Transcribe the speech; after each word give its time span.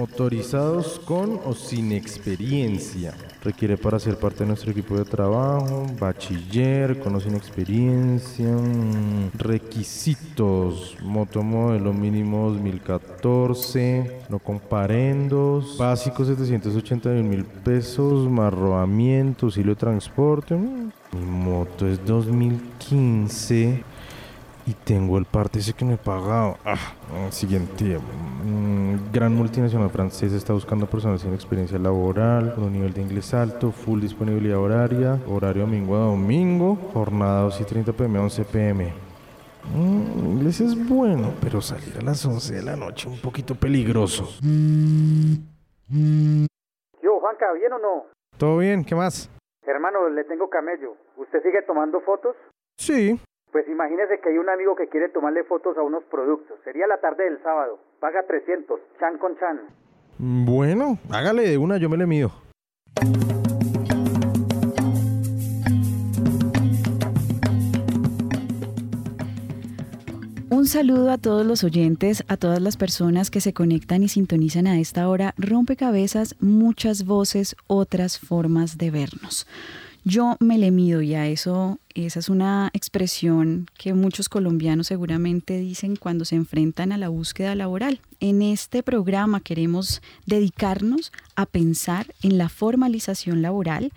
Motorizados 0.00 0.98
con 0.98 1.38
o 1.44 1.52
sin 1.52 1.92
experiencia. 1.92 3.12
Requiere 3.44 3.76
para 3.76 3.98
ser 3.98 4.16
parte 4.16 4.44
de 4.44 4.46
nuestro 4.46 4.70
equipo 4.70 4.96
de 4.96 5.04
trabajo, 5.04 5.84
bachiller, 6.00 6.98
con 7.00 7.16
o 7.16 7.20
sin 7.20 7.34
experiencia. 7.34 8.46
mm, 8.46 9.32
Requisitos, 9.36 10.96
moto 11.02 11.42
modelo 11.42 11.92
mínimo 11.92 12.48
2014, 12.48 14.22
no 14.30 14.38
comparendos, 14.38 15.76
básico 15.76 16.24
781 16.24 17.22
mil 17.22 17.44
pesos, 17.44 18.26
marroamiento, 18.26 19.46
auxilio 19.46 19.74
de 19.74 19.80
transporte. 19.80 20.54
mm. 20.54 20.92
Mi 21.12 21.26
moto 21.26 21.86
es 21.86 22.02
2015 22.06 23.84
y 24.70 24.74
tengo 24.74 25.18
el 25.18 25.24
parte 25.24 25.58
ese 25.58 25.72
que 25.72 25.84
no 25.84 25.94
he 25.94 25.96
pagado. 25.96 26.56
Ah, 26.64 26.76
siguiente. 27.30 27.98
Mm, 28.44 29.12
gran 29.12 29.34
multinacional 29.34 29.90
francesa 29.90 30.36
está 30.36 30.52
buscando 30.52 30.86
personas 30.86 31.22
sin 31.22 31.34
experiencia 31.34 31.76
laboral, 31.76 32.54
con 32.54 32.64
un 32.64 32.72
nivel 32.74 32.92
de 32.92 33.02
inglés 33.02 33.34
alto, 33.34 33.72
full 33.72 34.00
disponibilidad 34.00 34.58
horaria, 34.58 35.18
horario 35.26 35.62
domingo 35.62 35.96
a 35.96 36.06
domingo, 36.06 36.76
jornada 36.94 37.42
2 37.42 37.60
y 37.62 37.64
30 37.64 37.92
pm 37.92 38.18
a 38.18 38.22
11 38.22 38.44
pm. 38.44 38.92
Mm, 39.74 40.36
inglés 40.36 40.60
es 40.60 40.88
bueno, 40.88 41.32
pero 41.40 41.60
salir 41.60 41.98
a 41.98 42.02
las 42.02 42.24
11 42.24 42.54
de 42.54 42.62
la 42.62 42.76
noche 42.76 43.08
un 43.08 43.20
poquito 43.20 43.56
peligroso. 43.56 44.28
Yo, 47.02 47.18
Juanca, 47.20 47.52
¿bien 47.54 47.72
o 47.72 47.78
no? 47.80 48.06
¿Todo 48.38 48.58
bien? 48.58 48.84
¿Qué 48.84 48.94
más? 48.94 49.28
Hermano, 49.66 50.08
le 50.10 50.22
tengo 50.24 50.48
camello. 50.48 50.94
¿Usted 51.16 51.42
sigue 51.42 51.62
tomando 51.62 52.00
fotos? 52.02 52.36
Sí. 52.76 53.20
Pues 53.52 53.68
imagínese 53.68 54.20
que 54.20 54.28
hay 54.28 54.38
un 54.38 54.48
amigo 54.48 54.76
que 54.76 54.88
quiere 54.88 55.08
tomarle 55.08 55.42
fotos 55.44 55.76
a 55.76 55.82
unos 55.82 56.04
productos. 56.04 56.58
Sería 56.62 56.86
la 56.86 56.98
tarde 56.98 57.24
del 57.24 57.42
sábado. 57.42 57.80
Paga 57.98 58.22
300, 58.22 58.80
chan 59.00 59.18
con 59.18 59.36
chan. 59.38 59.60
Bueno, 60.18 60.98
hágale 61.10 61.42
de 61.42 61.58
una, 61.58 61.76
yo 61.78 61.88
me 61.88 61.96
le 61.96 62.06
mido. 62.06 62.30
Un 70.50 70.66
saludo 70.66 71.10
a 71.10 71.18
todos 71.18 71.44
los 71.46 71.64
oyentes, 71.64 72.22
a 72.28 72.36
todas 72.36 72.60
las 72.60 72.76
personas 72.76 73.30
que 73.30 73.40
se 73.40 73.52
conectan 73.52 74.02
y 74.02 74.08
sintonizan 74.08 74.66
a 74.66 74.78
esta 74.78 75.08
hora. 75.08 75.32
Rompecabezas, 75.38 76.36
muchas 76.38 77.04
voces, 77.04 77.56
otras 77.66 78.18
formas 78.18 78.76
de 78.76 78.90
vernos. 78.90 79.46
Yo 80.04 80.36
me 80.40 80.56
le 80.56 80.70
mido 80.70 81.02
y 81.02 81.14
a 81.14 81.28
eso, 81.28 81.78
esa 81.94 82.20
es 82.20 82.30
una 82.30 82.70
expresión 82.72 83.66
que 83.76 83.92
muchos 83.92 84.30
colombianos 84.30 84.86
seguramente 84.86 85.58
dicen 85.58 85.96
cuando 85.96 86.24
se 86.24 86.36
enfrentan 86.36 86.92
a 86.92 86.98
la 86.98 87.10
búsqueda 87.10 87.54
laboral. 87.54 88.00
En 88.18 88.40
este 88.40 88.82
programa 88.82 89.40
queremos 89.40 90.00
dedicarnos 90.24 91.12
a 91.36 91.44
pensar 91.44 92.14
en 92.22 92.38
la 92.38 92.48
formalización 92.48 93.42
laboral, 93.42 93.92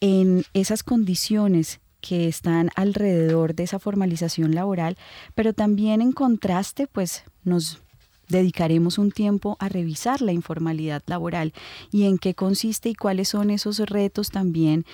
en 0.00 0.44
esas 0.54 0.84
condiciones 0.84 1.80
que 2.00 2.28
están 2.28 2.70
alrededor 2.76 3.54
de 3.56 3.64
esa 3.64 3.80
formalización 3.80 4.54
laboral, 4.54 4.96
pero 5.34 5.52
también 5.52 6.00
en 6.00 6.12
contraste, 6.12 6.86
pues 6.86 7.24
nos 7.42 7.82
dedicaremos 8.30 8.96
un 8.98 9.10
tiempo 9.10 9.56
a 9.58 9.68
revisar 9.68 10.22
la 10.22 10.32
informalidad 10.32 11.02
laboral 11.06 11.52
y 11.90 12.04
en 12.04 12.16
qué 12.16 12.34
consiste 12.34 12.88
y 12.88 12.94
cuáles 12.94 13.28
son 13.28 13.50
esos 13.50 13.78
retos 13.80 14.30
también 14.30 14.86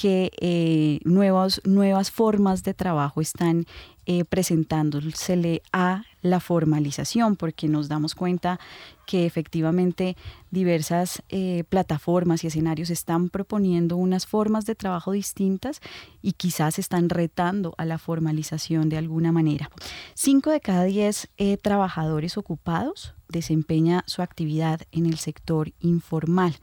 que 0.00 0.30
eh, 0.40 0.98
nuevas, 1.04 1.60
nuevas 1.64 2.10
formas 2.10 2.62
de 2.62 2.72
trabajo 2.72 3.20
están 3.20 3.66
eh, 4.06 4.24
presentándosele 4.24 5.62
a 5.74 6.04
la 6.22 6.40
formalización, 6.40 7.36
porque 7.36 7.68
nos 7.68 7.88
damos 7.88 8.14
cuenta 8.14 8.58
que 9.06 9.26
efectivamente 9.26 10.16
diversas 10.50 11.22
eh, 11.28 11.64
plataformas 11.68 12.42
y 12.42 12.46
escenarios 12.46 12.88
están 12.88 13.28
proponiendo 13.28 13.96
unas 13.96 14.26
formas 14.26 14.64
de 14.64 14.74
trabajo 14.74 15.12
distintas 15.12 15.80
y 16.22 16.32
quizás 16.32 16.78
están 16.78 17.10
retando 17.10 17.74
a 17.76 17.84
la 17.84 17.98
formalización 17.98 18.88
de 18.88 18.96
alguna 18.96 19.32
manera. 19.32 19.70
Cinco 20.14 20.50
de 20.50 20.60
cada 20.60 20.84
diez 20.84 21.28
eh, 21.36 21.58
trabajadores 21.58 22.38
ocupados 22.38 23.14
desempeña 23.28 24.02
su 24.06 24.22
actividad 24.22 24.80
en 24.90 25.06
el 25.06 25.18
sector 25.18 25.72
informal, 25.78 26.56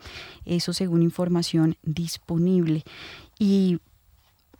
eso 0.43 0.73
según 0.73 1.01
información 1.01 1.77
disponible. 1.81 2.83
Y 3.39 3.79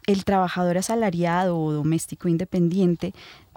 el 0.05 0.23
trabajador 0.23 0.77
asalariado 0.77 1.59
o 1.59 1.71
doméstico 1.71 2.27
independiente 2.27 3.13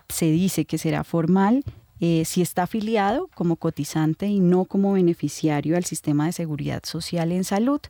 se 0.08 0.26
dice 0.26 0.64
que 0.64 0.78
será 0.78 1.04
formal 1.04 1.64
eh, 2.00 2.25
si 2.25 2.41
está 2.41 2.62
afiliado 2.62 3.28
como 3.34 3.56
cotizante 3.56 4.26
y 4.26 4.41
no 4.41 4.64
como 4.64 4.94
beneficiario 4.94 5.76
al 5.76 5.84
sistema 5.84 6.26
de 6.26 6.32
seguridad 6.32 6.82
social 6.84 7.30
en 7.30 7.44
salud 7.44 7.80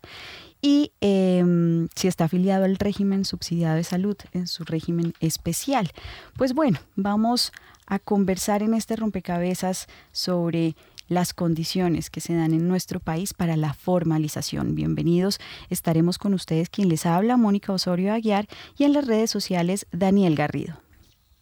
y 0.61 0.91
eh, 1.01 1.87
si 1.95 2.07
está 2.07 2.25
afiliado 2.25 2.65
al 2.65 2.75
régimen 2.75 3.25
subsidiado 3.25 3.77
de 3.77 3.83
salud 3.83 4.17
en 4.33 4.47
su 4.47 4.63
régimen 4.63 5.13
especial. 5.21 5.91
Pues 6.37 6.53
bueno, 6.53 6.79
vamos 6.95 7.51
a 7.87 7.99
conversar 7.99 8.63
en 8.63 8.73
este 8.73 8.95
rompecabezas 8.95 9.87
sobre 10.11 10.75
las 11.11 11.33
condiciones 11.33 12.09
que 12.09 12.21
se 12.21 12.33
dan 12.33 12.53
en 12.53 12.69
nuestro 12.69 13.01
país 13.01 13.33
para 13.33 13.57
la 13.57 13.73
formalización. 13.73 14.75
Bienvenidos, 14.75 15.39
estaremos 15.69 16.17
con 16.17 16.33
ustedes 16.33 16.69
quien 16.69 16.87
les 16.87 17.05
habla, 17.05 17.35
Mónica 17.35 17.73
Osorio 17.73 18.13
Aguiar, 18.13 18.47
y 18.77 18.85
en 18.85 18.93
las 18.93 19.05
redes 19.05 19.29
sociales, 19.29 19.85
Daniel 19.91 20.35
Garrido. 20.35 20.75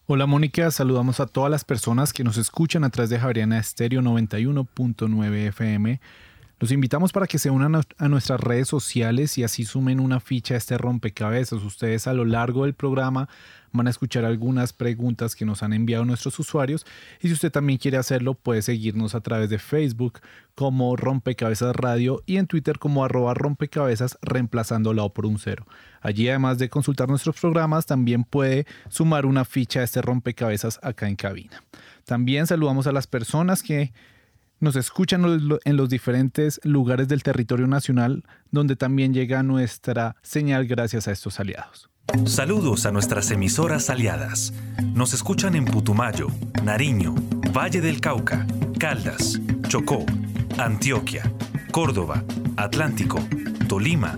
Hola 0.08 0.26
Mónica, 0.26 0.72
saludamos 0.72 1.20
a 1.20 1.28
todas 1.28 1.52
las 1.52 1.66
personas 1.66 2.14
que 2.14 2.24
nos 2.24 2.38
escuchan 2.38 2.84
a 2.84 2.90
través 2.90 3.12
de 3.12 3.20
Javeriana 3.20 3.60
Estéreo 3.60 4.02
91.9 4.02 5.36
FM. 5.50 6.02
Los 6.60 6.72
invitamos 6.72 7.12
para 7.12 7.28
que 7.28 7.38
se 7.38 7.52
unan 7.52 7.76
a, 7.76 7.82
a 8.00 8.10
nuestras 8.10 8.40
redes 8.40 8.68
sociales 8.68 9.38
y 9.38 9.44
así 9.44 9.66
sumen 9.66 10.00
una 10.00 10.20
ficha 10.20 10.56
a 10.56 10.58
este 10.58 10.80
rompecabezas. 10.80 11.62
Ustedes 11.62 12.08
a 12.08 12.14
lo 12.14 12.26
largo 12.26 12.64
del 12.66 12.74
programa 12.74 13.30
van 13.72 13.88
a 13.88 13.90
escuchar 13.90 14.26
algunas 14.26 14.74
preguntas 14.74 15.36
que 15.36 15.46
nos 15.46 15.64
han 15.64 15.74
enviado 15.74 16.06
nuestros 16.06 16.38
usuarios 16.40 16.86
y 17.22 17.28
si 17.28 17.34
usted 17.34 17.52
también 17.52 17.80
quiere 17.80 17.98
hacerlo 17.98 18.34
puede 18.34 18.62
seguirnos 18.62 19.16
a 19.16 19.22
través 19.22 19.50
de 19.50 19.60
Facebook 19.60 20.20
como 20.56 20.96
Rompecabezas 20.96 21.76
Radio 21.76 22.22
y 22.26 22.38
en 22.38 22.48
Twitter 22.48 22.80
como 22.80 23.06
arroba 23.06 23.34
rompecabezas 23.34 24.18
reemplazando 24.22 24.94
la 24.94 25.04
O 25.04 25.14
por 25.14 25.26
un 25.26 25.40
cero. 25.40 25.66
Allí 26.02 26.28
además 26.30 26.58
de 26.58 26.70
consultar 26.70 27.08
nuestros 27.10 27.40
programas 27.40 27.86
también 27.86 28.24
puede 28.24 28.66
sumar 28.90 29.26
una 29.26 29.46
ficha 29.46 29.82
a 29.82 29.84
este 29.84 30.02
rompecabezas 30.02 30.80
acá 30.84 31.08
en 31.08 31.16
cabina. 31.16 31.64
También 32.06 32.48
saludamos 32.48 32.88
a 32.88 32.92
las 32.92 33.08
personas 33.08 33.64
que 33.64 33.94
nos 34.60 34.76
escuchan 34.76 35.24
en 35.64 35.78
los 35.78 35.90
diferentes 35.90 36.60
lugares 36.64 37.08
del 37.08 37.24
territorio 37.24 37.68
nacional 37.68 38.24
donde 38.52 38.76
también 38.76 39.14
llega 39.14 39.44
nuestra 39.44 40.16
señal 40.22 40.68
gracias 40.68 41.08
a 41.08 41.12
estos 41.12 41.40
aliados. 41.40 41.90
Saludos 42.26 42.86
a 42.86 42.92
nuestras 42.92 43.30
emisoras 43.32 43.90
aliadas. 43.90 44.54
Nos 44.94 45.14
escuchan 45.14 45.56
en 45.56 45.66
Putumayo, 45.66 46.28
Nariño, 46.64 47.14
Valle 47.56 47.82
del 47.82 48.02
Cauca, 48.02 48.48
Caldas, 48.80 49.40
Chocó, 49.68 50.06
Antioquia, 50.58 51.32
Córdoba, 51.72 52.24
Atlántico, 52.58 53.20
Tolima, 53.68 54.18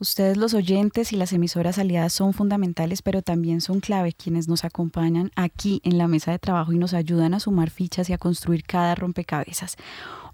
Ustedes 0.00 0.36
los 0.36 0.54
oyentes 0.54 1.12
y 1.12 1.16
las 1.16 1.32
emisoras 1.32 1.76
aliadas 1.76 2.12
son 2.12 2.32
fundamentales, 2.32 3.02
pero 3.02 3.20
también 3.20 3.60
son 3.60 3.80
clave 3.80 4.12
quienes 4.12 4.46
nos 4.46 4.64
acompañan 4.64 5.32
aquí 5.34 5.80
en 5.82 5.98
la 5.98 6.06
mesa 6.06 6.30
de 6.30 6.38
trabajo 6.38 6.72
y 6.72 6.78
nos 6.78 6.94
ayudan 6.94 7.34
a 7.34 7.40
sumar 7.40 7.70
fichas 7.70 8.08
y 8.08 8.12
a 8.12 8.18
construir 8.18 8.62
cada 8.62 8.94
rompecabezas. 8.94 9.76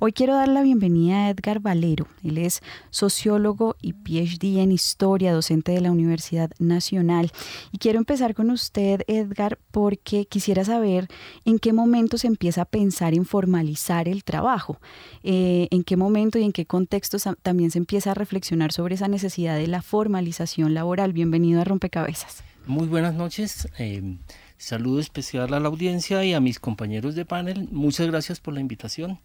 Hoy 0.01 0.13
quiero 0.13 0.35
dar 0.35 0.49
la 0.49 0.63
bienvenida 0.63 1.27
a 1.27 1.31
Edgar 1.31 1.61
Valero. 1.61 2.09
Él 2.25 2.39
es 2.39 2.63
sociólogo 2.91 3.77
y 3.81 3.93
PhD 3.93 4.59
en 4.61 4.73
historia, 4.73 5.33
docente 5.33 5.73
de 5.73 5.81
la 5.81 5.93
Universidad 5.93 6.51
Nacional. 6.59 7.31
Y 7.71 7.79
quiero 7.79 7.99
empezar 7.99 8.35
con 8.35 8.51
usted, 8.51 9.03
Edgar, 9.07 9.59
porque 9.71 10.27
quisiera 10.27 10.65
saber 10.65 11.07
en 11.45 11.59
qué 11.61 11.73
momento 11.73 12.19
se 12.19 12.27
empieza 12.27 12.63
a 12.63 12.65
pensar 12.65 13.15
en 13.15 13.25
formalizar 13.25 14.09
el 14.09 14.25
trabajo, 14.25 14.81
eh, 15.23 15.69
en 15.71 15.85
qué 15.85 15.97
momento 15.97 16.39
y 16.39 16.43
en 16.45 16.53
qué 16.53 16.67
contextos 16.67 17.29
también 17.43 17.71
se 17.71 17.79
empieza 17.79 18.11
a 18.11 18.15
reflexionar 18.15 18.73
sobre 18.73 18.97
esa 18.97 19.07
necesidad 19.07 19.57
de 19.57 19.69
la 19.69 19.81
formalización 19.81 20.75
laboral. 20.75 21.13
Bienvenido 21.13 21.61
a 21.61 21.65
Rompecabezas. 21.65 22.43
Muy 22.67 22.89
buenas 22.89 23.15
noches. 23.15 23.69
Eh, 23.79 24.17
saludo 24.57 24.99
especial 24.99 25.55
a 25.55 25.61
la 25.61 25.69
audiencia 25.69 26.25
y 26.25 26.33
a 26.33 26.41
mis 26.41 26.59
compañeros 26.59 27.15
de 27.15 27.25
panel. 27.25 27.69
Muchas 27.71 28.09
gracias 28.09 28.41
por 28.41 28.55
la 28.55 28.61
invitación. 28.61 29.21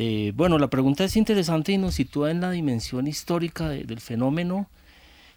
Eh, 0.00 0.30
bueno, 0.36 0.60
la 0.60 0.68
pregunta 0.68 1.02
es 1.02 1.16
interesante 1.16 1.72
y 1.72 1.76
nos 1.76 1.96
sitúa 1.96 2.30
en 2.30 2.40
la 2.40 2.52
dimensión 2.52 3.08
histórica 3.08 3.68
del 3.68 4.00
fenómeno. 4.00 4.68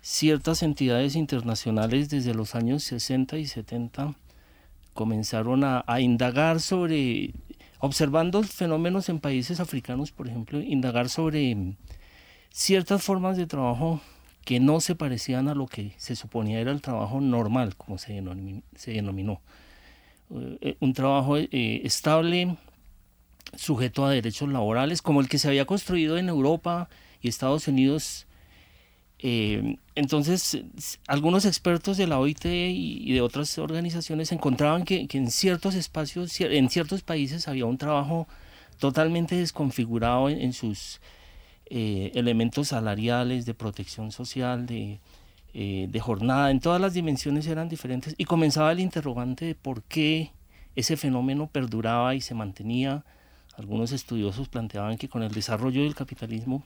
Ciertas 0.01 0.61
entidades 0.61 1.15
internacionales 1.15 2.09
desde 2.09 2.35
los 2.35 2.53
años 2.53 2.83
60 2.83 3.39
y 3.39 3.47
70 3.47 4.13
comenzaron 4.93 5.63
a, 5.63 5.83
indagar 5.99 6.59
sobre, 6.59 7.33
observando 7.79 8.43
fenómenos 8.43 9.09
en 9.09 9.19
países 9.19 9.59
africanos, 9.59 10.11
por 10.11 10.27
ejemplo, 10.27 10.61
indagar 10.61 11.09
sobre 11.09 11.75
ciertas 12.51 13.01
formas 13.01 13.37
de 13.37 13.47
trabajo 13.47 13.99
que 14.45 14.59
no 14.59 14.79
se 14.79 14.93
parecían 14.93 15.47
a 15.47 15.55
lo 15.55 15.65
que 15.65 15.93
se 15.97 16.15
suponía 16.15 16.59
era 16.59 16.69
el 16.71 16.83
trabajo 16.83 17.19
normal, 17.19 17.75
como 17.77 17.97
se 17.97 18.13
denominó. 18.13 19.41
Eh, 20.61 20.77
un 20.79 20.93
trabajo 20.93 21.37
eh, 21.37 21.49
estable, 21.83 22.57
sujeto 23.55 24.05
a 24.05 24.11
derechos 24.11 24.49
laborales, 24.49 25.01
como 25.01 25.21
el 25.21 25.29
que 25.29 25.37
se 25.37 25.47
había 25.47 25.65
construido 25.65 26.17
en 26.17 26.29
Europa 26.29 26.89
y 27.21 27.27
Estados 27.27 27.67
Unidos. 27.67 28.27
Eh, 29.19 29.77
entonces, 29.95 30.63
algunos 31.07 31.45
expertos 31.45 31.97
de 31.97 32.07
la 32.07 32.19
OIT 32.19 32.45
y, 32.45 33.13
de 33.13 33.21
otras 33.21 33.57
organizaciones 33.57 34.31
encontraban 34.31 34.83
que, 34.83 35.07
en 35.11 35.31
ciertos 35.31 35.75
espacios, 35.75 36.39
en 36.41 36.69
ciertos 36.69 37.03
países 37.03 37.47
había 37.47 37.65
un 37.65 37.77
trabajo 37.77 38.27
totalmente 38.79 39.35
desconfigurado 39.35 40.29
en, 40.29 40.53
sus 40.53 41.01
eh, 41.67 42.11
elementos 42.15 42.69
salariales, 42.69 43.45
de 43.45 43.53
protección 43.53 44.11
social, 44.11 44.65
de, 44.65 44.99
eh, 45.53 45.87
de 45.89 45.99
jornada, 45.99 46.49
en 46.49 46.61
todas 46.61 46.79
las 46.79 46.93
dimensiones 46.93 47.45
eran 47.45 47.67
diferentes 47.67 48.15
y 48.17 48.23
comenzaba 48.23 48.71
el 48.71 48.79
interrogante 48.79 49.43
de 49.43 49.55
por 49.55 49.83
qué 49.83 50.31
ese 50.77 50.95
fenómeno 50.95 51.47
perduraba 51.47 52.15
y 52.15 52.21
se 52.21 52.33
mantenía 52.33 53.03
algunos 53.57 53.91
estudiosos 53.91 54.47
planteaban 54.47 54.97
que 54.97 55.09
con 55.09 55.23
el 55.23 55.31
desarrollo 55.31 55.83
del 55.83 55.95
capitalismo 55.95 56.63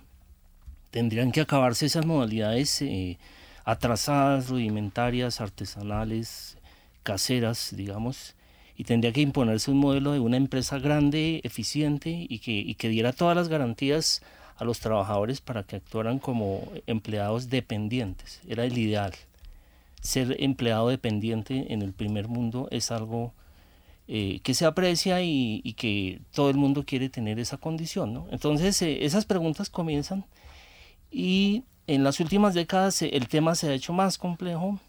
tendrían 0.92 1.32
que 1.32 1.42
acabarse 1.42 1.86
esas 1.86 2.06
modalidades 2.06 2.82
eh, 2.82 3.18
atrasadas, 3.64 4.50
rudimentarias, 4.50 5.42
artesanales, 5.42 6.58
caseras, 7.04 7.74
digamos, 7.76 8.36
y 8.78 8.84
tendría 8.84 9.12
que 9.12 9.22
imponerse 9.22 9.72
un 9.72 9.78
modelo 9.78 10.12
de 10.14 10.20
una 10.20 10.38
empresa 10.38 10.80
grande, 10.80 11.42
eficiente 11.44 12.26
y 12.30 12.40
que, 12.40 12.52
y 12.52 12.76
que 12.76 12.90
diera 12.90 13.14
todas 13.14 13.36
las 13.36 13.48
garantías 13.48 14.22
a 14.58 14.64
los 14.64 14.80
trabajadores 14.80 15.42
para 15.42 15.64
que 15.64 15.78
actuaran 15.78 16.20
como 16.20 16.68
empleados 16.88 17.50
dependientes. 17.50 18.42
Era 18.48 18.66
el 18.66 18.78
ideal. 18.78 19.14
Ser 20.02 20.36
empleado 20.42 20.90
dependiente 20.90 21.74
en 21.74 21.81
el 21.81 21.94
primer 21.94 22.28
mundo 22.28 22.68
es 22.72 22.92
algo 22.92 23.34
eh, 24.07 24.40
que 24.44 24.54
se 24.54 24.66
aprecia 24.66 25.22
y, 25.24 25.62
que 25.78 26.22
todo 26.31 26.52
el 26.52 26.57
mundo 26.57 26.84
quiere 26.86 27.10
tener 27.10 27.40
esa 27.40 27.57
condición. 27.57 28.13
¿no? 28.13 28.28
Entonces 28.31 28.81
eh, 28.81 29.06
esas 29.06 29.25
preguntas 29.25 29.69
comienzan 29.69 30.25
y 31.12 31.63
en 31.88 32.04
las 32.04 32.19
últimas 32.19 32.54
décadas 32.54 33.02
eh, 33.02 33.10
el 33.13 33.28
tema 33.28 33.56
se 33.56 33.69
ha 33.69 33.74
hecho 33.74 33.94
más 33.94 34.18
complejo 34.18 34.80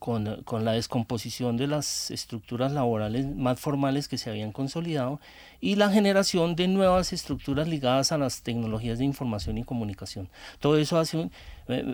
con, 0.00 0.42
con, 0.42 0.64
la 0.64 0.72
descomposición 0.72 1.56
de 1.56 1.68
las 1.68 2.10
estructuras 2.10 2.72
laborales 2.72 3.26
más 3.36 3.60
formales 3.60 4.08
que 4.08 4.18
se 4.18 4.30
habían 4.30 4.50
consolidado 4.50 5.20
y 5.60 5.76
la 5.76 5.90
generación 5.90 6.56
de 6.56 6.66
nuevas 6.66 7.12
estructuras 7.12 7.68
ligadas 7.68 8.10
a 8.10 8.18
las 8.18 8.42
tecnologías 8.42 8.98
de 8.98 9.04
información 9.04 9.58
y 9.58 9.64
comunicación. 9.64 10.28
Todo 10.58 10.78
eso 10.78 10.98
hace 10.98 11.18
un, 11.18 11.30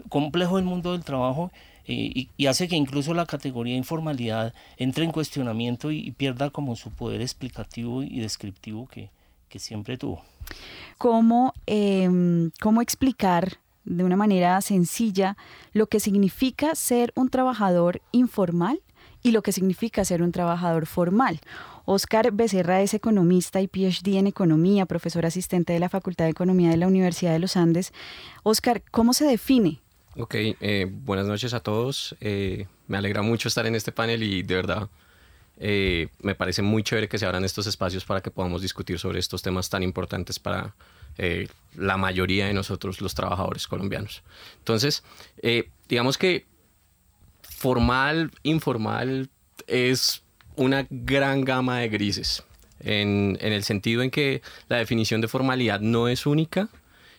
complejo 0.09 0.59
el 0.59 0.65
mundo 0.65 0.93
del 0.93 1.05
trabajo 1.05 1.51
y, 1.87 2.47
hace 2.47 2.69
que 2.69 2.77
incluso 2.77 3.15
la 3.15 3.27
categoría 3.27 3.77
informalidad 3.77 4.55
entre 4.77 5.05
en 5.05 5.13
cuestionamiento 5.13 5.91
y, 5.91 6.11
pierda 6.13 6.51
como 6.51 6.77
su 6.77 6.91
poder 6.91 7.21
explicativo 7.21 8.03
y 8.03 8.21
descriptivo 8.21 8.89
que, 8.89 9.11
siempre 9.59 9.97
tuvo. 9.97 10.23
¿Cómo, 10.99 11.55
em, 11.65 12.51
¿Cómo 12.61 12.83
explicar 12.83 13.57
de 13.87 14.05
una 14.05 14.17
manera 14.17 14.61
sencilla 14.61 15.37
lo 15.73 15.87
que 15.87 16.01
significa 16.01 16.75
ser 16.75 17.13
un 17.17 17.31
trabajador 17.31 18.03
informal 18.13 18.83
y 19.23 19.31
lo 19.31 19.43
que 19.43 19.53
significa 19.53 20.05
ser 20.05 20.23
un 20.23 20.33
trabajador 20.33 20.85
formal? 20.87 21.41
Oscar 21.87 22.33
Becerra 22.33 22.83
es 22.83 22.93
economista 22.93 23.63
y 23.63 23.69
PhD 23.69 24.19
en 24.19 24.27
economía, 24.27 24.85
profesor 24.85 25.25
asistente 25.25 25.73
de 25.73 25.81
la 25.81 25.89
Facultad 25.89 26.27
de 26.27 26.33
Economía 26.33 26.69
de 26.69 26.77
la 26.77 26.89
Universidad 26.89 27.33
de 27.33 27.39
los 27.39 27.57
Andes. 27.57 27.93
Oscar, 28.43 28.83
¿cómo 28.91 29.15
se 29.15 29.25
define 29.25 29.81
Ok, 30.19 30.35
eh, 30.35 30.87
buenas 30.91 31.27
noches 31.27 31.53
a 31.53 31.61
todos. 31.61 32.17
Eh, 32.21 32.67
me 32.89 32.97
alegra 32.97 33.21
mucho 33.21 33.49
estar 33.49 33.67
en 33.67 33.75
este 33.75 33.93
panel 33.93 34.23
y 34.23 34.43
de 34.43 34.55
verdad 34.55 34.89
eh, 35.59 36.09
me 36.23 36.35
parece 36.35 36.63
muy 36.63 36.83
chévere 36.83 37.09
que 37.09 37.19
se 37.19 37.27
abran 37.27 37.45
estos 37.45 37.67
espacios 37.67 38.05
para 38.05 38.23
que 38.23 38.31
podamos 38.31 38.63
discutir 38.63 38.99
sobre 38.99 39.19
estos 39.19 39.43
temas 39.43 39.69
tan 39.69 39.83
importantes 39.83 40.39
para 40.39 40.75
la 41.77 41.97
mayoría 41.97 42.47
de 42.47 42.55
nosotros 42.55 43.01
los 43.01 43.15
trabajadores 43.15 43.67
colombianos. 43.67 44.23
Entonces, 44.59 45.03
digamos 45.89 46.19
que 46.19 46.47
formal, 47.57 48.31
informal 48.43 49.29
es 49.67 50.23
una 50.57 50.87
gran 50.91 51.45
gama 51.45 51.79
de 51.81 51.89
grises, 51.89 52.43
en, 52.81 53.39
el 53.41 53.65
sentido 53.65 54.03
en 54.03 54.11
que 54.11 54.43
la 54.69 54.77
definición 54.77 55.21
de 55.21 55.29
formalidad 55.29 55.81
no 55.81 56.09
es 56.09 56.27
única 56.27 56.69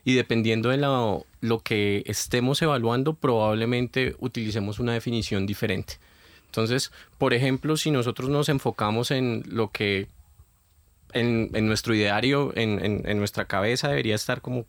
y 0.03 0.13
dependiendo 0.13 0.69
de 0.69 0.77
lo, 0.77 1.25
lo 1.41 1.59
que 1.59 2.03
estemos 2.05 2.61
evaluando, 2.61 3.13
probablemente 3.13 4.15
utilicemos 4.19 4.79
una 4.79 4.93
definición 4.93 5.45
diferente. 5.45 5.95
Entonces, 6.45 6.91
por 7.17 7.33
ejemplo, 7.33 7.75
si 7.75 7.91
nosotros 7.91 8.29
nos 8.29 8.47
enfocamos 8.49 9.11
en 9.11 9.43
lo 9.47 9.69
que 9.69 10.07
en, 11.13 11.49
en 11.53 11.67
nuestro 11.67 11.95
ideario, 11.95 12.51
en, 12.55 13.03
en, 13.05 13.17
nuestra 13.17 13.45
cabeza 13.45 13.89
debería 13.89 14.15
estar 14.15 14.41
como 14.41 14.65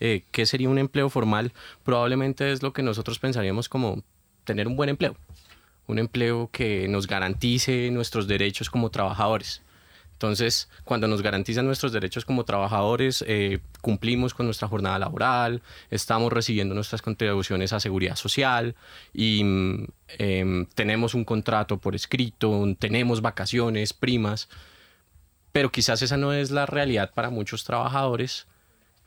eh, 0.00 0.22
qué 0.30 0.46
sería 0.46 0.68
un 0.68 0.78
empleo 0.78 1.08
formal, 1.10 1.52
probablemente 1.84 2.52
es 2.52 2.62
lo 2.62 2.72
que 2.72 2.82
nosotros 2.82 3.18
pensaríamos 3.18 3.68
como 3.68 4.02
tener 4.44 4.66
un 4.66 4.76
buen 4.76 4.88
empleo, 4.88 5.16
un 5.86 5.98
empleo 5.98 6.48
que 6.52 6.88
nos 6.88 7.06
garantice 7.06 7.90
nuestros 7.90 8.26
derechos 8.26 8.70
como 8.70 8.90
trabajadores. 8.90 9.62
Entonces, 10.18 10.68
cuando 10.82 11.06
nos 11.06 11.22
garantizan 11.22 11.64
nuestros 11.64 11.92
derechos 11.92 12.24
como 12.24 12.42
trabajadores, 12.42 13.24
eh, 13.28 13.60
cumplimos 13.80 14.34
con 14.34 14.46
nuestra 14.46 14.66
jornada 14.66 14.98
laboral, 14.98 15.62
estamos 15.92 16.32
recibiendo 16.32 16.74
nuestras 16.74 17.02
contribuciones 17.02 17.72
a 17.72 17.78
seguridad 17.78 18.16
social 18.16 18.74
y 19.14 19.42
em, 20.18 20.66
tenemos 20.74 21.14
un 21.14 21.24
contrato 21.24 21.78
por 21.78 21.94
escrito, 21.94 22.64
tenemos 22.80 23.20
vacaciones, 23.20 23.92
primas, 23.92 24.48
pero 25.58 25.72
quizás 25.72 26.00
esa 26.02 26.16
no 26.16 26.32
es 26.32 26.52
la 26.52 26.66
realidad 26.66 27.10
para 27.12 27.30
muchos 27.30 27.64
trabajadores 27.64 28.46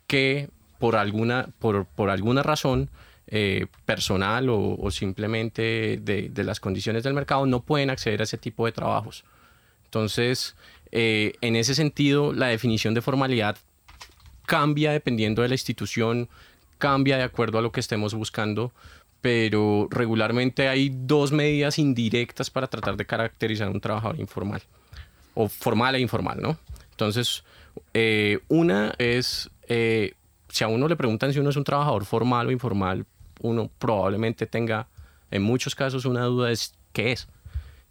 que 0.06 0.50
por 0.80 0.98
alguna, 0.98 1.48
por, 1.60 1.86
por 1.86 2.10
alguna 2.10 2.44
razón 2.44 2.90
eh, 3.28 3.68
personal 3.86 4.50
o, 4.50 4.92
simplemente 4.92 5.98
de, 6.02 6.28
de 6.28 6.44
las 6.44 6.60
condiciones 6.60 7.04
del 7.04 7.14
mercado 7.14 7.46
no 7.46 7.62
pueden 7.62 7.90
acceder 7.90 8.20
a 8.20 8.26
ese 8.26 8.38
tipo 8.38 8.66
de 8.66 8.74
trabajos. 8.74 9.24
Entonces, 9.86 10.58
eh, 10.92 11.36
en 11.40 11.56
ese 11.56 11.74
sentido, 11.74 12.34
la 12.34 12.48
definición 12.48 12.94
de 12.94 13.02
formalidad 13.02 13.56
cambia 14.46 14.92
dependiendo 14.92 15.44
de 15.44 15.48
la 15.48 15.56
institución, 15.56 16.28
cambia 16.80 17.16
de 17.16 17.24
acuerdo 17.24 17.60
a 17.60 17.62
lo 17.62 17.72
que 17.72 17.80
estemos 17.80 18.14
buscando, 18.14 18.74
pero 19.22 19.88
regularmente 19.90 20.68
hay 20.68 20.92
dos 20.94 21.32
medidas 21.32 21.80
indirectas 21.80 22.50
para 22.50 22.68
tratar 22.68 22.98
de 22.98 23.06
caracterizar 23.06 23.70
un 23.70 23.80
trabajador 23.80 24.20
informal, 24.20 24.62
o 25.34 25.48
formal 25.48 25.96
e 25.96 26.00
informal, 26.00 26.42
¿no? 26.42 26.58
Entonces, 26.92 27.44
eh, 27.94 28.40
una 28.48 28.94
es, 28.98 29.50
eh, 29.68 30.14
si 30.50 30.64
a 30.64 30.68
uno 30.68 30.88
le 30.88 30.96
preguntan 30.96 31.34
si 31.34 31.40
uno 31.40 31.50
es 31.50 31.56
un 31.56 31.64
trabajador 31.64 32.06
formal 32.06 32.48
o 32.48 32.52
informal, 32.52 33.06
uno 33.42 33.70
probablemente 33.80 34.46
tenga 34.46 34.88
en 35.32 35.42
muchos 35.42 35.76
casos 35.76 36.06
una 36.06 36.24
duda 36.26 36.50
de 36.50 36.58
qué 36.94 37.14
es. 37.14 37.28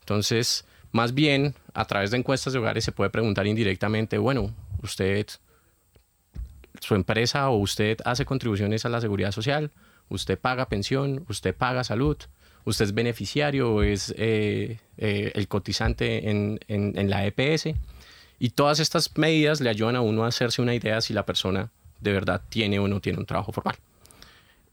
Entonces, 0.01 0.65
más 0.93 1.15
bien, 1.15 1.55
a 1.75 1.85
través 1.87 2.11
de 2.11 2.19
encuestas 2.19 2.53
de 2.53 2.59
hogares 2.59 2.85
se 2.85 2.93
puede 2.93 3.11
preguntar 3.11 3.47
indirectamente, 3.47 4.19
bueno, 4.19 4.55
usted, 4.83 5.27
su 6.81 6.95
empresa 6.95 7.49
o 7.49 7.57
usted 7.57 7.99
hace 8.05 8.25
contribuciones 8.25 8.85
a 8.85 8.89
la 8.89 9.01
seguridad 9.01 9.33
social, 9.33 9.71
usted 10.09 10.39
paga 10.39 10.69
pensión, 10.69 11.25
usted 11.29 11.55
paga 11.55 11.85
salud, 11.85 12.17
usted 12.65 12.87
es 12.87 12.95
beneficiario 12.95 13.73
o 13.73 13.83
es 13.83 14.15
eh, 14.17 14.79
eh, 14.99 15.33
el 15.35 15.49
cotizante 15.49 16.31
en, 16.31 17.11
la 17.11 17.27
EPS. 17.27 17.75
Y 18.39 18.51
todas 18.51 18.81
estas 18.81 19.17
medidas 19.19 19.61
le 19.61 19.69
ayudan 19.69 19.97
a 19.97 20.01
uno 20.01 20.25
a 20.25 20.29
hacerse 20.29 20.63
una 20.63 20.75
idea 20.75 21.01
si 21.01 21.13
la 21.13 21.27
persona 21.27 21.71
de 22.01 22.13
verdad 22.13 22.41
tiene 22.49 22.79
o 22.79 22.89
no 22.89 23.01
tiene 23.01 23.19
un 23.19 23.27
trabajo 23.27 23.53
formal. 23.53 23.77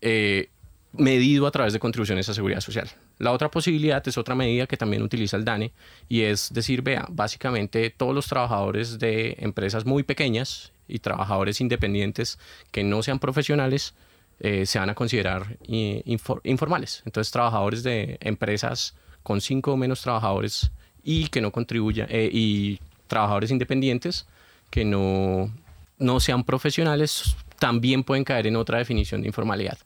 Eh, 0.01 0.49
medido 0.93 1.47
a 1.47 1.51
través 1.51 1.73
de 1.73 1.79
contribuciones 1.79 2.29
a 2.29 2.33
seguridad 2.33 2.61
social. 2.61 2.89
La 3.19 3.31
otra 3.31 3.51
posibilidad 3.51 4.05
es 4.07 4.17
otra 4.17 4.35
medida 4.35 4.67
que 4.67 4.77
también 4.77 5.01
utiliza 5.01 5.37
el 5.37 5.45
DANE 5.45 5.71
y 6.07 6.21
es 6.21 6.53
decir, 6.53 6.81
vea, 6.81 7.05
básicamente 7.09 7.89
todos 7.89 8.15
los 8.15 8.27
trabajadores 8.27 8.99
de 8.99 9.35
empresas 9.39 9.85
muy 9.85 10.03
pequeñas 10.03 10.71
y 10.87 10.99
trabajadores 10.99 11.59
independientes 11.61 12.39
que 12.71 12.83
no 12.83 13.03
sean 13.03 13.19
profesionales 13.19 13.93
eh, 14.39 14.65
se 14.65 14.79
van 14.79 14.89
a 14.89 14.95
considerar 14.95 15.57
informales. 15.67 17.01
Entonces, 17.05 17.31
trabajadores 17.31 17.83
de 17.83 18.17
empresas 18.21 18.95
con 19.23 19.41
cinco 19.41 19.73
o 19.73 19.77
menos 19.77 20.01
trabajadores 20.01 20.71
y 21.03 21.27
que 21.27 21.41
no 21.41 21.51
contribuyan, 21.51 22.07
eh, 22.09 22.29
y 22.31 22.79
trabajadores 23.07 23.51
independientes 23.51 24.27
que 24.69 24.85
no, 24.85 25.51
no 25.97 26.19
sean 26.19 26.43
profesionales 26.43 27.35
también 27.59 28.03
pueden 28.03 28.23
caer 28.23 28.47
en 28.47 28.55
otra 28.55 28.77
definición 28.77 29.21
de 29.21 29.27
informalidad, 29.27 29.79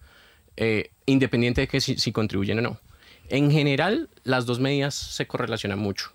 eh, 0.58 0.91
independiente 1.05 1.62
de 1.62 1.67
que 1.67 1.79
si 1.79 2.12
contribuyen 2.12 2.60
o 2.60 2.62
no. 2.62 2.79
En 3.29 3.50
general, 3.50 4.10
las 4.24 4.46
dos 4.46 4.60
medidas 4.60 4.93
se 4.93 5.25
correlacionan 5.25 5.79
mucho. 5.79 6.12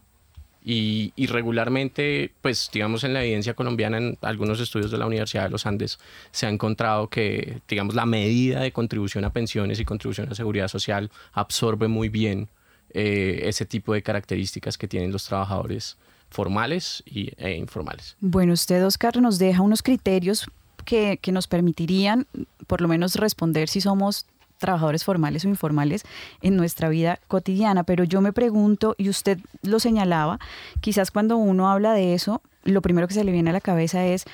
Y, 0.68 1.12
regularmente, 1.28 2.32
pues 2.42 2.68
digamos 2.72 3.04
en 3.04 3.14
la 3.14 3.22
evidencia 3.22 3.54
colombiana, 3.54 3.98
en 3.98 4.18
algunos 4.20 4.58
estudios 4.58 4.90
de 4.90 4.98
la 4.98 5.06
Universidad 5.06 5.44
de 5.44 5.50
los 5.50 5.64
Andes, 5.64 6.00
se 6.32 6.46
ha 6.46 6.48
encontrado 6.48 7.08
que, 7.08 7.60
digamos, 7.68 7.94
la 7.94 8.04
medida 8.04 8.62
de 8.62 8.72
contribución 8.72 9.24
a 9.24 9.32
pensiones 9.32 9.78
y 9.78 9.84
contribución 9.84 10.28
a 10.28 10.34
seguridad 10.34 10.66
social 10.66 11.12
absorbe 11.32 11.86
muy 11.86 12.08
bien 12.08 12.48
eh, 12.90 13.42
ese 13.44 13.64
tipo 13.64 13.94
de 13.94 14.02
características 14.02 14.76
que 14.76 14.88
tienen 14.88 15.12
los 15.12 15.24
trabajadores 15.24 15.98
formales 16.30 17.04
y, 17.06 17.30
e 17.36 17.52
informales. 17.52 18.16
Bueno, 18.18 18.52
usted, 18.52 18.84
Oscar, 18.84 19.16
nos 19.18 19.38
deja 19.38 19.62
unos 19.62 19.84
criterios 19.84 20.46
que, 20.84 21.18
que 21.22 21.30
nos 21.30 21.46
permitirían 21.46 22.26
por 22.66 22.80
lo 22.80 22.88
menos 22.88 23.14
responder 23.14 23.68
si 23.68 23.80
somos 23.80 24.26
trabajadores 24.58 25.04
formales 25.04 25.44
o 25.44 25.48
informales 25.48 26.02
en 26.42 26.56
nuestra 26.56 26.88
vida 26.88 27.18
cotidiana. 27.28 27.84
Pero 27.84 28.04
yo 28.04 28.20
me 28.20 28.32
pregunto, 28.32 28.94
y 28.98 29.08
usted 29.08 29.38
lo 29.62 29.80
señalaba, 29.80 30.38
quizás 30.80 31.10
cuando 31.10 31.36
uno 31.36 31.70
habla 31.70 31.92
de 31.92 32.14
eso, 32.14 32.42
lo 32.64 32.82
primero 32.82 33.08
que 33.08 33.14
se 33.14 33.24
le 33.24 33.32
viene 33.32 33.50
a 33.50 33.52
la 33.52 33.60
cabeza 33.60 34.04
es 34.04 34.24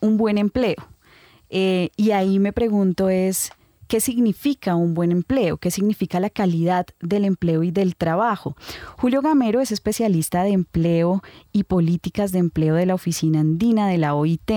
un 0.00 0.16
buen 0.16 0.38
empleo. 0.38 0.76
Eh, 1.50 1.90
y 1.96 2.12
ahí 2.12 2.38
me 2.38 2.52
pregunto 2.52 3.08
es, 3.08 3.52
¿Qué 3.92 4.00
significa 4.00 4.74
un 4.74 4.94
buen 4.94 5.12
empleo? 5.12 5.58
¿Qué 5.58 5.70
significa 5.70 6.18
la 6.18 6.30
calidad 6.30 6.86
del 7.02 7.26
empleo 7.26 7.62
y 7.62 7.72
del 7.72 7.94
trabajo? 7.94 8.56
Julio 8.96 9.20
Gamero 9.20 9.60
es 9.60 9.70
especialista 9.70 10.44
de 10.44 10.52
empleo 10.52 11.22
y 11.52 11.64
políticas 11.64 12.32
de 12.32 12.38
empleo 12.38 12.74
de 12.74 12.86
la 12.86 12.94
Oficina 12.94 13.40
Andina 13.40 13.86
de 13.88 13.98
la 13.98 14.14
OIT, 14.14 14.50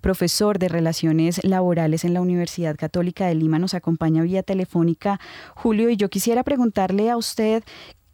profesor 0.00 0.58
de 0.58 0.68
Relaciones 0.68 1.44
Laborales 1.44 2.06
en 2.06 2.14
la 2.14 2.22
Universidad 2.22 2.76
Católica 2.76 3.26
de 3.26 3.34
Lima, 3.34 3.58
nos 3.58 3.74
acompaña 3.74 4.22
vía 4.22 4.42
telefónica. 4.42 5.20
Julio, 5.54 5.90
y 5.90 5.98
yo 5.98 6.08
quisiera 6.08 6.42
preguntarle 6.42 7.10
a 7.10 7.18
usted 7.18 7.64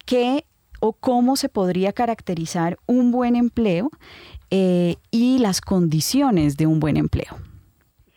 qué 0.04 0.44
o 0.80 0.92
cómo 0.92 1.36
se 1.36 1.48
podría 1.48 1.92
caracterizar 1.92 2.80
un 2.86 3.12
buen 3.12 3.36
empleo 3.36 3.92
eh, 4.50 4.96
y 5.12 5.38
las 5.38 5.60
condiciones 5.60 6.56
de 6.56 6.66
un 6.66 6.80
buen 6.80 6.96
empleo. 6.96 7.53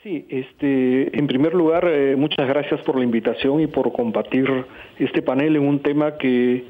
Sí, 0.08 0.26
este, 0.30 1.20
en 1.20 1.28
primer 1.28 1.54
lugar, 1.54 1.86
eh, 1.86 2.16
muchas 2.16 2.48
gracias 2.48 2.80
por 2.84 2.98
la 2.98 3.04
invitación 3.04 3.60
y 3.60 3.68
por 3.68 3.92
compartir 3.92 4.48
este 4.98 5.22
panel 5.22 5.58
en 5.58 5.68
un 5.68 5.80
tema 5.80 6.18
que 6.18 6.64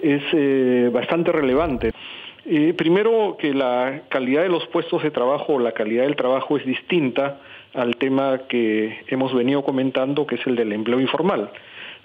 es 0.00 0.22
eh, 0.32 0.90
bastante 0.92 1.30
relevante. 1.30 1.92
Eh, 2.46 2.74
primero, 2.76 3.36
que 3.38 3.54
la 3.54 4.02
calidad 4.08 4.42
de 4.42 4.48
los 4.48 4.66
puestos 4.66 5.04
de 5.04 5.12
trabajo, 5.12 5.60
la 5.60 5.70
calidad 5.70 6.02
del 6.02 6.16
trabajo 6.16 6.56
es 6.56 6.66
distinta 6.66 7.38
al 7.74 7.94
tema 7.94 8.40
que 8.48 9.04
hemos 9.06 9.32
venido 9.34 9.62
comentando, 9.62 10.26
que 10.26 10.34
es 10.34 10.44
el 10.48 10.56
del 10.56 10.72
empleo 10.72 10.98
informal. 10.98 11.42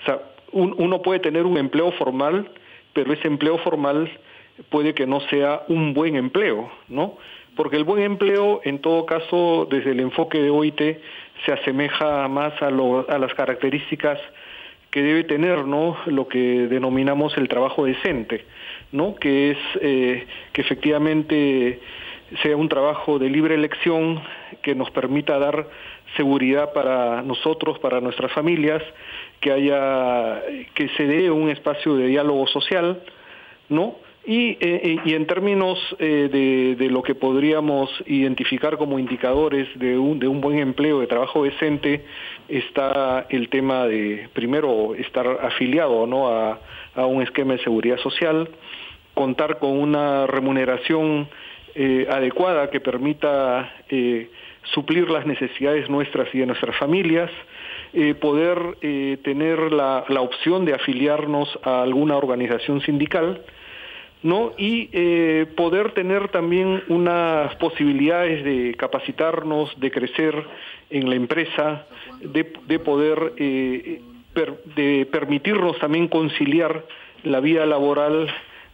O 0.03 0.05
sea, 0.05 0.19
uno 0.51 1.01
puede 1.01 1.19
tener 1.19 1.47
un 1.47 1.57
empleo 1.57 1.93
formal, 1.93 2.47
pero 2.93 3.11
ese 3.11 3.27
empleo 3.27 3.57
formal 3.57 4.07
puede 4.69 4.93
que 4.93 5.07
no 5.07 5.19
sea 5.31 5.63
un 5.67 5.95
buen 5.95 6.15
empleo, 6.15 6.69
¿no? 6.89 7.17
Porque 7.55 7.77
el 7.77 7.83
buen 7.83 8.03
empleo, 8.03 8.61
en 8.63 8.79
todo 8.79 9.05
caso, 9.05 9.67
desde 9.69 9.91
el 9.91 9.99
enfoque 9.99 10.39
de 10.39 10.49
OIT, 10.49 10.81
se 11.45 11.51
asemeja 11.51 12.27
más 12.27 12.53
a, 12.61 12.69
las 12.69 13.33
características 13.33 14.19
que 14.89 15.01
debe 15.01 15.23
tener 15.23 15.65
¿no? 15.65 15.97
lo 16.05 16.27
que 16.27 16.67
denominamos 16.67 17.37
el 17.37 17.47
trabajo 17.47 17.85
decente, 17.85 18.45
¿no? 18.91 19.15
que 19.15 19.51
es 19.51 19.57
eh, 19.81 20.25
que 20.53 20.61
efectivamente 20.61 21.79
sea 22.41 22.55
un 22.55 22.69
trabajo 22.69 23.19
de 23.19 23.29
libre 23.29 23.55
elección 23.55 24.21
que 24.61 24.73
nos 24.73 24.89
permita 24.91 25.37
dar 25.37 25.67
seguridad 26.15 26.73
para 26.73 27.21
nosotros, 27.21 27.77
para 27.79 28.01
nuestras 28.01 28.31
familias, 28.31 28.81
que 29.39 29.51
haya, 29.51 30.41
que 30.73 30.89
se 30.97 31.05
dé 31.05 31.29
un 31.29 31.49
espacio 31.49 31.95
de 31.95 32.07
diálogo 32.07 32.47
social, 32.47 33.01
¿no? 33.69 33.95
Y, 34.27 34.57
eh, 34.59 34.97
y, 35.05 35.13
en 35.13 35.27
términos 35.27 35.77
eh, 35.99 36.75
de, 36.79 36.89
lo 36.89 37.03
que 37.03 37.13
podríamos 37.13 37.91
identificar 38.07 38.75
como 38.75 38.97
indicadores 38.97 39.67
de 39.77 39.99
un, 39.99 40.17
de 40.17 40.27
un 40.27 40.41
buen 40.41 40.57
empleo, 40.57 40.99
de 40.99 41.05
trabajo 41.05 41.43
decente, 41.43 42.03
está 42.49 43.27
el 43.29 43.49
tema 43.49 43.85
de, 43.85 44.27
primero, 44.33 44.95
estar 44.95 45.27
afiliado 45.43 46.07
¿no? 46.07 46.27
a, 46.27 46.59
un 47.05 47.21
esquema 47.21 47.53
de 47.53 47.59
seguridad 47.59 47.97
social, 47.97 48.49
contar 49.13 49.59
con 49.59 49.77
una 49.77 50.25
remuneración 50.25 51.27
eh, 51.75 52.07
adecuada 52.09 52.71
que 52.71 52.79
permita 52.79 53.73
suplir 54.73 55.11
las 55.11 55.27
necesidades 55.27 55.87
nuestras 55.87 56.33
y 56.33 56.39
de 56.39 56.47
nuestras 56.47 56.75
familias, 56.77 57.29
poder 58.19 58.57
tener 59.23 59.71
la, 59.71 60.03
la 60.09 60.21
opción 60.21 60.65
de 60.65 60.73
afiliarnos 60.73 61.47
a 61.63 61.81
alguna 61.83 62.17
organización 62.17 62.81
sindical, 62.81 63.41
¿no? 64.25 64.53
y 64.57 64.89
eh, 64.91 65.45
poder 65.55 65.91
tener 65.91 66.29
también 66.29 66.81
unas 66.87 67.55
posibilidades 67.57 68.43
de 68.43 68.73
capacitarnos, 68.75 69.79
de 69.79 69.91
crecer 69.91 70.43
en 70.89 71.07
la 71.07 71.15
empresa, 71.15 71.85
de, 72.21 72.43
poder 72.79 73.33
eh, 73.37 74.01
de 74.75 75.07
permitirnos 75.11 75.77
también 75.77 76.07
conciliar 76.07 76.85
la 77.21 77.39
vida 77.39 77.67
laboral 77.67 78.27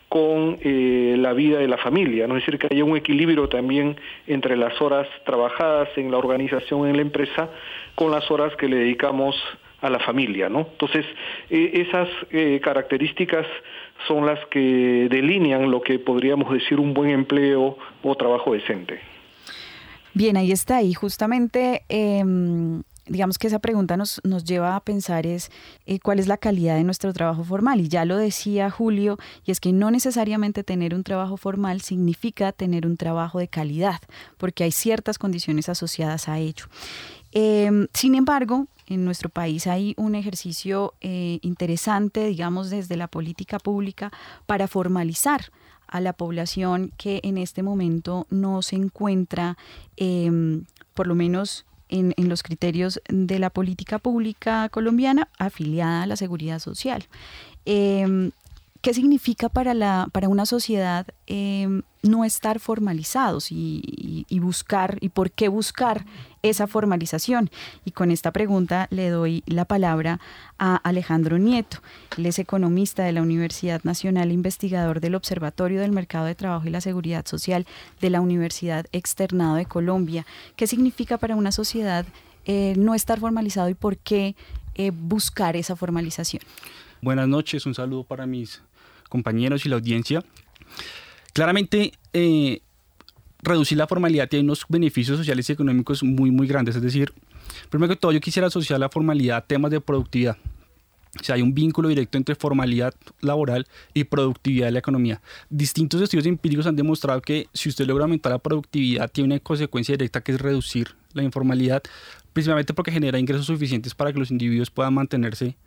con 0.08 0.58
eh, 0.62 1.16
la 1.18 1.34
vida 1.34 1.60
de 1.60 1.68
la 1.68 1.78
familia, 1.78 2.28
¿no? 2.28 2.38
es 2.38 2.46
decir, 2.46 2.58
que 2.58 2.68
haya 2.72 2.86
un 2.86 2.96
equilibrio 2.96 3.50
también 3.50 3.98
entre 4.28 4.56
las 4.56 4.82
horas 4.82 5.06
trabajadas 5.26 5.90
en 5.98 6.12
la 6.12 6.18
organización, 6.18 6.88
en 6.88 6.96
la 6.96 7.02
empresa, 7.02 7.50
con 7.96 8.10
las 8.10 8.32
horas 8.32 8.56
que 8.56 8.70
le 8.70 8.78
dedicamos 8.78 9.36
a 9.82 9.90
la 9.90 10.00
familia, 10.00 10.48
¿no? 10.48 10.60
Entonces, 10.60 11.08
esas 11.50 12.08
características 12.62 13.48
son 14.08 14.26
las 14.26 14.40
que 14.48 15.08
delinean 15.10 15.72
lo 15.72 15.82
que 15.82 16.00
podríamos 16.00 16.52
decir 16.52 16.80
un 16.80 16.94
buen 16.94 17.10
empleo 17.10 17.78
o 18.04 18.16
trabajo 18.16 18.54
decente. 18.54 19.00
Bien, 20.14 20.36
ahí 20.38 20.52
está. 20.52 20.82
Y 20.82 20.94
justamente, 20.94 21.84
em, 21.88 22.84
digamos 23.06 23.38
que 23.38 23.48
esa 23.48 23.60
pregunta 23.60 23.98
nos, 23.98 24.22
nos 24.24 24.44
lleva 24.44 24.76
a 24.76 24.80
pensar 24.82 25.26
es 25.26 25.52
eh, 25.86 26.00
cuál 26.00 26.20
es 26.20 26.28
la 26.28 26.38
calidad 26.38 26.76
de 26.76 26.84
nuestro 26.84 27.14
trabajo 27.14 27.44
formal. 27.44 27.80
Y 27.80 27.88
ya 27.88 28.06
lo 28.06 28.18
decía 28.18 28.70
Julio, 28.70 29.18
y 29.46 29.52
es 29.52 29.60
que 29.60 29.72
no 29.72 29.90
necesariamente 29.90 30.64
tener 30.64 30.94
un 30.94 31.04
trabajo 31.04 31.38
formal 31.38 31.82
significa 31.82 32.52
tener 32.52 32.86
un 32.86 32.98
trabajo 32.98 33.40
de 33.40 33.48
calidad, 33.48 34.02
porque 34.38 34.64
hay 34.64 34.72
ciertas 34.72 35.18
condiciones 35.18 35.70
asociadas 35.70 36.28
a 36.28 36.40
ello. 36.40 36.66
Em, 37.32 37.88
sin 37.94 38.16
embargo, 38.16 38.68
en 38.92 39.06
nuestro 39.06 39.30
país 39.30 39.68
hay 39.68 39.94
un 39.98 40.16
ejercicio 40.16 40.94
eh, 41.00 41.40
interesante, 41.42 42.26
digamos, 42.26 42.70
desde 42.70 42.98
la 42.98 43.08
política 43.08 43.58
pública 43.58 44.12
para 44.46 44.68
formalizar 44.68 45.52
a 45.88 46.02
la 46.02 46.14
población 46.14 46.92
que 46.98 47.22
en 47.24 47.38
este 47.38 47.64
momento 47.64 48.28
no 48.30 48.62
se 48.62 48.76
encuentra, 48.76 49.58
em, 49.98 50.66
por 50.94 51.08
lo 51.08 51.16
menos 51.16 51.66
en, 51.90 52.14
los 52.30 52.44
criterios 52.44 53.02
de 53.10 53.40
la 53.40 53.50
política 53.50 54.00
pública 54.00 54.70
colombiana, 54.70 55.28
afiliada 55.38 56.04
a 56.04 56.08
la 56.08 56.16
seguridad 56.16 56.60
social. 56.60 57.06
Em, 57.66 58.32
¿Qué 58.82 58.96
significa 58.96 59.48
para, 59.48 59.76
la, 59.76 60.08
para 60.12 60.28
una 60.28 60.48
sociedad 60.48 61.06
em, 61.28 61.84
no 62.02 62.26
estar 62.26 62.60
formalizados 62.60 63.52
y, 63.52 64.26
buscar, 64.42 64.98
y 65.02 65.10
por 65.10 65.30
qué 65.30 65.50
buscar 65.50 66.06
esa 66.44 66.68
formalización? 66.68 67.50
Y 67.86 67.92
con 67.92 68.12
esta 68.12 68.32
pregunta 68.32 68.88
le 68.90 69.10
doy 69.10 69.44
la 69.46 69.66
palabra 69.66 70.20
a 70.60 70.76
Alejandro 70.78 71.38
Nieto. 71.38 71.78
Él 72.18 72.26
es 72.26 72.40
economista 72.40 73.04
de 73.04 73.12
la 73.12 73.22
Universidad 73.22 73.82
Nacional, 73.84 74.32
investigador 74.32 75.00
del 75.00 75.16
Observatorio 75.16 75.82
del 75.82 75.92
Mercado 75.92 76.26
de 76.26 76.36
Trabajo 76.36 76.68
y 76.68 76.72
la 76.72 76.82
Seguridad 76.82 77.26
Social 77.26 77.66
de 78.00 78.10
la 78.10 78.22
Universidad 78.22 78.86
Externado 78.92 79.56
de 79.56 79.66
Colombia. 79.66 80.26
¿Qué 80.56 80.68
significa 80.68 81.18
para 81.18 81.36
una 81.36 81.52
sociedad 81.52 82.06
eh, 82.46 82.74
no 82.78 82.96
estar 82.96 83.20
formalizado 83.20 83.70
y 83.70 83.74
por 83.74 83.98
qué 83.98 84.36
eh, 84.76 84.92
buscar 84.92 85.56
esa 85.56 85.76
formalización? 85.76 86.44
Buenas 87.02 87.28
noches, 87.28 87.66
un 87.66 87.74
saludo 87.74 88.04
para 88.04 88.26
mis 88.26 88.62
compañeros 89.10 89.66
y 89.66 89.70
la 89.70 89.76
audiencia. 89.76 90.24
Claramente, 91.34 91.94
eh, 92.14 92.62
reducir 93.42 93.78
la 93.78 93.88
formalidad 93.88 94.30
tiene 94.30 94.44
unos 94.44 94.66
beneficios 94.68 95.18
sociales 95.18 95.50
y 95.50 95.54
económicos 95.54 96.04
muy, 96.04 96.32
muy 96.32 96.48
grandes. 96.48 96.76
Es 96.76 96.82
decir, 96.82 97.14
primero 97.70 97.94
que 97.94 98.00
todo, 98.00 98.12
yo 98.12 98.20
quisiera 98.20 98.48
asociar 98.48 98.80
la 98.80 98.90
formalidad 98.90 99.38
a 99.38 99.42
temas 99.42 99.72
de 99.72 99.82
productividad. 99.82 100.38
O 101.20 101.24
sea, 101.24 101.36
hay 101.36 101.42
un 101.42 101.54
vínculo 101.54 101.90
directo 101.90 102.18
entre 102.18 102.36
formalidad 102.36 102.94
laboral 103.20 103.68
y 103.94 104.06
productividad 104.06 104.68
de 104.68 104.72
la 104.72 104.80
economía. 104.80 105.22
Distintos 105.50 106.02
estudios 106.02 106.26
empíricos 106.26 106.66
han 106.68 106.78
demostrado 106.78 107.22
que 107.22 107.48
si 107.54 107.68
usted 107.68 107.86
logra 107.86 108.06
aumentar 108.06 108.32
la 108.32 108.40
productividad, 108.40 109.12
tiene 109.12 109.34
una 109.34 109.40
consecuencia 109.40 109.94
directa 109.94 110.22
que 110.22 110.32
es 110.32 110.40
reducir 110.40 110.96
la 111.14 111.24
informalidad, 111.24 111.84
principalmente 112.32 112.74
porque 112.74 112.94
genera 112.94 113.20
ingresos 113.20 113.46
suficientes 113.46 113.94
para 113.94 114.14
que 114.14 114.20
los 114.20 114.32
individuos 114.32 114.72
puedan 114.72 114.94
mantenerse 114.94 115.58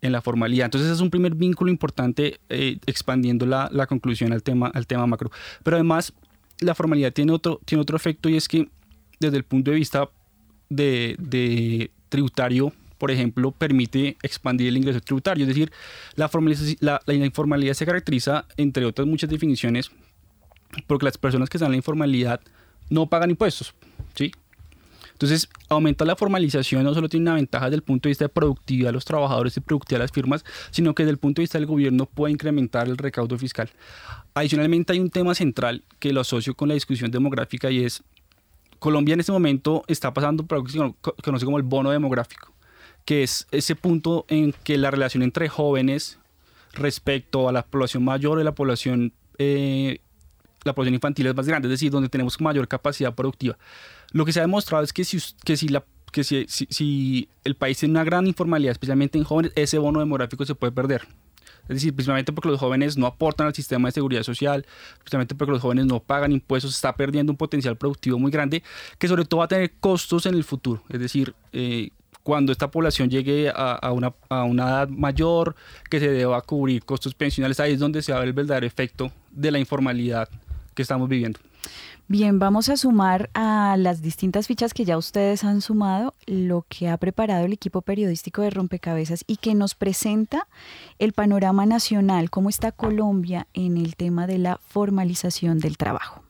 en 0.00 0.12
la 0.12 0.22
formalidad. 0.22 0.66
Entonces 0.66 0.90
es 0.90 1.00
un 1.00 1.10
primer 1.10 1.34
vínculo 1.34 1.70
importante 1.70 2.40
eh, 2.48 2.78
expandiendo 2.86 3.44
la, 3.44 3.68
la, 3.72 3.86
conclusión 3.86 4.32
al 4.32 4.42
tema, 4.42 4.68
al 4.68 4.86
tema 4.86 5.06
macro. 5.06 5.30
Pero 5.62 5.76
además 5.76 6.14
la 6.60 6.74
formalidad 6.74 7.12
tiene 7.12 7.32
otro, 7.32 7.60
tiene 7.64 7.82
otro 7.82 7.96
efecto 7.96 8.28
y 8.28 8.36
es 8.36 8.48
que 8.48 8.68
desde 9.20 9.36
el 9.36 9.44
punto 9.44 9.70
de 9.70 9.76
vista 9.76 10.08
de, 10.68 11.16
de 11.18 11.90
tributario 12.08 12.72
por 12.98 13.10
ejemplo, 13.10 13.50
permite 13.50 14.16
expandir 14.22 14.68
el 14.68 14.76
ingreso 14.76 15.00
tributario. 15.00 15.44
Es 15.44 15.48
decir, 15.48 15.70
la, 16.14 16.30
la, 16.80 17.02
la, 17.06 17.26
informalidad 17.26 17.74
se 17.74 17.84
caracteriza, 17.84 18.46
entre 18.56 18.84
otras 18.84 19.06
muchas 19.06 19.28
definiciones, 19.28 19.90
porque 20.86 21.04
las 21.04 21.18
personas 21.18 21.48
que 21.48 21.58
están 21.58 21.68
en 21.68 21.72
la 21.72 21.76
informalidad 21.76 22.40
no 22.88 23.06
pagan 23.06 23.30
impuestos. 23.30 23.74
¿sí? 24.14 24.32
Entonces, 25.16 25.48
aumentar 25.70 26.06
la 26.06 26.14
formalización 26.14 26.84
no 26.84 26.92
solo 26.92 27.08
tiene 27.08 27.24
una 27.24 27.34
ventaja 27.34 27.66
desde 27.66 27.76
el 27.76 27.82
punto 27.82 28.08
de 28.08 28.10
vista 28.10 28.26
de 28.26 28.28
productividad 28.28 28.90
de 28.90 28.92
los 28.92 29.04
trabajadores 29.04 29.56
y 29.56 29.60
productividad 29.60 30.00
de 30.00 30.04
las 30.04 30.12
firmas, 30.12 30.44
sino 30.70 30.94
que 30.94 31.04
desde 31.04 31.12
el 31.12 31.18
punto 31.18 31.40
de 31.40 31.44
vista 31.44 31.58
del 31.58 31.66
gobierno 31.66 32.06
puede 32.06 32.32
incrementar 32.32 32.86
el 32.86 32.98
recaudo 32.98 33.38
fiscal. 33.38 33.70
Adicionalmente, 34.34 34.92
hay 34.92 35.00
un 35.00 35.10
tema 35.10 35.34
central 35.34 35.84
que 35.98 36.12
lo 36.12 36.20
asocio 36.20 36.54
con 36.54 36.68
la 36.68 36.74
discusión 36.74 37.10
demográfica 37.10 37.70
y 37.70 37.84
es 37.84 38.02
Colombia 38.78 39.14
en 39.14 39.20
este 39.20 39.32
momento 39.32 39.84
está 39.88 40.12
pasando 40.12 40.44
por 40.44 40.56
algo 40.56 40.66
que 40.66 40.72
se 40.72 41.22
conoce 41.22 41.44
como 41.46 41.56
el 41.56 41.62
bono 41.62 41.90
demográfico 41.90 42.52
que 43.06 43.22
es 43.22 43.46
ese 43.52 43.76
punto 43.76 44.26
en 44.28 44.52
que 44.64 44.76
la 44.76 44.90
relación 44.90 45.22
entre 45.22 45.48
jóvenes 45.48 46.18
respecto 46.74 47.48
a 47.48 47.52
la 47.52 47.64
población 47.64 48.04
mayor 48.04 48.40
y 48.40 48.44
la 48.44 48.52
población, 48.52 49.14
eh, 49.38 50.00
la 50.64 50.74
población 50.74 50.94
infantil 50.94 51.28
es 51.28 51.34
más 51.34 51.46
grande, 51.46 51.68
es 51.68 51.70
decir, 51.70 51.90
donde 51.90 52.08
tenemos 52.08 52.38
mayor 52.40 52.68
capacidad 52.68 53.14
productiva. 53.14 53.56
Lo 54.16 54.24
que 54.24 54.32
se 54.32 54.40
ha 54.40 54.44
demostrado 54.44 54.82
es 54.82 54.94
que 54.94 55.04
si, 55.04 55.18
que 55.44 55.58
si, 55.58 55.68
la, 55.68 55.84
que 56.10 56.24
si, 56.24 56.46
si, 56.48 57.28
el 57.44 57.54
país 57.54 57.76
tiene 57.76 57.92
una 57.92 58.02
gran 58.02 58.26
informalidad, 58.26 58.72
especialmente 58.72 59.18
en 59.18 59.24
jóvenes, 59.24 59.52
ese 59.56 59.76
bono 59.76 60.00
demográfico 60.00 60.46
se 60.46 60.54
puede 60.54 60.72
perder. 60.72 61.02
Es 61.64 61.76
decir, 61.76 61.94
principalmente 61.94 62.32
porque 62.32 62.48
los 62.48 62.58
jóvenes 62.58 62.96
no 62.96 63.06
aportan 63.06 63.48
al 63.48 63.54
sistema 63.54 63.88
de 63.88 63.92
seguridad 63.92 64.22
social, 64.22 64.64
precisamente 65.00 65.34
porque 65.34 65.52
los 65.52 65.60
jóvenes 65.60 65.84
no 65.84 66.00
pagan 66.00 66.32
impuestos, 66.32 66.74
está 66.74 66.96
perdiendo 66.96 67.30
un 67.30 67.36
potencial 67.36 67.76
productivo 67.76 68.18
muy 68.18 68.30
grande 68.30 68.62
que 68.98 69.06
sobre 69.06 69.26
todo 69.26 69.40
va 69.40 69.44
a 69.44 69.48
tener 69.48 69.74
costos 69.80 70.24
en 70.24 70.34
el 70.34 70.44
futuro. 70.44 70.82
Es 70.88 70.98
decir, 70.98 71.34
eh, 71.52 71.90
cuando 72.22 72.52
esta 72.52 72.70
población 72.70 73.10
llegue 73.10 73.52
a, 73.54 73.92
una, 73.92 74.14
a, 74.30 74.44
una, 74.44 74.64
edad 74.66 74.88
mayor, 74.88 75.54
que 75.90 76.00
se 76.00 76.10
deba 76.10 76.40
cubrir 76.40 76.82
costos 76.86 77.12
pensionales, 77.12 77.60
ahí 77.60 77.74
es 77.74 77.80
donde 77.80 78.00
se 78.00 78.12
va 78.12 78.16
a 78.16 78.20
ver 78.20 78.28
el 78.28 78.34
verdadero 78.34 78.66
efecto 78.66 79.12
de 79.30 79.50
la 79.50 79.58
informalidad 79.58 80.26
que 80.74 80.80
estamos 80.80 81.06
viviendo. 81.06 81.38
Bien, 82.08 82.38
vamos 82.38 82.68
a 82.68 82.76
sumar 82.76 83.30
a 83.34 83.76
las 83.76 84.00
distintas 84.00 84.46
fichas 84.46 84.72
que 84.74 84.84
ya 84.84 84.96
ustedes 84.96 85.42
han 85.42 85.60
sumado 85.60 86.14
lo 86.26 86.64
que 86.68 86.88
ha 86.88 86.96
preparado 86.98 87.44
el 87.46 87.52
equipo 87.52 87.82
periodístico 87.82 88.42
de 88.42 88.50
Rompecabezas 88.50 89.24
y 89.26 89.38
que 89.38 89.54
nos 89.56 89.74
presenta 89.74 90.46
el 91.00 91.12
panorama 91.12 91.66
nacional, 91.66 92.30
cómo 92.30 92.48
está 92.48 92.70
Colombia 92.70 93.48
en 93.54 93.76
el 93.76 93.96
tema 93.96 94.28
de 94.28 94.38
la 94.38 94.60
formalización 94.68 95.58
del 95.58 95.76
trabajo. 95.76 96.22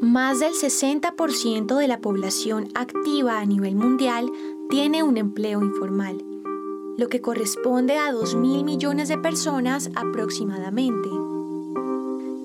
Más 0.00 0.40
del 0.40 0.52
60% 0.52 1.76
de 1.76 1.88
la 1.88 2.00
población 2.00 2.68
activa 2.74 3.40
a 3.40 3.46
nivel 3.46 3.76
mundial 3.76 4.30
tiene 4.70 5.02
un 5.02 5.16
empleo 5.16 5.62
informal, 5.62 6.22
lo 6.96 7.08
que 7.08 7.20
corresponde 7.20 7.98
a 7.98 8.12
2.000 8.12 8.64
millones 8.64 9.08
de 9.08 9.18
personas 9.18 9.90
aproximadamente. 9.94 11.25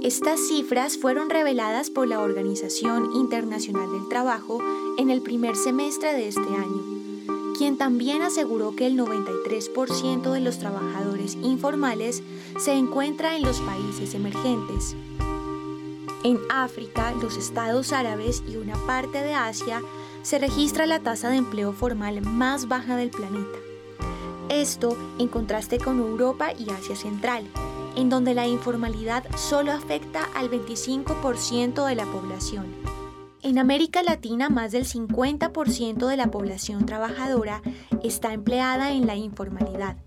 Estas 0.04 0.40
cifras 0.48 0.98
fueron 0.98 1.30
reveladas 1.30 1.92
por 1.92 2.08
la 2.08 2.22
Organización 2.22 3.14
Internacional 3.14 3.92
del 3.92 4.10
Trabajo 4.10 4.60
en 4.98 5.12
el 5.12 5.22
primer 5.22 5.56
semestre 5.56 6.14
de 6.14 6.28
este 6.28 6.42
año, 6.42 7.54
quien 7.56 7.78
también 7.78 8.24
aseguró 8.24 8.76
que 8.76 8.88
el 8.88 8.98
93% 8.98 10.32
de 10.32 10.40
los 10.40 10.58
trabajadores 10.58 11.36
informales 11.36 12.24
se 12.58 12.74
encuentra 12.74 13.36
en 13.36 13.44
los 13.44 13.62
países 13.62 14.16
emergentes. 14.16 14.96
En 16.24 16.40
África, 16.50 17.14
los 17.22 17.38
estados 17.38 17.94
árabes 17.94 18.42
y 18.48 18.56
una 18.56 18.78
parte 18.88 19.22
de 19.22 19.36
Asia 19.36 19.84
se 20.24 20.40
registra 20.40 20.88
la 20.88 21.00
tasa 21.00 21.30
de 21.30 21.38
empleo 21.38 21.74
formal 21.74 22.22
más 22.24 22.68
baja 22.68 22.96
del 22.96 23.12
planeta. 23.12 23.60
Esto 24.50 24.98
en 25.20 25.28
contraste 25.28 25.78
con 25.78 26.00
Europa 26.00 26.54
y 26.58 26.72
Asia 26.72 26.96
Central, 26.96 27.46
en 27.96 28.10
donde 28.10 28.34
la 28.34 28.48
informalidad 28.48 29.24
solo 29.36 29.72
afecta 29.72 30.24
al 30.36 30.50
25% 30.50 31.86
de 31.86 31.96
la 31.96 32.06
población. 32.06 32.66
En 33.44 33.58
América 33.58 34.04
Latina, 34.04 34.50
más 34.50 34.72
del 34.72 34.86
50% 34.86 36.08
de 36.08 36.18
la 36.18 36.30
población 36.30 36.86
trabajadora 36.86 37.62
está 38.04 38.34
empleada 38.34 38.92
en 38.92 39.08
la 39.08 39.16
informalidad, 39.16 39.98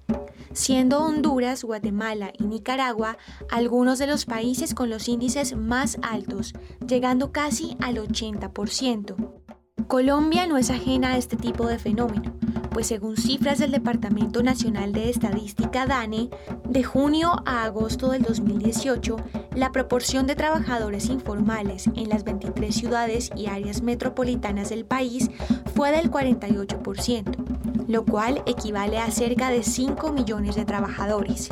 siendo 0.53 1.01
Honduras, 1.01 1.65
Guatemala 1.65 2.33
y 2.39 2.45
Nicaragua 2.45 3.19
algunos 3.51 3.99
de 3.99 4.07
los 4.07 4.25
países 4.25 4.73
con 4.73 4.89
los 4.89 5.09
índices 5.09 5.57
más 5.57 5.99
altos, 6.03 6.53
llegando 6.87 7.33
casi 7.33 7.77
al 7.81 7.97
80%. 7.97 9.43
Colombia 9.89 10.47
no 10.47 10.57
es 10.57 10.71
ajena 10.71 11.11
a 11.11 11.17
este 11.19 11.37
tipo 11.37 11.67
de 11.67 11.79
fenómeno, 11.79 12.37
pues 12.75 12.89
según 12.89 13.17
cifras 13.17 13.61
del 13.61 13.71
Departamento 13.71 14.43
Nacional 14.43 14.93
de 14.93 15.09
Estadística 15.09 15.87
DANE, 15.87 16.29
de 16.69 16.83
junio 16.83 17.41
a 17.47 17.63
agosto 17.63 18.11
del 18.11 18.23
2018, 18.23 19.17
la 19.55 19.71
proporción 19.71 20.27
de 20.27 20.35
trabajadores 20.35 21.09
informales 21.09 21.87
en 21.95 22.09
las 22.09 22.25
23 22.25 22.75
ciudades 22.75 23.31
y 23.37 23.47
áreas 23.47 23.81
metropolitanas 23.81 24.71
del 24.71 24.85
país 24.85 25.31
fue 25.77 25.93
del 25.93 26.11
48%, 26.11 27.87
lo 27.87 28.05
cual 28.05 28.43
equivale 28.45 28.99
a 28.99 29.11
cerca 29.13 29.51
de 29.51 29.63
5 29.63 30.13
millones 30.13 30.57
de 30.57 30.65
trabajadores. 30.65 31.51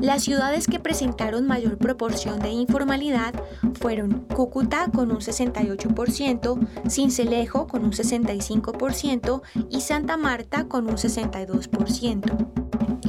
Las 0.00 0.24
ciudades 0.24 0.66
que 0.66 0.80
presentaron 0.80 1.46
mayor 1.46 1.76
proporción 1.76 2.38
de 2.38 2.48
informalidad 2.48 3.34
fueron 3.74 4.24
Cúcuta 4.34 4.90
con 4.90 5.10
un 5.10 5.18
68%, 5.18 6.88
Cincelejo 6.88 7.66
con 7.66 7.84
un 7.84 7.92
65% 7.92 9.42
y 9.68 9.82
Santa 9.82 10.16
Marta 10.16 10.68
con 10.68 10.88
un 10.88 10.96
62%. 10.96 12.60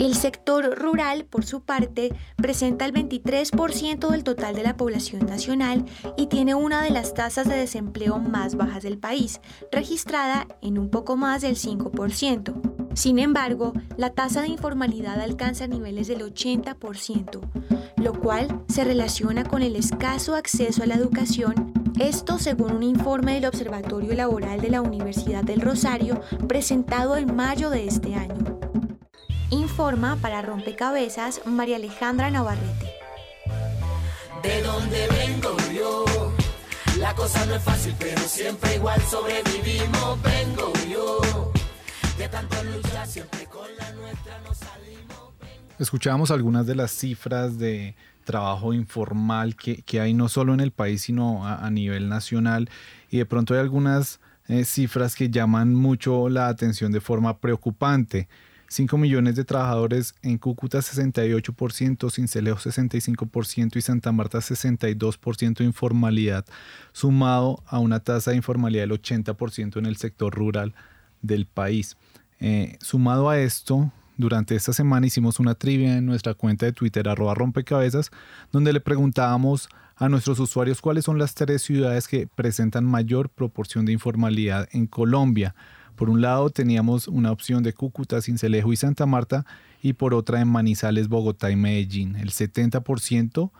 El 0.02 0.16
sector 0.16 0.78
rural, 0.78 1.26
por 1.26 1.46
su 1.46 1.62
parte, 1.62 2.14
presenta 2.36 2.86
el 2.86 2.94
23% 2.94 4.10
del 4.10 4.24
total 4.26 4.56
de 4.56 4.64
la 4.64 4.76
población 4.76 5.26
nacional 5.28 5.86
y 6.18 6.28
tiene 6.28 6.56
una 6.56 6.82
de 6.82 6.90
las 6.90 7.14
tasas 7.14 7.48
de 7.48 7.56
desempleo 7.56 8.20
más 8.20 8.56
bajas 8.56 8.84
del 8.84 8.98
país, 8.98 9.40
registrada 9.72 10.48
en 10.62 10.78
un 10.78 10.90
poco 10.90 11.16
más 11.16 11.42
del 11.42 11.56
5%. 11.56 12.81
Sin 12.94 13.20
embargo, 13.20 13.74
la 13.98 14.12
tasa 14.12 14.42
de 14.42 14.50
informalidad 14.50 15.20
alcanza 15.22 15.68
niveles 15.68 16.08
del 16.08 16.22
80%, 16.22 17.40
lo 17.98 18.14
cual 18.20 18.64
se 18.68 18.84
relaciona 18.84 19.44
con 19.44 19.62
el 19.62 19.76
escaso 19.76 20.36
acceso 20.36 20.84
a 20.84 20.86
la 20.86 20.96
educación, 20.96 21.74
esto 22.00 22.40
según 22.40 22.74
un 22.74 22.84
informe 22.84 23.36
del 23.36 23.46
Observatorio 23.46 24.14
Laboral 24.14 24.60
de 24.62 24.70
la 24.70 24.82
Universidad 24.82 25.44
del 25.44 25.62
Rosario 25.62 26.22
presentado 26.48 27.16
en 27.16 27.36
mayo 27.36 27.70
de 27.70 27.86
este 27.88 28.16
año. 28.16 28.60
Informa 29.52 30.16
para 30.16 30.42
Rompecabezas 30.42 31.42
María 31.46 31.76
Alejandra 31.76 32.32
Navarrete. 32.32 32.94
De 34.42 34.62
dónde 34.64 35.08
vengo 35.08 35.56
yo, 35.74 36.06
la 36.98 37.14
cosa 37.14 37.46
no 37.46 37.56
es 37.56 37.64
fácil, 37.64 37.94
pero 38.00 38.22
siempre 38.22 38.76
igual 38.76 39.02
sobrevivimos. 39.02 40.22
Vengo 40.24 40.74
yo, 40.90 41.52
Escuchábamos 45.80 46.32
algunas 46.32 46.68
de 46.68 46.76
las 46.76 46.92
cifras 46.92 47.58
de 47.58 47.96
trabajo 48.24 48.74
informal 48.74 49.56
que, 49.56 50.00
hay 50.00 50.14
no 50.14 50.30
solo 50.30 50.54
en 50.54 50.60
el 50.60 50.72
país, 50.72 51.02
sino 51.02 51.46
a, 51.46 51.66
a 51.66 51.70
nivel 51.72 52.08
nacional. 52.10 52.70
Y 53.10 53.18
de 53.18 53.26
pronto 53.26 53.54
hay 53.54 53.60
algunas 53.60 54.20
eh, 54.48 54.66
cifras 54.66 55.16
que 55.16 55.30
llaman 55.30 55.74
mucho 55.74 56.28
la 56.30 56.48
atención 56.48 56.92
de 56.92 57.02
forma 57.02 57.40
preocupante. 57.40 58.28
5 58.68 58.98
millones 58.98 59.36
de 59.36 59.44
trabajadores 59.44 60.16
en 60.22 60.38
Cúcuta 60.38 60.80
68%, 60.80 62.10
Cincelejo 62.10 62.60
65% 62.60 63.76
y 63.76 63.82
Santa 63.82 64.12
Marta 64.14 64.38
62% 64.38 65.58
de 65.58 65.66
informalidad, 65.66 66.46
sumado 66.94 67.64
a 67.68 67.80
una 67.80 68.00
tasa 68.00 68.32
de 68.32 68.38
informalidad 68.38 68.84
del 68.84 69.02
80% 69.02 69.78
en 69.78 69.86
el 69.86 69.98
sector 69.98 70.34
rural 70.34 70.74
del 71.22 71.46
país. 71.46 71.98
Eh, 72.40 72.78
sumado 72.82 73.30
a 73.30 73.40
esto, 73.40 73.92
durante 74.18 74.56
esta 74.56 74.74
semana 74.74 75.08
hicimos 75.08 75.40
una 75.40 75.56
trivia 75.56 75.98
en 75.98 76.06
nuestra 76.06 76.34
cuenta 76.34 76.66
de 76.66 76.74
Twitter 76.74 77.08
arroba 77.08 77.34
rompecabezas, 77.34 78.12
donde 78.52 78.74
le 78.74 78.80
preguntábamos 78.80 79.70
a 79.96 80.10
nuestros 80.10 80.40
usuarios 80.40 80.82
cuáles 80.82 81.06
son 81.06 81.20
las 81.20 81.36
tres 81.36 81.62
ciudades 81.62 82.08
que 82.08 82.28
presentan 82.28 82.86
mayor 82.86 83.30
proporción 83.30 83.86
de 83.86 83.94
informalidad 83.94 84.68
en 84.72 84.88
Colombia. 84.88 85.54
Por 85.96 86.10
un 86.10 86.22
lado 86.22 86.50
teníamos 86.50 87.08
una 87.08 87.32
opción 87.32 87.62
de 87.62 87.74
Cúcuta, 87.74 88.22
Cincelejo 88.22 88.74
y 88.74 88.78
Santa 88.78 89.06
Marta 89.06 89.46
y 89.84 89.94
por 89.94 90.16
otra 90.16 90.42
en 90.42 90.48
Manizales, 90.48 91.08
Bogotá 91.08 91.52
y 91.52 91.56
Medellín. 91.56 92.16
El 92.16 92.32
70%, 92.32 93.52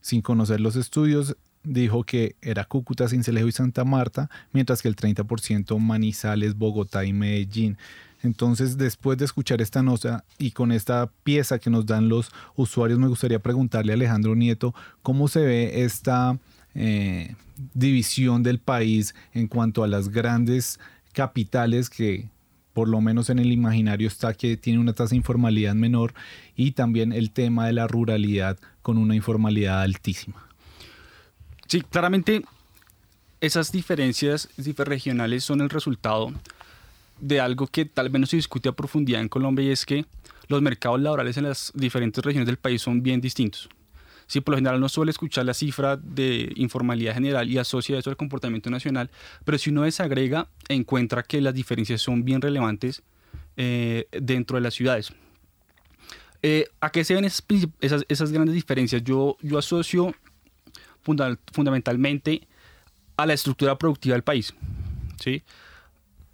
sin 0.00 0.22
conocer 0.22 0.60
los 0.60 0.76
estudios, 0.76 1.36
dijo 1.62 2.04
que 2.04 2.36
era 2.42 2.64
Cúcuta, 2.64 3.08
Cincelejo 3.08 3.48
y 3.48 3.52
Santa 3.52 3.84
Marta, 3.84 4.30
mientras 4.52 4.82
que 4.82 4.88
el 4.88 4.96
30% 4.96 5.78
Manizales, 5.78 6.56
Bogotá 6.56 7.04
y 7.04 7.12
Medellín. 7.12 7.76
Entonces, 8.22 8.76
después 8.76 9.16
de 9.18 9.24
escuchar 9.24 9.62
esta 9.62 9.82
nota 9.82 10.24
y 10.38 10.50
con 10.50 10.72
esta 10.72 11.10
pieza 11.24 11.58
que 11.58 11.70
nos 11.70 11.86
dan 11.86 12.08
los 12.08 12.30
usuarios, 12.54 12.98
me 12.98 13.08
gustaría 13.08 13.38
preguntarle 13.38 13.92
a 13.92 13.94
Alejandro 13.94 14.34
Nieto 14.34 14.74
cómo 15.02 15.28
se 15.28 15.40
ve 15.40 15.84
esta 15.84 16.38
eh, 16.74 17.34
división 17.74 18.42
del 18.42 18.58
país 18.58 19.14
en 19.32 19.48
cuanto 19.48 19.82
a 19.82 19.88
las 19.88 20.10
grandes 20.10 20.78
capitales 21.12 21.88
que 21.88 22.28
por 22.72 22.88
lo 22.88 23.00
menos 23.00 23.30
en 23.30 23.38
el 23.38 23.52
imaginario 23.52 24.06
está 24.06 24.32
que 24.34 24.56
tiene 24.56 24.78
una 24.78 24.92
tasa 24.92 25.10
de 25.10 25.16
informalidad 25.16 25.74
menor 25.74 26.14
y 26.54 26.72
también 26.72 27.12
el 27.12 27.30
tema 27.30 27.66
de 27.66 27.72
la 27.72 27.88
ruralidad 27.88 28.58
con 28.82 28.96
una 28.96 29.16
informalidad 29.16 29.82
altísima. 29.82 30.49
Sí, 31.70 31.82
claramente 31.82 32.42
esas 33.40 33.70
diferencias 33.70 34.48
regionales 34.56 35.44
son 35.44 35.60
el 35.60 35.70
resultado 35.70 36.32
de 37.20 37.38
algo 37.38 37.68
que 37.68 37.84
tal 37.84 38.08
vez 38.08 38.18
no 38.18 38.26
se 38.26 38.34
discute 38.34 38.68
a 38.68 38.72
profundidad 38.72 39.20
en 39.20 39.28
Colombia 39.28 39.64
y 39.64 39.70
es 39.70 39.86
que 39.86 40.04
los 40.48 40.62
mercados 40.62 41.00
laborales 41.00 41.36
en 41.36 41.44
las 41.44 41.70
diferentes 41.76 42.24
regiones 42.24 42.48
del 42.48 42.56
país 42.56 42.82
son 42.82 43.04
bien 43.04 43.20
distintos. 43.20 43.68
Si 44.26 44.40
por 44.40 44.54
lo 44.54 44.56
general 44.56 44.80
no 44.80 44.88
suele 44.88 45.12
escuchar 45.12 45.46
la 45.46 45.54
cifra 45.54 45.96
de 45.96 46.52
informalidad 46.56 47.14
general 47.14 47.48
y 47.48 47.56
asocia 47.56 48.00
eso 48.00 48.10
al 48.10 48.16
comportamiento 48.16 48.68
nacional, 48.68 49.08
pero 49.44 49.56
si 49.56 49.70
uno 49.70 49.82
desagrega, 49.82 50.48
encuentra 50.68 51.22
que 51.22 51.40
las 51.40 51.54
diferencias 51.54 52.02
son 52.02 52.24
bien 52.24 52.40
relevantes 52.40 53.04
eh, 53.56 54.08
dentro 54.10 54.56
de 54.56 54.62
las 54.62 54.74
ciudades. 54.74 55.12
Eh, 56.42 56.66
¿A 56.80 56.90
qué 56.90 57.04
se 57.04 57.14
ven 57.14 57.26
esas, 57.26 57.44
esas, 58.08 58.32
grandes 58.32 58.56
diferencias? 58.56 59.04
Yo, 59.04 59.36
yo 59.40 59.56
asocio 59.56 60.16
fundamentalmente 61.02 62.46
a 63.16 63.26
la 63.26 63.34
estructura 63.34 63.76
productiva 63.76 64.14
del 64.14 64.22
país. 64.22 64.54
¿sí? 65.20 65.42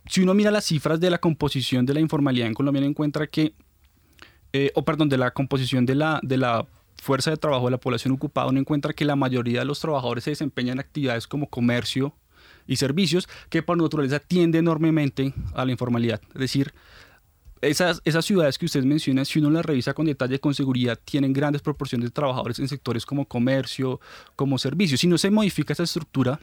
si 0.09 0.23
uno 0.23 0.35
mira 0.35 0.51
las 0.51 0.65
cifras 0.65 1.01
de 1.01 1.11
la 1.11 1.19
composición 1.19 1.85
de 1.85 1.95
la 1.95 2.01
informalidad 2.01 2.47
en 2.47 2.55
Colombia, 2.55 2.85
encuentra 2.85 3.27
que, 3.27 3.55
eh, 4.53 4.71
o 4.75 4.85
perdón, 4.85 5.09
de 5.09 5.19
la 5.19 5.33
composición 5.33 5.85
de 5.85 5.95
la, 5.95 6.21
de 6.23 6.37
la 6.37 6.67
fuerza 6.97 7.31
de 7.31 7.37
trabajo 7.37 7.67
de 7.67 7.73
la 7.73 7.79
población 7.79 8.15
ocupada, 8.15 8.49
uno 8.49 8.61
encuentra 8.61 8.93
que 8.93 9.05
la 9.05 9.17
mayoría 9.17 9.61
de 9.61 9.65
los 9.65 9.81
trabajadores 9.81 10.25
se 10.25 10.31
desempeñan 10.31 10.75
en 10.75 10.81
actividades 10.81 11.27
como 11.27 11.49
comercio 11.49 12.15
y 12.67 12.77
servicios, 12.77 13.29
que 13.49 13.63
por 13.63 13.77
naturaleza 13.77 14.19
tiende 14.19 14.59
enormemente 14.59 15.35
a 15.55 15.65
la 15.65 15.73
informalidad. 15.73 16.21
Es 16.35 16.41
decir, 16.41 16.73
esas, 17.61 18.03
esas 18.05 18.25
ciudades 18.25 18.59
que 18.59 18.67
ustedes 18.67 18.87
mencionan, 18.87 19.25
si 19.25 19.39
uno 19.39 19.51
las 19.51 19.65
revisa 19.65 19.95
con 19.95 20.07
detalle, 20.07 20.39
con 20.39 20.55
seguridad, 20.55 20.99
tienen 21.05 21.33
grandes 21.33 21.63
proporciones 21.63 22.11
de 22.11 22.13
trabajadores 22.13 22.59
en 22.59 22.69
sectores 22.69 23.07
como 23.07 23.27
comercio, 23.27 24.01
como 24.35 24.59
servicios. 24.59 25.01
Si 25.01 25.07
no 25.07 25.19
se 25.19 25.31
modifica 25.31 25.73
esa 25.73 25.85
estructura, 25.85 26.39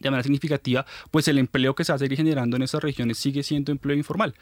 de 0.00 0.10
manera 0.10 0.24
significativa, 0.24 0.84
pues 1.10 1.28
el 1.28 1.38
empleo 1.38 1.74
que 1.74 1.84
se 1.84 1.92
va 1.92 1.96
a 1.96 1.98
seguir 1.98 2.16
generando 2.16 2.56
en 2.56 2.62
esas 2.62 2.82
regiones 2.82 3.18
sigue 3.18 3.42
siendo 3.42 3.70
empleo 3.70 3.96
informal. 3.96 4.34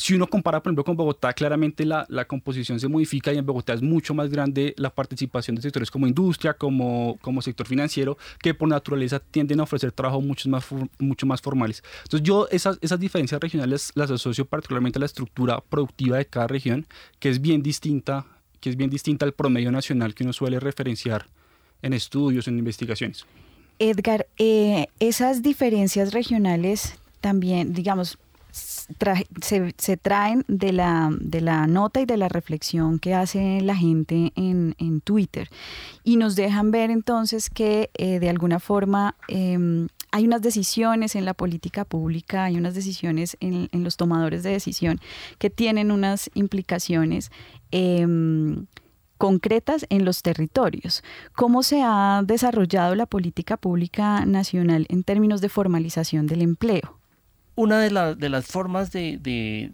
Si 0.00 0.14
uno 0.14 0.28
compara, 0.28 0.62
por 0.62 0.70
ejemplo, 0.70 0.84
con 0.84 0.96
Bogotá, 0.96 1.32
claramente 1.32 1.84
la, 1.84 2.06
la, 2.08 2.24
composición 2.24 2.78
se 2.78 2.86
modifica 2.86 3.32
y 3.32 3.38
en 3.38 3.44
Bogotá 3.44 3.72
es 3.74 3.82
mucho 3.82 4.14
más 4.14 4.30
grande 4.30 4.72
la 4.76 4.90
participación 4.90 5.56
de 5.56 5.62
sectores 5.62 5.90
como 5.90 6.06
industria, 6.06 6.54
como, 6.54 7.18
como 7.20 7.42
sector 7.42 7.66
financiero, 7.66 8.16
que 8.40 8.54
por 8.54 8.68
naturaleza 8.68 9.18
tienden 9.18 9.58
a 9.58 9.64
ofrecer 9.64 9.90
trabajo 9.90 10.20
mucho 10.20 10.48
más, 10.48 10.64
mucho 11.00 11.26
más 11.26 11.42
formales. 11.42 11.82
Entonces 12.04 12.22
yo 12.22 12.46
esas, 12.52 12.78
esas 12.80 13.00
diferencias 13.00 13.40
regionales 13.40 13.90
las 13.96 14.08
asocio 14.12 14.44
particularmente 14.44 14.98
a 14.98 15.00
la 15.00 15.06
estructura 15.06 15.60
productiva 15.68 16.18
de 16.18 16.26
cada 16.26 16.46
región, 16.46 16.86
que 17.18 17.28
es 17.28 17.40
bien 17.40 17.64
distinta, 17.64 18.24
que 18.60 18.70
es 18.70 18.76
bien 18.76 18.90
distinta 18.90 19.26
al 19.26 19.32
promedio 19.32 19.72
nacional 19.72 20.14
que 20.14 20.22
uno 20.22 20.32
suele 20.32 20.60
referenciar 20.60 21.26
en 21.82 21.92
estudios, 21.92 22.46
en 22.46 22.56
investigaciones. 22.56 23.26
Edgar, 23.80 24.28
eh, 24.38 24.86
esas 25.00 25.42
diferencias 25.42 26.12
regionales 26.12 26.94
también, 27.20 27.72
digamos, 27.72 28.18
se, 29.42 29.96
traen 29.96 30.44
de 30.48 30.72
la, 30.72 31.10
de 31.20 31.40
la 31.40 31.66
nota 31.66 32.00
y 32.00 32.06
de 32.06 32.16
la 32.16 32.28
reflexión 32.28 32.98
que 32.98 33.14
hace 33.14 33.60
la 33.60 33.76
gente 33.76 34.32
en, 34.34 34.74
Twitter 35.04 35.48
y 36.02 36.16
nos 36.16 36.34
dejan 36.34 36.70
ver 36.70 36.90
entonces 36.90 37.50
que 37.50 37.90
eh, 37.94 38.18
de 38.18 38.28
alguna 38.28 38.58
forma 38.58 39.14
em, 39.28 39.88
hay 40.10 40.26
unas 40.26 40.42
decisiones 40.42 41.14
en 41.14 41.24
la 41.24 41.34
política 41.34 41.84
pública, 41.84 42.44
hay 42.44 42.56
unas 42.56 42.74
decisiones 42.74 43.36
en, 43.40 43.68
en 43.72 43.84
los 43.84 43.96
tomadores 43.96 44.42
de 44.42 44.50
decisión 44.50 45.00
que 45.38 45.50
tienen 45.50 45.90
unas 45.90 46.30
implicaciones. 46.34 47.30
Em, 47.70 48.66
concretas 49.18 49.84
en 49.90 50.04
los 50.04 50.22
territorios. 50.22 51.02
¿Cómo 51.34 51.64
se 51.64 51.82
ha 51.84 52.22
desarrollado 52.24 52.94
la 52.94 53.04
política 53.04 53.56
pública 53.56 54.24
nacional 54.24 54.86
en 54.88 55.02
términos 55.02 55.40
de 55.40 55.48
formalización 55.48 56.28
del 56.28 56.42
empleo? 56.42 56.97
Una 57.58 57.80
de, 57.80 57.90
las 57.90 58.46
formas 58.46 58.92
de, 58.92 59.72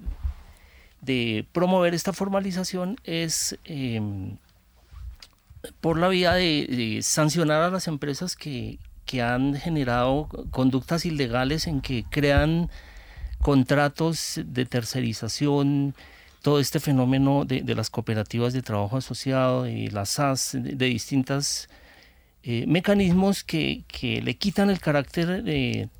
promover 1.52 1.92
esta 1.92 2.14
formalización 2.14 2.96
es 3.04 3.58
em, 3.66 4.38
por 5.82 5.98
la 5.98 6.08
vía 6.08 6.32
de, 6.32 7.00
sancionar 7.02 7.60
a 7.60 7.68
las 7.68 7.86
empresas 7.86 8.36
que, 8.36 8.78
que 9.04 9.20
han 9.20 9.54
generado 9.54 10.30
conductas 10.50 11.04
ilegales 11.04 11.66
en 11.66 11.82
que 11.82 12.06
crean 12.08 12.70
contratos 13.42 14.40
de 14.42 14.64
tercerización, 14.64 15.94
todo 16.40 16.60
este 16.60 16.80
fenómeno 16.80 17.44
de, 17.44 17.74
las 17.74 17.90
cooperativas 17.90 18.54
de 18.54 18.62
trabajo 18.62 18.96
asociado, 18.96 19.68
y 19.68 19.88
las 19.88 20.08
SAS, 20.08 20.52
de, 20.58 20.86
distintos 20.86 21.68
eh, 22.44 22.64
mecanismos 22.66 23.44
que, 23.44 23.84
le 24.22 24.36
quitan 24.38 24.70
el 24.70 24.80
carácter 24.80 25.42
de, 25.42 25.90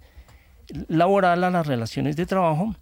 laboral 0.88 1.44
a 1.44 1.50
las 1.50 1.66
relaciones 1.66 2.16
de 2.16 2.26
trabajo, 2.26 2.74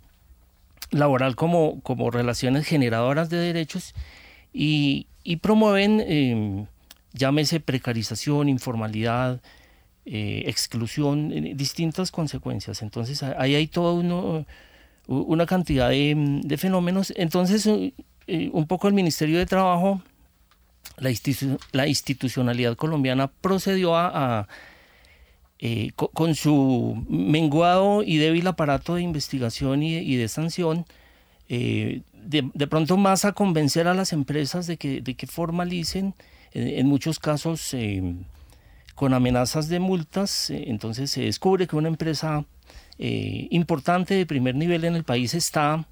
laboral 0.90 1.36
como, 1.36 1.80
como 1.80 2.10
relaciones 2.10 2.66
generadoras 2.66 3.30
de 3.30 3.38
derechos 3.38 3.94
y, 4.52 5.06
promueven, 5.40 6.00
em, 6.00 6.66
llámese 7.12 7.60
precarización, 7.60 8.48
informalidad, 8.48 9.40
eh, 10.04 10.44
exclusión, 10.46 11.32
eh, 11.32 11.52
distintas 11.54 12.10
consecuencias. 12.10 12.82
Entonces 12.82 13.22
ahí 13.22 13.54
hay 13.54 13.70
uno 13.76 14.44
una 15.06 15.46
cantidad 15.46 15.90
de, 15.90 16.56
fenómenos. 16.58 17.12
Entonces, 17.16 17.66
eh, 17.66 17.92
eh, 18.26 18.50
un 18.52 18.66
poco 18.66 18.88
el 18.88 18.94
Ministerio 18.94 19.38
de 19.38 19.46
Trabajo, 19.46 20.02
la, 20.98 21.86
institucionalidad 21.86 22.76
colombiana 22.76 23.28
procedió 23.28 23.96
a, 23.96 24.48
eh, 25.62 25.92
con, 25.94 26.34
su 26.34 27.02
menguado 27.08 28.02
y 28.02 28.18
débil 28.18 28.46
aparato 28.46 28.96
de 28.96 29.02
investigación 29.02 29.82
y, 29.82 30.16
de 30.16 30.28
sanción, 30.28 30.84
de, 31.48 32.66
pronto 32.68 32.98
más 32.98 33.24
a 33.24 33.32
convencer 33.32 33.86
a 33.86 33.94
las 33.94 34.12
empresas 34.12 34.66
de 34.66 34.76
que, 34.76 35.00
de 35.00 35.14
que 35.14 35.26
formalicen, 35.26 36.14
en 36.52 36.86
muchos 36.86 37.18
casos 37.18 37.74
con 38.94 39.14
amenazas 39.14 39.68
de 39.68 39.80
multas, 39.80 40.50
entonces 40.50 41.10
se 41.10 41.22
descubre 41.22 41.66
que 41.66 41.76
una 41.76 41.88
empresa 41.88 42.44
eh, 42.98 43.48
importante 43.50 44.14
de 44.14 44.26
primer 44.26 44.54
nivel 44.54 44.84
en 44.84 44.94
el 44.94 45.04
país 45.04 45.34
está 45.34 45.86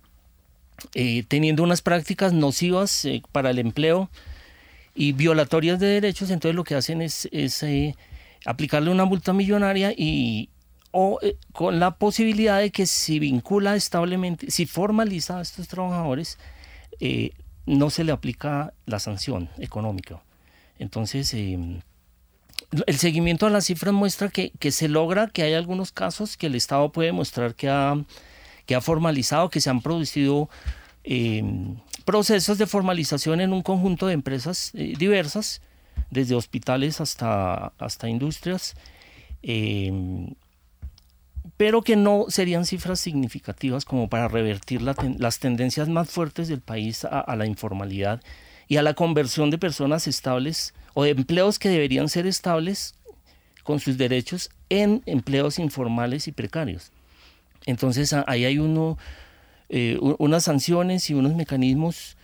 eh, 0.95 1.25
teniendo 1.27 1.63
unas 1.63 1.83
prácticas 1.83 2.33
nocivas 2.33 3.05
eh, 3.05 3.23
para 3.33 3.51
el 3.51 3.59
empleo 3.59 4.11
y 4.95 5.13
violatorias 5.13 5.81
de 5.81 5.87
derechos, 5.87 6.31
entonces 6.31 6.55
lo 6.55 6.65
que 6.65 6.75
hacen 6.75 7.01
es, 7.01 7.29
aplicarle 8.45 8.91
una 8.91 9.05
multa 9.05 9.33
millonaria 9.33 9.93
y 9.97 10.51
o 10.93 11.21
con 11.53 11.79
la 11.79 11.97
posibilidad 11.97 12.59
de 12.59 12.73
que 12.73 12.87
si 12.87 13.19
vincula 13.21 13.77
establemente, 13.77 14.51
si 14.51 14.67
formaliza 14.67 15.39
a 15.39 15.43
estos 15.43 15.69
trabajadores, 15.69 16.37
no 17.67 17.91
se 17.91 18.03
le 18.03 18.11
aplica 18.11 18.75
la 18.87 18.99
sanción 18.99 19.49
económica. 19.59 20.21
Entonces, 20.81 21.33
el 21.35 22.97
seguimiento 22.97 23.47
a 23.47 23.51
las 23.51 23.67
cifras 23.67 23.95
muestra 23.95 24.29
que, 24.29 24.53
se 24.71 24.89
logra, 24.89 25.29
que 25.29 25.43
hay 25.43 25.55
algunos 25.55 25.93
casos 25.93 26.37
que 26.37 26.47
el 26.47 26.55
Estado 26.55 26.91
puede 26.93 27.13
mostrar 27.13 27.55
que 27.55 27.69
ha, 27.69 27.97
que 28.67 28.75
ha 28.75 28.81
formalizado, 28.81 29.51
que 29.51 29.61
se 29.61 29.71
han 29.71 29.83
producido 29.83 30.49
em, 31.05 31.77
procesos 32.05 32.59
de 32.59 32.67
formalización 32.67 33.41
en 33.41 33.53
un 33.53 33.63
conjunto 33.63 34.07
de 34.07 34.15
empresas 34.15 34.73
eh, 34.75 34.95
diversas, 34.99 35.63
desde 36.11 36.35
hospitales 36.35 37.01
hasta, 37.01 37.73
hasta 37.79 38.09
industrias. 38.09 38.75
Em, 39.43 40.35
pero 41.57 41.83
que 41.83 41.97
no 41.97 42.27
serían 42.29 42.65
cifras 42.65 43.01
significativas 43.01 43.85
como 43.85 44.09
para 44.09 44.29
revertir 44.29 44.81
las 44.83 45.39
tendencias 45.39 45.89
más 45.89 46.11
fuertes 46.11 46.49
del 46.49 46.61
país 46.61 47.05
a, 47.05 47.37
la 47.37 47.47
informalidad 47.47 48.23
y 48.67 48.77
a 48.77 48.83
la 48.83 48.95
conversión 48.95 49.51
de 49.51 49.59
personas 49.59 50.07
estables 50.07 50.75
o 50.95 51.05
de 51.05 51.11
empleos 51.11 51.59
que 51.59 51.69
deberían 51.69 52.09
ser 52.09 52.27
estables 52.27 52.95
con 53.63 53.79
sus 53.79 53.99
derechos 53.99 54.51
en 54.71 55.03
empleos 55.07 55.59
informales 55.59 56.29
y 56.29 56.33
precarios. 56.33 56.93
Entonces 57.67 58.15
ahí 58.27 58.45
hay 58.45 58.59
uno, 58.59 58.97
eh, 59.69 59.99
unas 60.01 60.45
sanciones 60.45 61.11
y 61.11 61.15
unos 61.15 61.35
mecanismos 61.35 62.17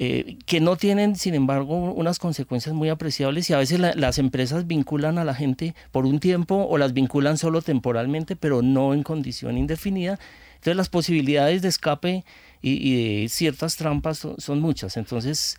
eh, 0.00 0.38
que 0.46 0.60
no 0.60 0.76
tienen, 0.76 1.16
sin 1.16 1.34
embargo, 1.34 1.92
unas 1.92 2.20
consecuencias 2.20 2.72
muy 2.72 2.88
apreciables 2.88 3.50
y 3.50 3.52
a 3.52 3.58
veces 3.58 3.80
las 3.80 4.18
empresas 4.18 4.68
vinculan 4.68 5.18
a 5.18 5.24
la 5.24 5.34
gente 5.34 5.74
por 5.90 6.06
un 6.06 6.20
tiempo 6.20 6.68
o 6.70 6.78
las 6.78 6.92
vinculan 6.92 7.36
solo 7.36 7.62
temporalmente, 7.62 8.36
pero 8.36 8.62
no 8.62 8.94
en 8.94 9.02
condición 9.02 9.58
indefinida. 9.58 10.20
Entonces 10.54 10.76
las 10.76 10.88
posibilidades 10.88 11.62
de 11.62 11.68
escape 11.68 12.24
y, 12.62 13.22
de 13.22 13.28
ciertas 13.28 13.74
trampas 13.76 14.24
son, 14.38 14.60
muchas. 14.60 14.96
Entonces, 14.96 15.58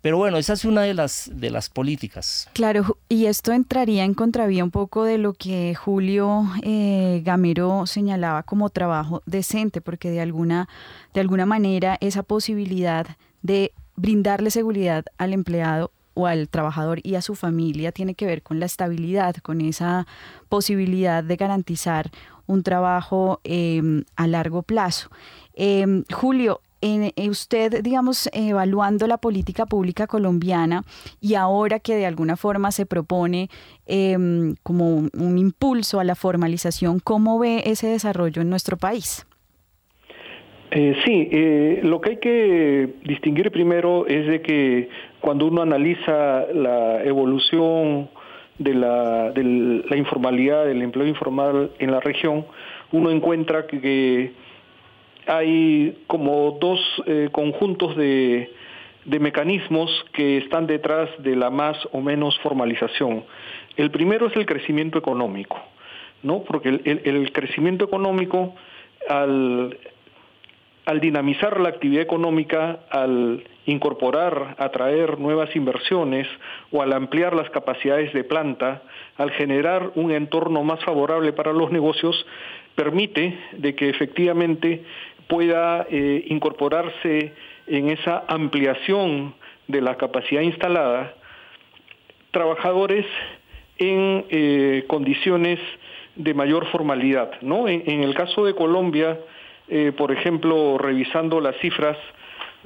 pero 0.00 0.16
bueno, 0.16 0.38
esa 0.38 0.54
es 0.54 0.64
una 0.64 0.80
de 0.80 0.94
las, 0.94 1.30
de 1.30 1.50
las 1.50 1.68
políticas. 1.68 2.48
Claro, 2.54 2.96
y 3.10 3.26
esto 3.26 3.52
entraría 3.52 4.04
en 4.04 4.14
contravía 4.14 4.64
un 4.64 4.70
poco 4.70 5.04
de 5.04 5.18
lo 5.18 5.34
que 5.34 5.74
Julio 5.74 6.46
eh, 6.62 7.20
Gamero 7.22 7.86
señalaba 7.86 8.44
como 8.44 8.70
trabajo 8.70 9.22
decente, 9.26 9.82
porque 9.82 10.10
de 10.10 10.22
alguna, 10.22 10.70
de 11.12 11.20
alguna 11.20 11.44
manera 11.44 11.98
esa 12.00 12.22
posibilidad 12.22 13.06
de 13.48 13.72
brindarle 13.96 14.50
seguridad 14.50 15.06
al 15.16 15.32
empleado 15.32 15.90
o 16.14 16.26
al 16.26 16.48
trabajador 16.48 17.00
y 17.02 17.14
a 17.14 17.22
su 17.22 17.34
familia 17.34 17.90
tiene 17.90 18.14
que 18.14 18.26
ver 18.26 18.42
con 18.42 18.60
la 18.60 18.66
estabilidad, 18.66 19.36
con 19.36 19.60
esa 19.60 20.06
posibilidad 20.48 21.24
de 21.24 21.36
garantizar 21.36 22.10
un 22.46 22.62
trabajo 22.62 23.40
em, 23.44 24.04
a 24.16 24.26
largo 24.26 24.62
plazo. 24.62 25.10
Em, 25.54 26.04
Julio, 26.12 26.60
en, 26.80 27.12
eh, 27.16 27.30
usted, 27.30 27.82
digamos, 27.82 28.28
evaluando 28.32 29.06
la 29.06 29.16
política 29.18 29.66
pública 29.66 30.06
colombiana 30.06 30.84
y 31.20 31.34
ahora 31.34 31.80
que 31.80 31.96
de 31.96 32.06
alguna 32.06 32.36
forma 32.36 32.70
se 32.70 32.84
propone 32.86 33.48
em, 33.86 34.54
como 34.62 35.08
un 35.12 35.38
impulso 35.38 35.98
a 36.00 36.04
la 36.04 36.14
formalización, 36.14 37.00
¿cómo 37.00 37.38
ve 37.38 37.62
ese 37.66 37.86
desarrollo 37.86 38.42
en 38.42 38.50
nuestro 38.50 38.76
país? 38.76 39.27
Eh, 40.70 40.96
sí, 41.04 41.28
eh, 41.32 41.80
lo 41.82 42.00
que 42.00 42.10
hay 42.10 42.16
que 42.18 42.88
distinguir 43.04 43.50
primero 43.50 44.06
es 44.06 44.26
de 44.26 44.42
que 44.42 44.90
cuando 45.20 45.46
uno 45.46 45.62
analiza 45.62 46.46
la 46.52 47.02
evolución 47.04 48.10
de 48.58 48.74
la, 48.74 49.32
informalidad, 49.96 50.66
del 50.66 50.82
empleo 50.82 51.06
informal 51.06 51.70
en 51.78 51.90
la 51.90 52.00
región, 52.00 52.44
uno 52.92 53.10
encuentra 53.10 53.66
que, 53.66 54.32
hay 55.26 55.98
como 56.06 56.56
dos 56.58 56.80
eh, 57.04 57.28
conjuntos 57.30 57.94
de, 57.96 58.50
de 59.04 59.18
mecanismos 59.18 59.90
que 60.14 60.38
están 60.38 60.66
detrás 60.66 61.10
de 61.18 61.36
la 61.36 61.50
más 61.50 61.76
o 61.92 62.00
menos 62.00 62.38
formalización. 62.38 63.24
El 63.76 63.90
primero 63.90 64.28
es 64.28 64.36
el 64.36 64.46
crecimiento 64.46 64.98
económico, 64.98 65.60
¿no? 66.22 66.44
Porque 66.44 66.70
el, 66.70 67.02
el 67.04 67.30
crecimiento 67.32 67.84
económico 67.84 68.54
al 69.06 69.76
al 70.88 71.00
dinamizar 71.00 71.60
la 71.60 71.68
actividad 71.68 72.02
económica, 72.02 72.78
al 72.88 73.44
incorporar, 73.66 74.56
atraer 74.56 75.18
nuevas 75.18 75.54
inversiones 75.54 76.26
o 76.72 76.80
al 76.80 76.94
ampliar 76.94 77.36
las 77.36 77.50
capacidades 77.50 78.10
de 78.14 78.24
planta, 78.24 78.80
al 79.18 79.30
generar 79.32 79.90
un 79.96 80.12
entorno 80.12 80.64
más 80.64 80.82
favorable 80.82 81.34
para 81.34 81.52
los 81.52 81.70
negocios, 81.70 82.24
permite 82.74 83.38
de 83.52 83.74
que 83.74 83.90
efectivamente 83.90 84.82
pueda 85.26 85.86
eh, 85.90 86.24
incorporarse 86.28 87.34
en 87.66 87.90
esa 87.90 88.24
ampliación 88.26 89.34
de 89.66 89.82
la 89.82 89.98
capacidad 89.98 90.40
instalada 90.40 91.12
trabajadores 92.30 93.04
en 93.76 94.24
eh, 94.30 94.84
condiciones 94.86 95.60
de 96.16 96.32
mayor 96.32 96.64
formalidad. 96.68 97.32
¿no? 97.42 97.68
en 97.68 98.02
el 98.02 98.14
caso 98.14 98.46
de 98.46 98.54
Colombia, 98.54 99.18
eh, 99.70 99.92
por 99.96 100.12
ejemplo, 100.12 100.78
revisando 100.78 101.40
las 101.40 101.54
cifras 101.58 101.98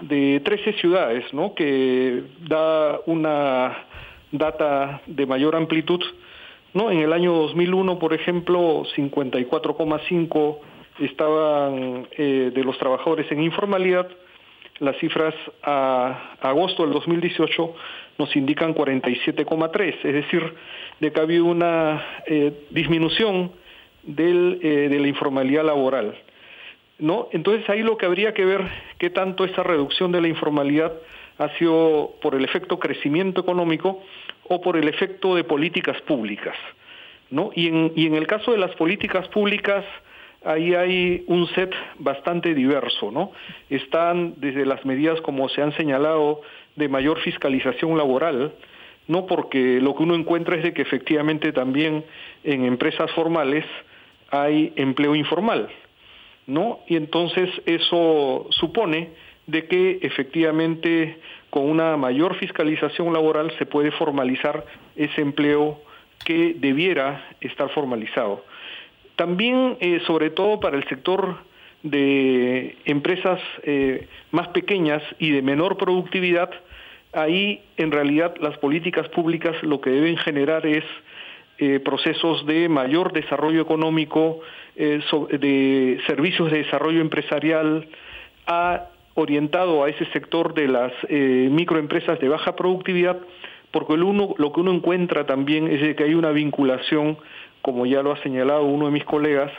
de 0.00 0.40
13 0.44 0.74
ciudades, 0.74 1.24
¿no? 1.34 1.54
que 1.54 2.22
da 2.48 3.00
una 3.06 3.86
data 4.30 5.02
de 5.06 5.26
mayor 5.26 5.56
amplitud. 5.56 6.00
¿no? 6.74 6.90
En 6.92 7.00
el 7.00 7.12
año 7.12 7.32
2001, 7.32 7.98
por 7.98 8.14
ejemplo, 8.14 8.84
54,5 8.96 10.58
estaban 11.00 12.06
eh, 12.12 12.52
de 12.54 12.64
los 12.64 12.78
trabajadores 12.78 13.30
en 13.32 13.42
informalidad. 13.42 14.08
Las 14.78 14.96
cifras 14.98 15.34
a 15.64 16.36
agosto 16.40 16.84
del 16.84 16.92
2018 16.92 17.74
nos 18.18 18.36
indican 18.36 18.74
47,3, 18.74 19.94
es 20.04 20.14
decir, 20.14 20.54
de 21.00 21.12
que 21.12 21.20
ha 21.20 21.24
habido 21.24 21.46
una 21.46 22.04
eh, 22.26 22.66
disminución 22.70 23.52
del, 24.04 24.60
de 24.60 24.98
la 24.98 25.08
informalidad 25.08 25.64
laboral. 25.64 26.16
¿No? 26.98 27.28
Entonces 27.32 27.68
ahí 27.68 27.82
lo 27.82 27.96
que 27.96 28.06
habría 28.06 28.34
que 28.34 28.44
ver 28.44 28.62
qué 28.98 29.10
tanto 29.10 29.44
esa 29.44 29.62
reducción 29.62 30.12
de 30.12 30.20
la 30.20 30.28
informalidad 30.28 30.92
ha 31.38 31.48
sido 31.58 32.14
por 32.20 32.34
el 32.34 32.44
efecto 32.44 32.78
crecimiento 32.78 33.40
económico 33.40 34.02
o 34.48 34.60
por 34.60 34.76
el 34.76 34.88
efecto 34.88 35.34
de 35.34 35.44
políticas 35.44 36.00
públicas, 36.02 36.54
¿no? 37.30 37.50
Y 37.54 37.68
en, 37.68 37.92
y 37.96 38.06
en 38.06 38.14
el 38.14 38.26
caso 38.26 38.52
de 38.52 38.58
las 38.58 38.74
políticas 38.76 39.26
públicas, 39.28 39.84
ahí 40.44 40.74
hay 40.74 41.24
un 41.26 41.46
set 41.48 41.72
bastante 41.98 42.54
diverso, 42.54 43.10
¿no? 43.10 43.32
Están 43.70 44.34
desde 44.36 44.66
las 44.66 44.84
medidas 44.84 45.20
como 45.20 45.48
se 45.48 45.62
han 45.62 45.72
señalado 45.76 46.42
de 46.76 46.88
mayor 46.88 47.20
fiscalización 47.20 47.96
laboral, 47.96 48.52
no 49.08 49.26
porque 49.26 49.80
lo 49.80 49.94
que 49.94 50.02
uno 50.02 50.14
encuentra 50.14 50.56
es 50.56 50.62
de 50.62 50.72
que 50.72 50.82
efectivamente 50.82 51.52
también 51.52 52.04
en 52.44 52.64
empresas 52.64 53.10
formales 53.12 53.64
hay 54.30 54.72
empleo 54.76 55.14
informal, 55.14 55.68
¿no? 56.52 56.80
Y 56.86 56.96
entonces 56.96 57.48
eso 57.66 58.46
supone 58.50 59.10
de 59.46 59.66
que 59.66 59.98
efectivamente 60.02 61.18
con 61.50 61.64
una 61.68 61.96
mayor 61.96 62.36
fiscalización 62.36 63.12
laboral 63.12 63.52
se 63.58 63.66
puede 63.66 63.90
formalizar 63.92 64.64
ese 64.96 65.20
empleo 65.20 65.80
que 66.24 66.54
debiera 66.56 67.28
estar 67.40 67.68
formalizado. 67.70 68.44
También, 69.16 69.76
eh, 69.80 70.00
sobre 70.06 70.30
todo 70.30 70.60
para 70.60 70.76
el 70.76 70.88
sector 70.88 71.36
de 71.82 72.76
empresas 72.84 73.40
eh, 73.64 74.06
más 74.30 74.48
pequeñas 74.48 75.02
y 75.18 75.30
de 75.30 75.42
menor 75.42 75.76
productividad, 75.76 76.50
ahí 77.12 77.60
en 77.76 77.90
realidad 77.90 78.34
las 78.40 78.56
políticas 78.58 79.08
públicas 79.08 79.56
lo 79.62 79.80
que 79.80 79.90
deben 79.90 80.16
generar 80.16 80.64
es 80.66 80.84
eh, 81.58 81.80
procesos 81.80 82.46
de 82.46 82.68
mayor 82.68 83.12
desarrollo 83.12 83.60
económico, 83.60 84.40
de 84.76 86.00
servicios 86.06 86.50
de 86.50 86.58
desarrollo 86.58 87.00
empresarial, 87.00 87.88
ha 88.46 88.88
orientado 89.14 89.84
a 89.84 89.90
ese 89.90 90.06
sector 90.06 90.54
de 90.54 90.68
las 90.68 90.92
eh, 91.08 91.48
microempresas 91.50 92.18
de 92.18 92.28
baja 92.28 92.56
productividad, 92.56 93.18
porque 93.70 93.96
lo, 93.96 94.06
uno, 94.06 94.34
lo 94.38 94.52
que 94.52 94.60
uno 94.60 94.72
encuentra 94.72 95.26
también 95.26 95.68
es 95.68 95.94
que 95.96 96.04
hay 96.04 96.14
una 96.14 96.30
vinculación, 96.30 97.18
como 97.60 97.86
ya 97.86 98.02
lo 98.02 98.12
ha 98.12 98.22
señalado 98.22 98.64
uno 98.64 98.86
de 98.86 98.92
mis 98.92 99.04
colegas, 99.04 99.52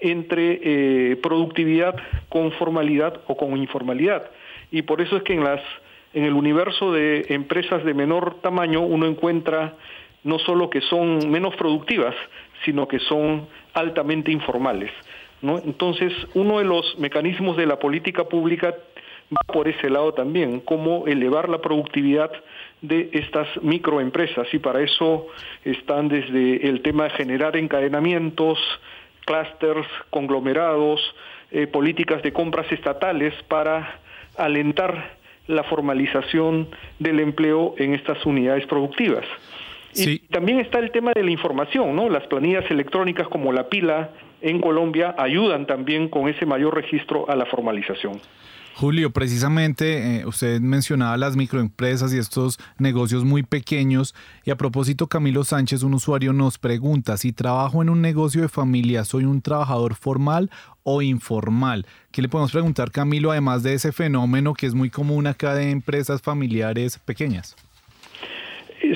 entre 0.00 1.16
productividad 1.22 1.94
con 2.28 2.52
formalidad 2.52 3.20
o 3.26 3.36
con 3.36 3.56
informalidad. 3.56 4.30
Y 4.70 4.82
por 4.82 5.00
eso 5.00 5.16
es 5.16 5.22
que 5.22 5.34
en, 5.34 5.44
las, 5.44 5.60
en 6.14 6.24
el 6.24 6.32
universo 6.32 6.92
de 6.92 7.26
empresas 7.28 7.84
de 7.84 7.94
menor 7.94 8.40
tamaño 8.42 8.80
uno 8.80 9.06
encuentra 9.06 9.74
no 10.24 10.38
solo 10.38 10.70
que 10.70 10.80
son 10.80 11.30
menos 11.30 11.54
productivas, 11.54 12.14
sino 12.64 12.88
que 12.88 12.98
son 12.98 13.46
altamente 13.74 14.32
informales. 14.32 14.90
Entonces, 15.42 16.12
uno 16.32 16.58
de 16.58 16.64
los 16.64 16.98
mecanismos 16.98 17.56
de 17.56 17.66
la 17.66 17.78
política 17.78 18.24
pública 18.24 18.74
va 19.30 19.52
por 19.52 19.68
ese 19.68 19.90
lado 19.90 20.14
también, 20.14 20.60
cómo 20.60 21.06
elevar 21.06 21.48
la 21.48 21.60
productividad 21.60 22.30
de 22.80 23.10
estas 23.12 23.48
microempresas 23.62 24.46
y 24.52 24.58
para 24.58 24.80
eso 24.80 25.26
están 25.64 26.08
desde 26.08 26.68
el 26.68 26.82
tema 26.82 27.04
de 27.04 27.10
generar 27.10 27.56
encadenamientos, 27.56 28.58
clústeres, 29.24 29.86
conglomerados, 30.10 31.00
eh, 31.50 31.66
políticas 31.66 32.22
de 32.22 32.32
compras 32.32 32.70
estatales 32.72 33.34
para 33.48 34.00
alentar 34.36 35.16
la 35.46 35.62
formalización 35.64 36.68
del 36.98 37.20
empleo 37.20 37.74
en 37.78 37.94
estas 37.94 38.24
unidades 38.24 38.66
productivas. 38.66 39.24
Y 39.94 40.18
también 40.30 40.60
está 40.60 40.78
el 40.78 40.90
tema 40.90 41.12
de 41.14 41.22
la 41.22 41.30
información, 41.30 41.94
¿no? 41.94 42.08
Las 42.08 42.26
planillas 42.26 42.68
electrónicas 42.70 43.28
como 43.28 43.52
la 43.52 43.68
pila 43.68 44.10
en 44.40 44.60
Colombia 44.60 45.14
ayudan 45.16 45.66
también 45.66 46.08
con 46.08 46.28
ese 46.28 46.46
mayor 46.46 46.74
registro 46.74 47.28
a 47.30 47.36
la 47.36 47.46
formalización. 47.46 48.20
Julio, 48.76 49.12
precisamente 49.12 50.18
eh, 50.18 50.26
usted 50.26 50.60
mencionaba 50.60 51.16
las 51.16 51.36
microempresas 51.36 52.12
y 52.12 52.18
estos 52.18 52.58
negocios 52.76 53.24
muy 53.24 53.44
pequeños 53.44 54.16
y 54.44 54.50
a 54.50 54.56
propósito 54.56 55.06
Camilo 55.06 55.44
Sánchez, 55.44 55.84
un 55.84 55.94
usuario 55.94 56.32
nos 56.32 56.58
pregunta 56.58 57.16
si 57.16 57.32
trabajo 57.32 57.82
en 57.82 57.88
un 57.88 58.02
negocio 58.02 58.42
de 58.42 58.48
familia, 58.48 59.04
¿soy 59.04 59.26
un 59.26 59.42
trabajador 59.42 59.94
formal 59.94 60.50
o 60.82 61.02
informal? 61.02 61.86
¿Qué 62.10 62.20
le 62.20 62.28
podemos 62.28 62.50
preguntar 62.50 62.90
Camilo 62.90 63.30
además 63.30 63.62
de 63.62 63.74
ese 63.74 63.92
fenómeno 63.92 64.54
que 64.54 64.66
es 64.66 64.74
muy 64.74 64.90
común 64.90 65.28
acá 65.28 65.54
de 65.54 65.70
empresas 65.70 66.20
familiares 66.20 66.98
pequeñas? 66.98 67.54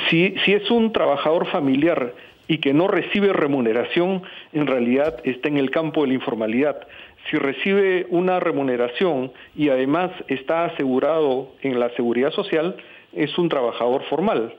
Si, 0.08 0.34
si 0.44 0.52
es 0.52 0.70
un 0.70 0.92
trabajador 0.92 1.46
familiar 1.46 2.14
y 2.46 2.58
que 2.58 2.72
no 2.72 2.88
recibe 2.88 3.32
remuneración, 3.32 4.22
en 4.52 4.66
realidad 4.66 5.20
está 5.24 5.48
en 5.48 5.58
el 5.58 5.70
campo 5.70 6.02
de 6.02 6.08
la 6.08 6.14
informalidad 6.14 6.86
si 7.30 7.36
recibe 7.36 8.06
una 8.10 8.40
remuneración 8.40 9.32
y 9.54 9.68
además 9.68 10.10
está 10.28 10.66
asegurado 10.66 11.52
en 11.62 11.78
la 11.78 11.90
seguridad 11.94 12.32
social, 12.32 12.76
es 13.12 13.36
un 13.38 13.48
trabajador 13.48 14.02
formal. 14.08 14.54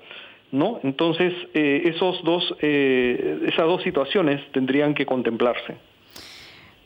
¿no? 0.52 0.80
Entonces, 0.84 1.34
eh, 1.54 1.84
esos 1.86 2.24
dos, 2.24 2.56
eh, 2.62 3.39
esas 3.48 3.65
dos 3.65 3.84
situaciones 3.84 4.42
tendrían 4.52 4.94
que 4.94 5.06
contemplarse. 5.06 5.76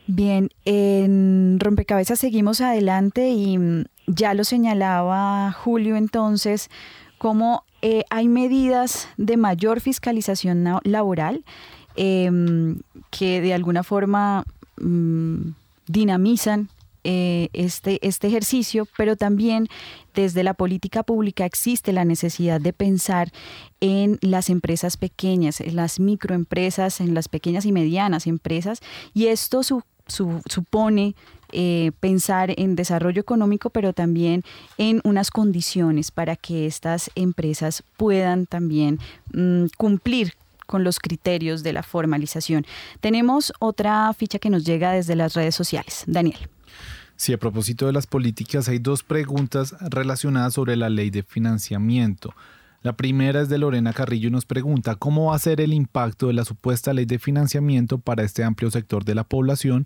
Bien, 0.06 0.50
en 0.66 1.60
Rompecabezas 1.62 2.20
seguimos 2.20 2.60
adelante 2.60 3.30
y 3.30 3.58
ya 4.06 4.34
lo 4.34 4.44
señalaba 4.44 5.54
Julio 5.54 5.96
entonces, 5.96 6.70
cómo 7.18 7.64
eh, 7.86 8.06
hay 8.10 8.30
medidas 8.30 9.10
de 9.18 9.36
mayor 9.36 9.82
fiscalización 9.82 10.64
laboral 10.86 11.44
em, 11.98 12.80
que 13.12 13.42
de 13.42 13.54
alguna 13.54 13.84
forma 13.84 14.46
mm, 14.78 15.50
dinamizan 15.88 16.70
eh, 17.04 17.50
este, 17.52 18.00
este 18.08 18.28
ejercicio, 18.28 18.88
pero 18.96 19.18
también 19.18 19.68
desde 20.14 20.44
la 20.44 20.54
política 20.54 21.04
pública 21.04 21.46
existe 21.46 21.92
la 21.92 22.06
necesidad 22.06 22.62
de 22.62 22.72
pensar 22.72 23.34
en 23.82 24.18
las 24.22 24.50
empresas 24.50 24.96
pequeñas, 24.96 25.60
en 25.60 25.76
las 25.76 26.00
microempresas, 26.00 27.02
en 27.02 27.14
las 27.14 27.28
pequeñas 27.28 27.66
y 27.66 27.74
medianas 27.74 28.28
empresas, 28.28 28.80
y 29.14 29.28
esto 29.28 29.62
supone 30.46 31.16
eh, 31.54 31.92
pensar 32.00 32.54
en 32.58 32.76
desarrollo 32.76 33.22
económico, 33.22 33.70
pero 33.70 33.94
también 33.94 34.44
en 34.78 35.02
unas 35.04 35.32
condiciones 35.32 36.12
para 36.12 36.36
que 36.36 36.66
estas 36.66 37.12
empresas 37.16 37.84
puedan 37.98 38.46
también 38.46 39.00
mm, 39.34 39.66
cumplir 39.78 40.34
con 40.66 40.84
los 40.84 41.00
criterios 41.00 41.64
de 41.64 41.74
la 41.74 41.84
formalización. 41.84 42.66
Tenemos 43.00 43.54
otra 43.60 44.12
ficha 44.14 44.40
que 44.40 44.50
nos 44.50 44.64
llega 44.64 44.92
desde 44.92 45.16
las 45.16 45.34
redes 45.34 45.56
sociales. 45.56 46.04
Daniel. 46.08 46.38
Sí, 47.16 47.32
a 47.32 47.38
propósito 47.38 47.86
de 47.86 47.94
las 47.94 48.08
políticas, 48.08 48.68
hay 48.68 48.80
dos 48.80 49.04
preguntas 49.04 49.76
relacionadas 49.80 50.56
sobre 50.56 50.76
la 50.76 50.90
ley 50.90 51.10
de 51.10 51.24
financiamiento. 51.24 52.34
La 52.82 52.94
primera 52.94 53.42
es 53.42 53.50
de 53.50 53.58
Lorena 53.58 53.94
Carrillo 53.94 54.28
y 54.28 54.32
nos 54.32 54.46
pregunta 54.46 54.96
cómo 54.96 55.28
va 55.28 55.36
a 55.36 55.40
ser 55.40 55.62
el 55.62 55.74
impacto 55.74 56.28
de 56.28 56.34
la 56.34 56.44
supuesta 56.44 56.92
ley 56.92 57.06
de 57.06 57.18
financiamiento 57.18 57.98
para 57.98 58.24
este 58.24 58.44
amplio 58.44 58.72
sector 58.72 59.06
de 59.06 59.16
la 59.16 59.24
población 59.24 59.86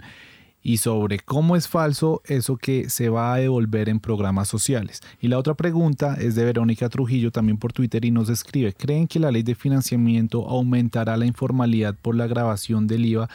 y 0.64 0.78
sobre 0.78 1.20
cómo 1.20 1.56
es 1.56 1.68
falso 1.68 2.22
eso 2.26 2.58
que 2.58 2.90
se 2.90 3.10
va 3.10 3.34
a 3.34 3.38
devolver 3.38 3.90
en 3.90 4.00
programas 4.00 4.50
sociales. 4.50 5.02
Y 5.22 5.28
la 5.28 5.38
otra 5.38 5.54
pregunta 5.54 6.18
es 6.20 6.36
de 6.36 6.44
Verónica 6.44 6.90
Trujillo 6.90 7.32
también 7.32 7.58
por 7.58 7.74
Twitter 7.74 8.04
y 8.04 8.12
nos 8.12 8.30
escribe, 8.30 8.74
¿creen 8.74 9.08
que 9.08 9.20
la 9.20 9.32
ley 9.32 9.44
de 9.44 9.56
financiamiento 9.56 10.48
aumentará 10.48 11.16
la 11.16 11.26
informalidad 11.26 11.96
por 11.96 12.16
la 12.16 12.28
grabación 12.28 12.88
del 12.88 13.06
IVA 13.06 13.30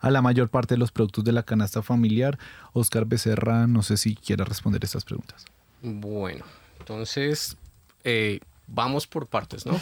a 0.00 0.10
la 0.10 0.20
mayor 0.20 0.50
parte 0.50 0.74
de 0.74 0.78
los 0.78 0.92
productos 0.92 1.24
de 1.24 1.32
la 1.32 1.42
canasta 1.42 1.82
familiar? 1.82 2.38
Oscar 2.72 3.06
Becerra, 3.06 3.66
no 3.66 3.82
sé 3.82 3.96
si 3.96 4.14
quiera 4.14 4.44
responder 4.44 4.84
estas 4.84 5.04
preguntas. 5.04 5.46
Bueno, 5.80 6.44
entonces 6.80 7.56
eh, 8.02 8.40
vamos 8.66 9.06
por 9.06 9.26
partes, 9.26 9.64
¿no? 9.64 9.80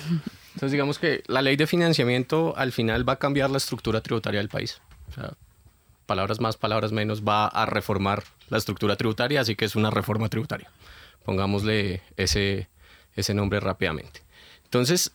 Entonces 0.54 0.72
digamos 0.72 0.98
que 0.98 1.22
la 1.26 1.42
ley 1.42 1.56
de 1.56 1.66
financiamiento 1.66 2.54
al 2.56 2.72
final 2.72 3.08
va 3.08 3.14
a 3.14 3.18
cambiar 3.18 3.50
la 3.50 3.58
estructura 3.58 4.00
tributaria 4.00 4.38
del 4.38 4.48
país. 4.48 4.80
O 5.10 5.14
sea, 5.14 5.32
palabras 6.06 6.40
más, 6.40 6.56
palabras 6.56 6.92
menos, 6.92 7.22
va 7.22 7.46
a 7.46 7.66
reformar 7.66 8.24
la 8.48 8.58
estructura 8.58 8.96
tributaria, 8.96 9.40
así 9.40 9.56
que 9.56 9.64
es 9.64 9.76
una 9.76 9.90
reforma 9.90 10.28
tributaria. 10.28 10.70
Pongámosle 11.24 12.02
ese, 12.16 12.68
ese 13.14 13.34
nombre 13.34 13.60
rápidamente. 13.60 14.22
Entonces, 14.64 15.12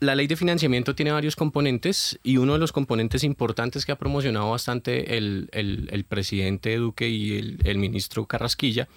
la 0.00 0.14
ley 0.14 0.26
de 0.26 0.36
financiamiento 0.36 0.94
tiene 0.94 1.12
varios 1.12 1.36
componentes 1.36 2.18
y 2.22 2.36
uno 2.36 2.54
de 2.54 2.58
los 2.58 2.72
componentes 2.72 3.24
importantes 3.24 3.86
que 3.86 3.92
ha 3.92 3.98
promocionado 3.98 4.50
bastante 4.50 5.16
el, 5.16 5.48
el, 5.52 6.04
presidente 6.04 6.76
Duque 6.76 7.08
y 7.08 7.38
el, 7.38 7.58
el 7.64 7.78
ministro 7.78 8.26
Carrasquilla 8.26 8.88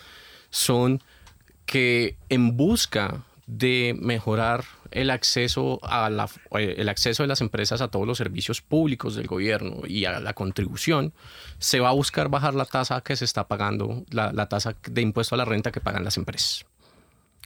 son 0.49 1.01
que 1.65 2.15
en 2.29 2.57
busca 2.57 3.23
de 3.47 3.95
mejorar 3.99 4.65
el 4.91 5.09
acceso, 5.09 5.79
a 5.81 6.09
la, 6.09 6.29
eh, 6.51 6.75
el 6.77 6.89
acceso 6.89 7.23
de 7.23 7.27
las 7.27 7.41
empresas 7.41 7.81
a 7.81 7.87
todos 7.87 8.05
los 8.05 8.17
servicios 8.17 8.61
públicos 8.61 9.15
del 9.15 9.27
gobierno 9.27 9.81
y 9.87 10.05
a 10.05 10.19
la 10.19 10.33
contribución, 10.33 11.13
se 11.57 11.79
va 11.79 11.89
a 11.89 11.93
buscar 11.93 12.29
bajar 12.29 12.53
la 12.53 12.65
tasa 12.65 13.01
que 13.01 13.15
se 13.15 13.25
está 13.25 13.47
pagando, 13.47 14.03
la, 14.11 14.33
la 14.33 14.49
tasa 14.49 14.75
de 14.89 15.01
impuesto 15.01 15.35
a 15.35 15.37
la 15.37 15.45
renta 15.45 15.71
que 15.71 15.81
pagan 15.81 16.03
las 16.03 16.17
empresas. 16.17 16.65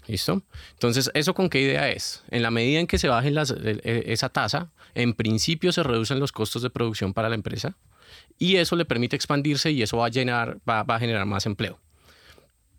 ¿Listo? 0.07 0.41
Entonces, 0.73 1.11
¿eso 1.13 1.35
con 1.35 1.49
qué 1.49 1.61
idea 1.61 1.89
es? 1.89 2.23
En 2.31 2.41
la 2.41 2.49
medida 2.49 2.79
en 2.79 2.87
que 2.87 2.97
se 2.97 3.07
baje 3.07 3.31
esa 3.83 4.29
tasa, 4.29 4.71
en 4.95 5.13
principio 5.13 5.71
se 5.71 5.83
reducen 5.83 6.19
los 6.19 6.31
costos 6.31 6.63
de 6.63 6.71
producción 6.71 7.13
para 7.13 7.29
la 7.29 7.35
empresa 7.35 7.77
y 8.39 8.55
eso 8.55 8.75
le 8.75 8.85
permite 8.85 9.15
expandirse 9.15 9.71
y 9.71 9.83
eso 9.83 9.97
va 9.97 10.07
a, 10.07 10.09
llenar, 10.09 10.57
va, 10.67 10.81
va 10.81 10.95
a 10.95 10.99
generar 10.99 11.27
más 11.27 11.45
empleo. 11.45 11.79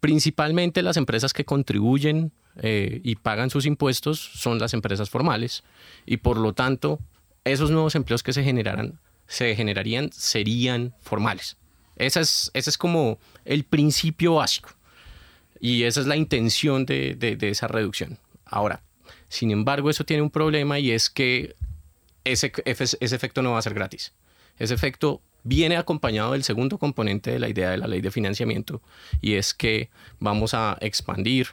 Principalmente 0.00 0.82
las 0.82 0.96
empresas 0.96 1.32
que 1.32 1.44
contribuyen 1.44 2.32
eh, 2.56 3.00
y 3.02 3.16
pagan 3.16 3.50
sus 3.50 3.66
impuestos 3.66 4.20
son 4.20 4.58
las 4.58 4.74
empresas 4.74 5.08
formales 5.08 5.64
y 6.04 6.18
por 6.18 6.36
lo 6.36 6.52
tanto 6.52 6.98
esos 7.44 7.70
nuevos 7.70 7.94
empleos 7.94 8.22
que 8.22 8.32
se 8.32 8.44
generarán 8.44 8.98
se 9.26 9.56
generarían 9.56 10.10
serían 10.12 10.94
formales. 11.00 11.56
Ese 11.96 12.20
es, 12.20 12.50
ese 12.54 12.70
es 12.70 12.78
como 12.78 13.18
el 13.44 13.64
principio 13.64 14.34
básico 14.34 14.70
y 15.60 15.84
esa 15.84 16.00
es 16.00 16.06
la 16.06 16.16
intención 16.16 16.84
de, 16.84 17.14
de, 17.14 17.48
esa 17.48 17.68
reducción. 17.68 18.18
Ahora, 18.44 18.82
sin 19.28 19.50
embargo, 19.50 19.88
eso 19.88 20.04
tiene 20.04 20.22
un 20.22 20.30
problema 20.30 20.78
y 20.78 20.90
es 20.90 21.08
que 21.08 21.54
ese, 22.24 22.52
ese 22.64 23.16
efecto 23.16 23.42
no 23.42 23.52
va 23.52 23.58
a 23.58 23.62
ser 23.62 23.74
gratis. 23.74 24.12
Ese 24.58 24.74
efecto 24.74 25.22
viene 25.44 25.76
acompañado 25.76 26.32
del 26.32 26.44
segundo 26.44 26.78
componente 26.78 27.30
de 27.30 27.38
la 27.38 27.48
idea 27.48 27.70
de 27.70 27.78
la 27.78 27.86
ley 27.86 28.00
de 28.00 28.10
financiamiento 28.10 28.82
y 29.20 29.34
es 29.34 29.54
que 29.54 29.90
vamos 30.18 30.54
a 30.54 30.76
expandir 30.80 31.48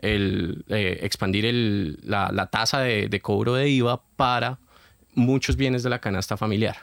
el, 0.00 0.64
eh, 0.68 1.00
expandir 1.02 1.46
el, 1.46 1.98
la, 2.02 2.30
la, 2.32 2.46
tasa 2.46 2.80
de, 2.80 3.08
de, 3.08 3.20
cobro 3.20 3.54
de 3.54 3.68
IVA 3.68 4.02
para 4.16 4.58
muchos 5.14 5.56
bienes 5.56 5.82
de 5.82 5.90
la 5.90 6.00
canasta 6.00 6.36
familiar. 6.36 6.76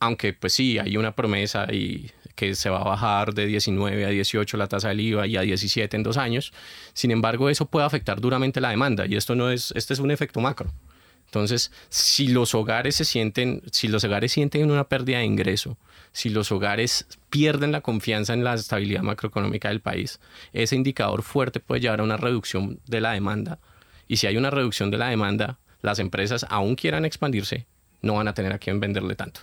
Aunque 0.00 0.32
pues 0.32 0.52
sí, 0.52 0.78
hay 0.78 0.96
una 0.96 1.12
promesa 1.12 1.66
y 1.72 2.10
que 2.36 2.54
se 2.54 2.68
va 2.68 2.80
a 2.80 2.84
bajar 2.84 3.34
de 3.34 3.46
19 3.46 4.04
a 4.04 4.08
18 4.10 4.56
la 4.56 4.68
tasa 4.68 4.88
del 4.88 5.00
IVA 5.00 5.26
y 5.26 5.36
a 5.36 5.40
17 5.40 5.96
en 5.96 6.02
dos 6.02 6.18
años. 6.18 6.52
Sin 6.92 7.10
embargo, 7.10 7.48
eso 7.48 7.66
puede 7.66 7.86
afectar 7.86 8.20
duramente 8.20 8.60
la 8.60 8.70
demanda 8.70 9.06
y 9.06 9.16
esto 9.16 9.34
no 9.34 9.50
es, 9.50 9.72
este 9.74 9.94
es 9.94 10.00
un 10.00 10.10
efecto 10.10 10.40
macro. 10.40 10.70
Entonces, 11.36 11.70
si 11.90 12.28
los 12.28 12.54
hogares 12.54 12.96
se 12.96 13.04
sienten, 13.04 13.60
si 13.70 13.88
los 13.88 14.02
hogares 14.04 14.32
sienten 14.32 14.70
una 14.70 14.84
pérdida 14.84 15.18
de 15.18 15.26
ingreso, 15.26 15.76
si 16.12 16.30
los 16.30 16.50
hogares 16.50 17.06
pierden 17.28 17.72
la 17.72 17.82
confianza 17.82 18.32
en 18.32 18.42
la 18.42 18.54
estabilidad 18.54 19.02
macroeconómica 19.02 19.68
del 19.68 19.82
país, 19.82 20.18
ese 20.54 20.76
indicador 20.76 21.22
fuerte 21.22 21.60
puede 21.60 21.82
llevar 21.82 22.00
a 22.00 22.04
una 22.04 22.16
reducción 22.16 22.80
de 22.86 23.02
la 23.02 23.12
demanda. 23.12 23.58
Y 24.08 24.16
si 24.16 24.26
hay 24.26 24.38
una 24.38 24.48
reducción 24.48 24.90
de 24.90 24.96
la 24.96 25.10
demanda, 25.10 25.58
las 25.82 25.98
empresas, 25.98 26.46
aún 26.48 26.74
quieran 26.74 27.04
expandirse, 27.04 27.66
no 28.00 28.14
van 28.14 28.28
a 28.28 28.32
tener 28.32 28.54
a 28.54 28.58
quién 28.58 28.80
venderle 28.80 29.14
tanto. 29.14 29.42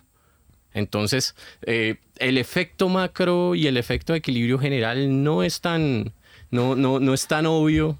Entonces, 0.73 1.35
eh, 1.61 1.97
el 2.17 2.39
efecto 2.39 2.89
macro 2.89 3.53
y 3.53 3.67
el 3.67 3.77
efecto 3.77 4.13
de 4.13 4.19
equilibrio 4.19 4.57
general 4.57 5.23
no 5.23 5.43
es 5.43 5.61
tan, 5.61 6.11
no, 6.49 6.75
no, 6.75 6.99
no 6.99 7.13
es 7.13 7.27
tan 7.27 7.45
obvio 7.45 7.99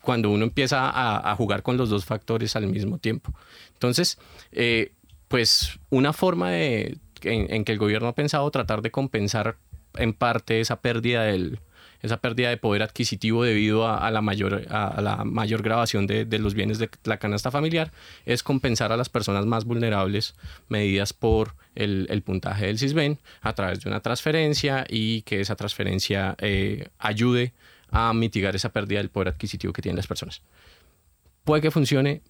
cuando 0.00 0.30
uno 0.30 0.44
empieza 0.44 0.90
a, 0.92 1.34
jugar 1.36 1.62
con 1.62 1.76
los 1.76 1.90
dos 1.90 2.04
factores 2.04 2.56
al 2.56 2.66
mismo 2.66 2.98
tiempo. 2.98 3.32
Entonces, 3.74 4.18
eh, 4.52 4.92
pues 5.28 5.78
una 5.90 6.12
forma 6.12 6.56
en, 6.56 7.00
que 7.20 7.72
el 7.72 7.78
gobierno 7.78 8.08
ha 8.08 8.14
pensado 8.14 8.50
tratar 8.50 8.82
de 8.82 8.90
compensar 8.90 9.56
en 9.94 10.12
parte 10.12 10.60
esa 10.60 10.80
pérdida 10.80 11.24
del 11.24 11.58
esa 12.02 12.16
pérdida 12.16 12.50
de 12.50 12.56
poder 12.56 12.82
adquisitivo 12.82 13.44
debido 13.44 13.88
a, 13.88 14.10
la, 14.10 14.20
mayor, 14.20 14.66
a, 14.70 15.00
la 15.00 15.24
mayor 15.24 15.62
grabación 15.62 16.08
de, 16.08 16.26
los 16.38 16.52
bienes 16.52 16.78
de 16.78 16.90
la 17.04 17.18
canasta 17.18 17.52
familiar 17.52 17.92
es 18.26 18.42
compensar 18.42 18.90
a 18.90 18.96
las 18.96 19.08
personas 19.08 19.46
más 19.46 19.64
vulnerables 19.64 20.34
medidas 20.68 21.12
por 21.12 21.54
el, 21.76 22.08
el 22.10 22.22
puntaje 22.22 22.66
del 22.66 22.78
CISBEN 22.78 23.18
a 23.40 23.52
través 23.52 23.80
de 23.80 23.88
una 23.88 24.00
transferencia 24.00 24.84
y 24.88 25.22
que 25.22 25.40
esa 25.40 25.54
transferencia 25.54 26.34
eh, 26.38 26.88
ayude 26.98 27.52
a 27.92 28.12
mitigar 28.14 28.56
esa 28.56 28.70
pérdida 28.70 28.98
del 28.98 29.10
poder 29.10 29.28
adquisitivo 29.28 29.72
que 29.72 29.82
tienen 29.82 29.96
las 29.96 30.06
personas. 30.06 30.42
Puede 31.44 31.62
que 31.62 31.70
funcione, 31.70 32.22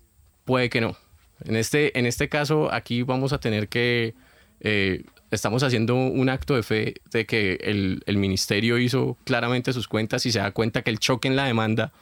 puede 0.45 0.69
que 0.69 0.81
no. 0.81 0.97
En 1.45 1.57
este, 1.57 1.99
en 1.99 2.07
este 2.07 2.29
caso, 2.29 2.73
aquí 2.73 3.03
vamos 3.03 3.33
a 3.33 3.39
tener 3.39 3.69
que 3.69 4.15
eh, 4.61 5.05
estamos 5.31 5.63
haciendo 5.63 5.97
un 5.97 6.29
acto 6.29 6.55
de 6.55 6.63
fe 6.63 6.95
de 7.11 7.27
que 7.27 7.59
el, 7.63 8.03
el, 8.07 8.17
ministerio 8.17 8.79
hizo 8.79 9.17
claramente 9.25 9.73
sus 9.73 9.89
cuentas 9.89 10.27
y 10.27 10.33
se 10.33 10.39
da 10.39 10.51
cuenta 10.51 10.83
que 10.83 10.91
el 10.91 10.99
choque 10.99 11.29
en 11.29 11.37
la 11.37 11.45
demanda 11.45 11.93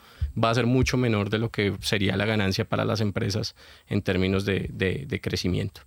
va 0.41 0.49
a 0.49 0.55
ser 0.55 0.65
mucho 0.65 0.97
menor 0.97 1.29
de 1.29 1.39
lo 1.39 1.49
que 1.49 1.75
sería 1.81 2.15
la 2.17 2.25
ganancia 2.25 2.65
para 2.65 2.85
las 2.85 3.01
empresas 3.01 3.55
en 3.87 4.01
términos 4.01 4.45
de, 4.45 4.69
de, 4.71 5.05
de 5.07 5.21
crecimiento. 5.21 5.81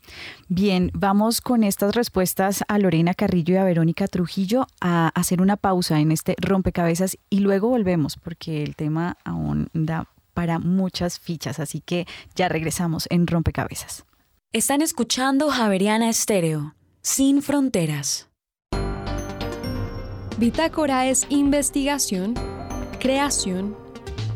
Bien, 0.48 0.90
vamos 0.94 1.40
con 1.40 1.64
estas 1.64 1.94
respuestas 1.94 2.64
a 2.68 2.78
Lorena 2.78 3.14
Carrillo 3.14 3.54
y 3.54 3.58
a 3.58 3.64
Verónica 3.64 4.06
Trujillo 4.06 4.66
a 4.80 5.08
hacer 5.08 5.40
una 5.40 5.56
pausa 5.56 6.00
en 6.00 6.12
este 6.12 6.36
rompecabezas 6.38 7.18
y 7.30 7.40
luego 7.40 7.68
volvemos 7.68 8.16
porque 8.16 8.62
el 8.62 8.76
tema 8.76 9.16
aún 9.24 9.68
da 9.72 10.08
para 10.34 10.58
muchas 10.58 11.20
fichas, 11.20 11.60
así 11.60 11.80
que 11.80 12.06
ya 12.34 12.48
regresamos 12.48 13.06
en 13.10 13.26
rompecabezas. 13.26 14.04
Están 14.52 14.82
escuchando 14.82 15.48
Javeriana 15.48 16.08
Estéreo, 16.08 16.74
sin 17.02 17.42
fronteras. 17.42 18.28
Bitácora 20.38 21.06
es 21.06 21.26
investigación, 21.28 22.34
creación 22.98 23.83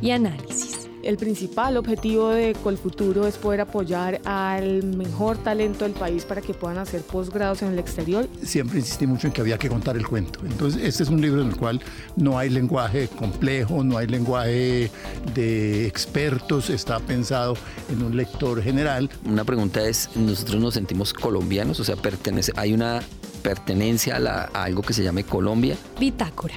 y 0.00 0.10
análisis. 0.10 0.88
El 1.02 1.16
principal 1.16 1.76
objetivo 1.76 2.28
de 2.28 2.54
Colfuturo 2.54 3.26
es 3.26 3.36
poder 3.36 3.60
apoyar 3.60 4.20
al 4.24 4.82
mejor 4.82 5.38
talento 5.38 5.84
del 5.84 5.94
país 5.94 6.24
para 6.24 6.42
que 6.42 6.54
puedan 6.54 6.76
hacer 6.78 7.02
posgrados 7.02 7.62
en 7.62 7.68
el 7.68 7.78
exterior. 7.78 8.28
Siempre 8.42 8.80
insistí 8.80 9.06
mucho 9.06 9.28
en 9.28 9.32
que 9.32 9.40
había 9.40 9.58
que 9.58 9.68
contar 9.68 9.96
el 9.96 10.06
cuento. 10.06 10.40
Entonces, 10.44 10.82
este 10.82 11.04
es 11.04 11.08
un 11.08 11.20
libro 11.20 11.40
en 11.40 11.48
el 11.48 11.56
cual 11.56 11.80
no 12.16 12.36
hay 12.36 12.50
lenguaje 12.50 13.08
complejo, 13.08 13.84
no 13.84 13.96
hay 13.96 14.08
lenguaje 14.08 14.90
de 15.34 15.86
expertos, 15.86 16.68
está 16.68 16.98
pensado 16.98 17.56
en 17.90 18.02
un 18.02 18.16
lector 18.16 18.62
general. 18.62 19.08
Una 19.24 19.44
pregunta 19.44 19.80
es, 19.86 20.10
¿nosotros 20.16 20.60
nos 20.60 20.74
sentimos 20.74 21.14
colombianos? 21.14 21.78
O 21.80 21.84
sea, 21.84 21.96
pertenece, 21.96 22.52
¿hay 22.56 22.74
una 22.74 23.00
pertenencia 23.42 24.16
a, 24.16 24.18
la, 24.18 24.50
a 24.52 24.64
algo 24.64 24.82
que 24.82 24.92
se 24.92 25.04
llame 25.04 25.24
Colombia? 25.24 25.76
Bitácora 25.98 26.56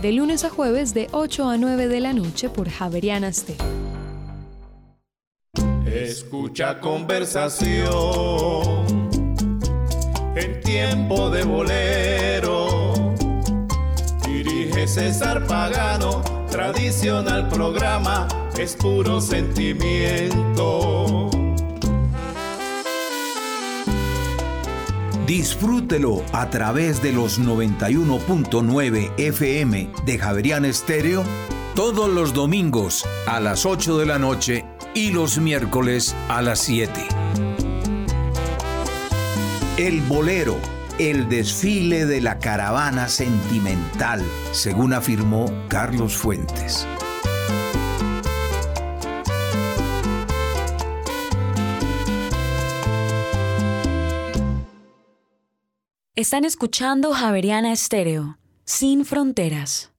de 0.00 0.12
lunes 0.12 0.44
a 0.44 0.50
jueves 0.50 0.94
de 0.94 1.08
8 1.12 1.48
a 1.48 1.56
9 1.56 1.88
de 1.88 2.00
la 2.00 2.12
noche 2.12 2.48
por 2.48 2.68
Javeriana 2.68 3.32
Stereo. 3.32 3.64
Escucha 5.86 6.80
conversación 6.80 7.84
en 10.36 10.60
tiempo 10.60 11.30
de 11.30 11.44
bolero. 11.44 12.92
Dirige 14.26 14.88
César 14.88 15.46
Pagano, 15.46 16.22
tradicional 16.50 17.48
programa, 17.48 18.26
es 18.58 18.74
puro 18.74 19.20
sentimiento. 19.20 21.23
Disfrútelo 25.26 26.22
a 26.32 26.50
través 26.50 27.02
de 27.02 27.12
los 27.12 27.40
91.9 27.40 29.12
FM 29.16 29.90
de 30.04 30.18
Javerian 30.18 30.66
Estéreo 30.66 31.24
todos 31.74 32.10
los 32.10 32.34
domingos 32.34 33.06
a 33.26 33.40
las 33.40 33.64
8 33.64 33.96
de 33.96 34.04
la 34.04 34.18
noche 34.18 34.66
y 34.94 35.12
los 35.12 35.38
miércoles 35.38 36.14
a 36.28 36.42
las 36.42 36.58
7. 36.58 36.90
El 39.78 40.02
bolero, 40.02 40.58
el 40.98 41.30
desfile 41.30 42.04
de 42.04 42.20
la 42.20 42.38
caravana 42.38 43.08
sentimental, 43.08 44.22
según 44.52 44.92
afirmó 44.92 45.50
Carlos 45.68 46.14
Fuentes. 46.18 46.86
Están 56.16 56.44
escuchando 56.44 57.12
Javeriana 57.12 57.72
Estéreo, 57.72 58.38
sin 58.64 59.04
fronteras. 59.04 59.90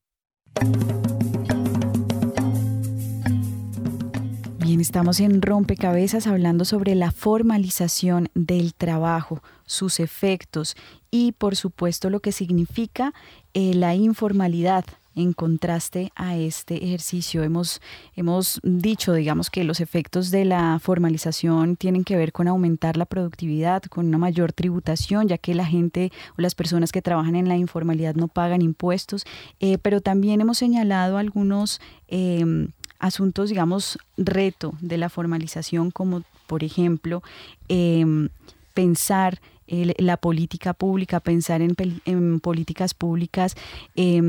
Bien, 4.60 4.80
estamos 4.80 5.20
en 5.20 5.42
Rompecabezas 5.42 6.26
hablando 6.26 6.64
sobre 6.64 6.96
la 6.96 7.12
formalización 7.12 8.30
del 8.34 8.74
trabajo, 8.76 9.44
sus 9.66 10.00
efectos 10.00 10.78
y 11.12 11.34
por 11.34 11.58
supuesto 11.58 12.10
lo 12.10 12.22
que 12.22 12.32
significa 12.32 13.14
eh, 13.54 13.74
la 13.74 13.94
informalidad 13.94 14.86
en 15.16 15.34
contraste 15.34 16.12
a 16.16 16.36
este 16.38 16.84
ejercicio. 16.84 17.44
Hemos, 17.44 17.82
hemos 18.16 18.60
dicho, 18.64 19.14
digamos, 19.14 19.50
que 19.50 19.64
los 19.64 19.80
efectos 19.80 20.32
de 20.32 20.46
la 20.46 20.80
formalización 20.80 21.76
tienen 21.76 22.04
que 22.04 22.18
ver 22.18 22.32
con 22.32 22.48
aumentar 22.48 22.98
la 22.98 23.06
productividad, 23.06 23.84
con 23.84 24.08
una 24.08 24.18
mayor 24.18 24.54
tributación, 24.54 25.28
ya 25.28 25.38
que 25.38 25.56
la 25.56 25.66
gente 25.66 26.12
o 26.38 26.42
las 26.42 26.56
personas 26.56 26.92
que 26.92 27.02
trabajan 27.02 27.36
en 27.36 27.48
la 27.48 27.58
informalidad 27.58 28.16
no 28.16 28.28
pagan 28.28 28.62
impuestos, 28.62 29.26
eh, 29.60 29.78
pero 29.78 30.02
también 30.02 30.42
hemos 30.42 30.58
señalado 30.58 31.18
algunos... 31.18 31.80
Eh, 32.08 32.68
asuntos, 32.98 33.50
digamos, 33.50 34.00
reto 34.18 34.74
de 34.80 34.98
la 34.98 35.10
formalización, 35.10 35.92
como 35.92 36.24
por 36.48 36.64
ejemplo 36.64 37.22
eh, 37.68 38.30
pensar 38.74 39.42
la 39.68 40.18
política 40.18 40.74
pública, 40.74 41.20
pensar 41.20 41.62
en, 41.62 41.76
en 42.06 42.40
políticas 42.40 42.94
públicas 42.94 43.56
eh, 43.96 44.22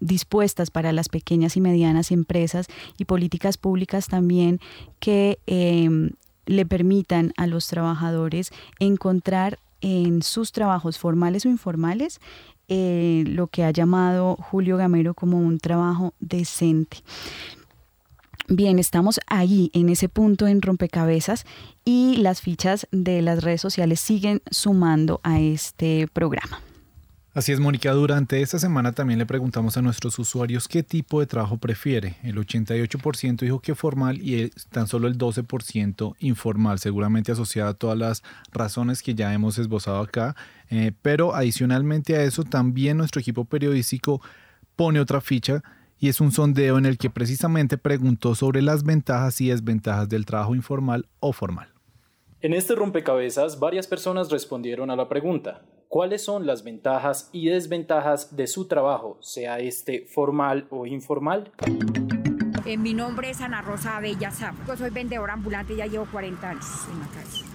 dispuestas 0.00 0.70
para 0.70 0.92
las 0.92 1.08
pequeñas 1.08 1.56
y 1.56 1.60
medianas 1.60 2.10
empresas 2.10 2.66
y 2.98 3.04
políticas 3.04 3.56
públicas 3.56 4.08
también 4.08 4.60
que 5.00 5.38
eh, 5.46 6.10
le 6.46 6.66
permitan 6.66 7.32
a 7.36 7.46
los 7.46 7.66
trabajadores 7.68 8.50
encontrar 8.78 9.58
en 9.80 10.22
sus 10.22 10.52
trabajos 10.52 10.98
formales 10.98 11.44
o 11.44 11.48
informales 11.48 12.20
eh, 12.68 13.24
lo 13.26 13.46
que 13.46 13.62
ha 13.62 13.70
llamado 13.70 14.36
Julio 14.36 14.76
Gamero 14.76 15.14
como 15.14 15.38
un 15.38 15.58
trabajo 15.58 16.14
decente. 16.18 16.98
Bien, 18.48 18.78
estamos 18.78 19.20
ahí 19.26 19.70
en 19.72 19.88
ese 19.88 20.08
punto 20.08 20.46
en 20.46 20.62
rompecabezas 20.62 21.46
y 21.84 22.16
las 22.16 22.40
fichas 22.40 22.86
de 22.92 23.22
las 23.22 23.42
redes 23.42 23.60
sociales 23.60 24.00
siguen 24.00 24.40
sumando 24.50 25.20
a 25.24 25.40
este 25.40 26.08
programa. 26.12 26.60
Así 27.36 27.52
es, 27.52 27.60
Mónica. 27.60 27.92
Durante 27.92 28.40
esta 28.40 28.58
semana 28.58 28.92
también 28.92 29.18
le 29.18 29.26
preguntamos 29.26 29.76
a 29.76 29.82
nuestros 29.82 30.18
usuarios 30.18 30.66
qué 30.68 30.82
tipo 30.82 31.20
de 31.20 31.26
trabajo 31.26 31.58
prefiere. 31.58 32.16
El 32.22 32.36
88% 32.36 33.40
dijo 33.40 33.60
que 33.60 33.74
formal 33.74 34.18
y 34.22 34.48
tan 34.70 34.88
solo 34.88 35.06
el 35.06 35.18
12% 35.18 36.14
informal, 36.20 36.78
seguramente 36.78 37.32
asociado 37.32 37.68
a 37.68 37.74
todas 37.74 37.98
las 37.98 38.22
razones 38.52 39.02
que 39.02 39.14
ya 39.14 39.34
hemos 39.34 39.58
esbozado 39.58 40.00
acá. 40.00 40.34
Eh, 40.70 40.92
pero 41.02 41.34
adicionalmente 41.34 42.16
a 42.16 42.22
eso, 42.22 42.42
también 42.42 42.96
nuestro 42.96 43.20
equipo 43.20 43.44
periodístico 43.44 44.22
pone 44.74 44.98
otra 44.98 45.20
ficha 45.20 45.62
y 45.98 46.08
es 46.08 46.22
un 46.22 46.32
sondeo 46.32 46.78
en 46.78 46.86
el 46.86 46.96
que 46.96 47.10
precisamente 47.10 47.76
preguntó 47.76 48.34
sobre 48.34 48.62
las 48.62 48.82
ventajas 48.82 49.42
y 49.42 49.50
desventajas 49.50 50.08
del 50.08 50.24
trabajo 50.24 50.54
informal 50.54 51.06
o 51.20 51.34
formal. 51.34 51.75
En 52.46 52.54
este 52.54 52.76
rompecabezas, 52.76 53.58
varias 53.58 53.88
personas 53.88 54.30
respondieron 54.30 54.92
a 54.92 54.94
la 54.94 55.08
pregunta, 55.08 55.62
¿cuáles 55.88 56.22
son 56.22 56.46
las 56.46 56.62
ventajas 56.62 57.28
y 57.32 57.48
desventajas 57.48 58.36
de 58.36 58.46
su 58.46 58.68
trabajo, 58.68 59.18
sea 59.20 59.58
este 59.58 60.06
formal 60.06 60.68
o 60.70 60.86
informal? 60.86 61.50
Eh, 62.64 62.76
mi 62.76 62.94
nombre 62.94 63.30
es 63.30 63.40
Ana 63.40 63.62
Rosa 63.62 63.98
Bella 63.98 64.30
Yo 64.64 64.76
soy 64.76 64.90
vendedora 64.90 65.32
ambulante 65.32 65.74
y 65.74 65.78
ya 65.78 65.86
llevo 65.86 66.06
40 66.12 66.48
años 66.48 66.66
en 66.88 67.00
la 67.00 67.06
calle. 67.08 67.45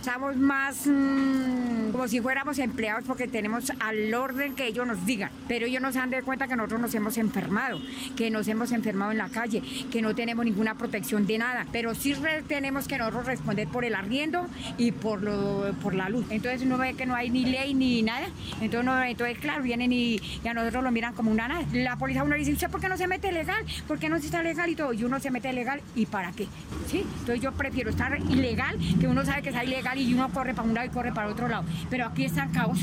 Estamos 0.00 0.34
más 0.34 0.86
mmm, 0.86 1.90
como 1.92 2.08
si 2.08 2.22
fuéramos 2.22 2.58
empleados 2.58 3.04
porque 3.06 3.28
tenemos 3.28 3.70
al 3.80 4.14
orden 4.14 4.54
que 4.54 4.66
ellos 4.66 4.86
nos 4.86 5.04
digan. 5.04 5.30
Pero 5.46 5.66
ellos 5.66 5.82
nos 5.82 5.94
han 5.96 6.08
dado 6.08 6.24
cuenta 6.24 6.48
que 6.48 6.56
nosotros 6.56 6.80
nos 6.80 6.94
hemos 6.94 7.18
enfermado, 7.18 7.78
que 8.16 8.30
nos 8.30 8.48
hemos 8.48 8.72
enfermado 8.72 9.12
en 9.12 9.18
la 9.18 9.28
calle, 9.28 9.62
que 9.92 10.00
no 10.00 10.14
tenemos 10.14 10.46
ninguna 10.46 10.78
protección 10.78 11.26
de 11.26 11.36
nada. 11.36 11.66
Pero 11.70 11.94
sí 11.94 12.14
tenemos 12.48 12.88
que 12.88 12.96
nosotros 12.96 13.26
responder 13.26 13.68
por 13.68 13.84
el 13.84 13.94
arriendo 13.94 14.46
y 14.78 14.92
por, 14.92 15.22
lo, 15.22 15.74
por 15.82 15.94
la 15.94 16.08
luz. 16.08 16.24
Entonces 16.30 16.62
uno 16.62 16.78
ve 16.78 16.94
que 16.94 17.04
no 17.04 17.14
hay 17.14 17.28
ni 17.28 17.44
ley 17.44 17.74
ni 17.74 18.00
nada. 18.00 18.28
Entonces, 18.62 18.86
no, 18.86 19.02
entonces 19.02 19.38
claro, 19.38 19.62
vienen 19.62 19.92
y, 19.92 20.18
a 20.48 20.54
nosotros 20.54 20.82
lo 20.82 20.90
miran 20.92 21.12
como 21.12 21.30
una 21.30 21.46
nada. 21.46 21.66
La 21.74 21.96
policía 21.96 22.24
uno 22.24 22.36
dice, 22.36 22.54
¿usted 22.54 22.70
por 22.70 22.80
qué 22.80 22.88
no 22.88 22.96
se 22.96 23.06
mete 23.06 23.32
legal? 23.32 23.62
¿Por 23.86 23.98
qué 23.98 24.08
no 24.08 24.18
se 24.18 24.26
está 24.26 24.42
legal 24.42 24.70
y 24.70 24.76
todo? 24.76 24.94
Y 24.94 25.04
uno 25.04 25.20
se 25.20 25.30
mete 25.30 25.52
legal 25.52 25.82
y 25.94 26.06
para 26.06 26.32
qué. 26.32 26.48
¿Sí? 26.90 27.04
Entonces 27.18 27.42
yo 27.42 27.52
prefiero 27.52 27.90
estar 27.90 28.18
ilegal, 28.18 28.78
que 28.98 29.06
uno 29.06 29.26
sabe 29.26 29.42
que 29.42 29.50
está 29.50 29.62
ilegal 29.62 29.89
y 29.98 30.14
uno 30.14 30.28
corre 30.32 30.54
para 30.54 30.68
un 30.68 30.74
lado 30.74 30.86
y 30.86 30.90
corre 30.90 31.12
para 31.12 31.28
otro 31.28 31.48
lado. 31.48 31.64
Pero 31.88 32.06
aquí 32.06 32.24
está 32.24 32.44
el 32.44 32.52
caos. 32.52 32.80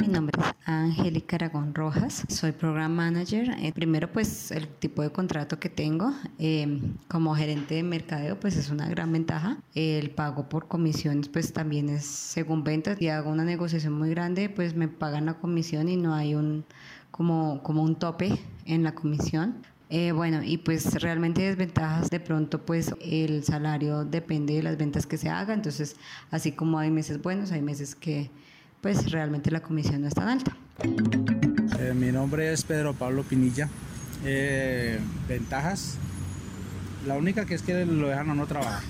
Mi 0.00 0.08
nombre 0.08 0.38
es 0.38 0.54
Angélica 0.66 1.36
Aragón 1.36 1.74
Rojas, 1.74 2.24
soy 2.28 2.52
Program 2.52 2.92
Manager. 2.92 3.56
Eh, 3.58 3.72
primero, 3.72 4.12
pues 4.12 4.50
el 4.50 4.68
tipo 4.68 5.02
de 5.02 5.10
contrato 5.10 5.58
que 5.58 5.68
tengo 5.68 6.12
eh, 6.38 6.80
como 7.08 7.34
gerente 7.34 7.76
de 7.76 7.82
mercadeo, 7.82 8.38
pues 8.38 8.56
es 8.56 8.70
una 8.70 8.88
gran 8.88 9.10
ventaja. 9.12 9.58
El 9.74 10.10
pago 10.10 10.48
por 10.48 10.68
comisiones, 10.68 11.28
pues 11.28 11.52
también 11.52 11.88
es 11.88 12.04
según 12.04 12.62
ventas. 12.62 13.00
Y 13.00 13.08
hago 13.08 13.30
una 13.30 13.44
negociación 13.44 13.94
muy 13.94 14.10
grande, 14.10 14.48
pues 14.48 14.76
me 14.76 14.88
pagan 14.88 15.26
la 15.26 15.34
comisión 15.34 15.88
y 15.88 15.96
no 15.96 16.14
hay 16.14 16.34
un 16.34 16.64
como, 17.10 17.62
como 17.62 17.82
un 17.82 17.96
tope 17.96 18.38
en 18.66 18.82
la 18.82 18.94
comisión 18.94 19.56
Eh, 19.88 20.10
bueno, 20.10 20.42
y 20.42 20.58
pues 20.58 21.00
realmente 21.00 21.42
desventajas, 21.42 22.10
de 22.10 22.18
pronto 22.18 22.64
pues 22.66 22.92
el 23.00 23.44
salario 23.44 24.04
depende 24.04 24.54
de 24.54 24.62
las 24.64 24.76
ventas 24.76 25.06
que 25.06 25.16
se 25.16 25.28
hagan, 25.28 25.58
entonces 25.58 25.94
así 26.32 26.50
como 26.50 26.80
hay 26.80 26.90
meses 26.90 27.22
buenos, 27.22 27.52
hay 27.52 27.62
meses 27.62 27.94
que 27.94 28.28
pues 28.80 29.12
realmente 29.12 29.50
la 29.52 29.60
comisión 29.60 30.00
no 30.00 30.08
es 30.08 30.14
tan 30.14 30.28
alta. 30.28 30.56
Eh, 31.78 31.94
mi 31.94 32.10
nombre 32.10 32.52
es 32.52 32.64
Pedro 32.64 32.94
Pablo 32.94 33.22
Pinilla. 33.22 33.68
Eh, 34.24 34.98
ventajas, 35.28 35.98
la 37.06 37.14
única 37.14 37.44
que 37.44 37.54
es 37.54 37.62
que 37.62 37.86
lo 37.86 38.08
dejan 38.08 38.30
a 38.30 38.34
no 38.34 38.46
trabajar, 38.46 38.82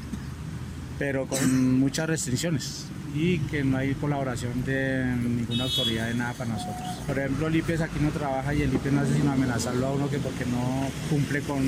pero 0.99 1.27
con 1.27 1.79
muchas 1.79 2.09
restricciones 2.09 2.87
y 3.17 3.39
que 3.39 3.65
no 3.65 3.79
hay 3.79 3.95
colaboración 3.95 4.63
de 4.65 5.05
ninguna 5.17 5.65
autoridad 5.65 6.09
de 6.09 6.15
nada 6.15 6.35
para 6.35 6.51
nosotros. 6.51 6.87
Por 7.07 7.19
ejemplo, 7.19 7.47
el 7.47 7.57
IPES 7.57 7.81
aquí 7.81 7.99
no 8.01 8.11
trabaja 8.11 8.53
y 8.55 8.63
el 8.63 8.75
IPES 8.75 8.93
no 8.93 9.01
hace 9.01 9.15
sino 9.15 9.33
amenazarlo 9.33 9.87
a 9.87 9.93
uno 9.93 10.11
que 10.11 10.19
porque 10.19 10.45
no 10.45 10.89
cumple 11.09 11.41
con, 11.41 11.63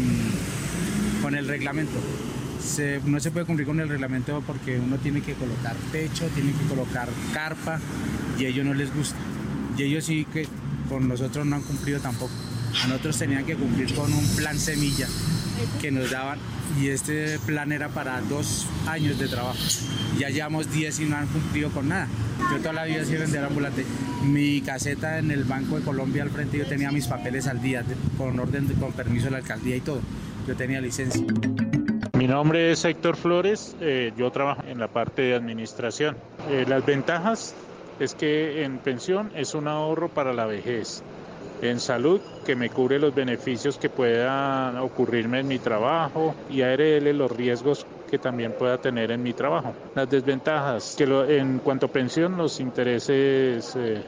con 1.23 1.35
el 1.35 1.49
reglamento. 1.49 1.99
no 3.07 3.21
se 3.21 3.31
puede 3.31 3.47
cumplir 3.47 3.67
con 3.67 3.81
el 3.81 3.89
reglamento 3.89 4.43
porque 4.47 4.79
uno 4.79 4.99
tiene 4.99 5.23
que 5.23 5.33
colocar 5.35 5.75
techo, 5.91 6.29
tiene 6.35 6.53
que 6.53 6.67
colocar 6.69 7.09
carpa 7.33 7.81
y 8.39 8.45
a 8.45 8.49
ellos 8.49 8.67
no 8.67 8.75
les 8.75 8.95
gusta. 8.95 9.17
Y 9.79 9.85
ellos 9.85 10.05
sí 10.05 10.27
que 10.31 10.47
con 10.89 11.09
nosotros 11.09 11.47
no 11.47 11.57
han 11.57 11.63
cumplido 11.63 12.01
tampoco. 12.01 12.33
A 12.85 12.87
nosotros 12.87 13.19
tenían 13.19 13.45
que 13.45 13.57
cumplir 13.57 13.95
con 13.95 14.13
un 14.13 14.27
plan 14.37 14.59
semilla 14.59 15.07
que 15.81 15.91
nos 15.91 16.11
daban 16.11 16.39
y 16.81 16.89
este 16.89 17.39
plan 17.41 17.73
era 17.73 17.89
para 17.89 18.21
dos 18.23 18.67
años 18.87 19.19
de 19.19 19.29
trabajo. 19.29 19.59
Ya 20.19 20.29
llevamos 20.29 20.71
10 20.73 21.01
y 21.01 21.05
no 21.07 21.17
han 21.17 21.27
cumplido 21.27 21.71
con 21.71 21.89
nada. 21.89 22.09
Yo 22.53 22.59
toda 22.59 22.73
la 22.73 22.85
vida 22.85 23.03
he 23.03 23.19
vender 23.19 23.45
ambulante. 23.45 23.85
Mi 24.25 24.61
caseta 24.61 25.19
en 25.19 25.31
el 25.31 25.45
Banco 25.45 25.79
de 25.79 25.85
Colombia 25.85 26.23
al 26.23 26.31
frente 26.31 26.59
yo 26.59 26.67
tenía 26.67 26.91
mis 26.91 27.07
papeles 27.07 27.47
al 27.47 27.61
día, 27.61 27.85
con 28.17 28.39
orden, 28.39 28.67
con 28.81 28.93
permiso 28.93 29.27
de 29.27 29.33
la 29.33 29.39
alcaldía 29.39 29.77
y 29.77 29.81
todo. 29.81 30.01
Yo 30.47 30.57
tenía 30.57 30.81
licencia. 30.81 31.25
Mi 32.17 32.27
nombre 32.27 32.73
es 32.73 32.85
Héctor 32.85 33.17
Flores, 33.17 33.77
eh, 33.81 34.13
yo 34.17 34.31
trabajo 34.33 34.63
en 34.67 34.79
la 34.79 34.89
parte 34.89 35.23
de 35.23 35.35
administración. 35.35 36.17
Eh, 36.49 36.65
las 36.67 36.85
ventajas 36.85 37.55
es 38.01 38.15
que 38.15 38.65
en 38.65 38.79
pensión 38.79 39.31
es 39.35 39.55
un 39.55 39.69
ahorro 39.69 40.09
para 40.09 40.33
la 40.33 40.47
vejez 40.47 41.03
en 41.63 41.81
salud 41.81 42.21
que 42.45 42.55
me 42.55 42.71
cubre 42.71 42.99
los 42.99 43.15
beneficios 43.15 43.79
que 43.79 43.89
puedan 43.89 44.79
ocurrirme 44.79 45.41
en 45.41 45.49
mi 45.49 45.59
trabajo 45.59 46.35
y 46.51 46.63
ARL 46.63 47.17
los 47.17 47.31
riesgos 47.31 47.87
que 48.11 48.19
también 48.19 48.53
pueda 48.53 48.79
tener 48.79 49.11
en 49.11 49.23
mi 49.23 49.33
trabajo. 49.33 49.73
Las 49.95 50.09
desventajas, 50.09 50.95
que 50.97 51.05
en 51.05 51.59
cuanto 51.59 51.87
a 51.87 51.89
pensión, 51.91 52.37
los 52.37 52.61
intereses 52.61 53.77
eh, 53.77 54.03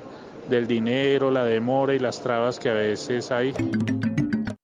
del 0.48 0.66
dinero, 0.66 1.30
la 1.30 1.44
demora 1.44 1.94
y 1.94 1.98
las 1.98 2.22
trabas 2.22 2.58
que 2.58 2.70
a 2.70 2.74
veces 2.74 3.30
hay. 3.30 3.54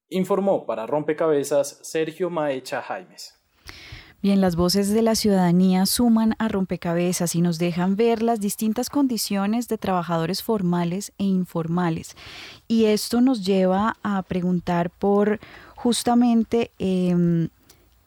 Informó 0.09 0.65
para 0.65 0.87
Rompecabezas 0.87 1.81
Sergio 1.83 2.31
Maecha 2.31 2.81
Jaimes. 2.81 3.46
Bien, 4.27 4.41
las 4.41 4.57
voces 4.57 4.93
de 4.93 5.03
la 5.03 5.15
ciudadanía 5.15 5.87
suman 5.87 6.35
a 6.41 6.49
rompecabezas 6.49 7.37
y 7.37 7.41
nos 7.41 7.61
dejan 7.61 7.95
ver 7.95 8.25
las 8.25 8.41
distintas 8.41 8.91
condiciones 8.91 9.69
de 9.69 9.79
trabajadores 9.79 10.43
formales 10.43 11.13
e 11.17 11.23
informales. 11.23 12.17
Y 12.67 12.87
esto 12.87 13.21
nos 13.21 13.47
lleva 13.47 13.97
a 14.03 14.21
preguntar 14.23 14.91
por 14.91 15.39
justamente 15.77 16.73
em, 16.81 17.51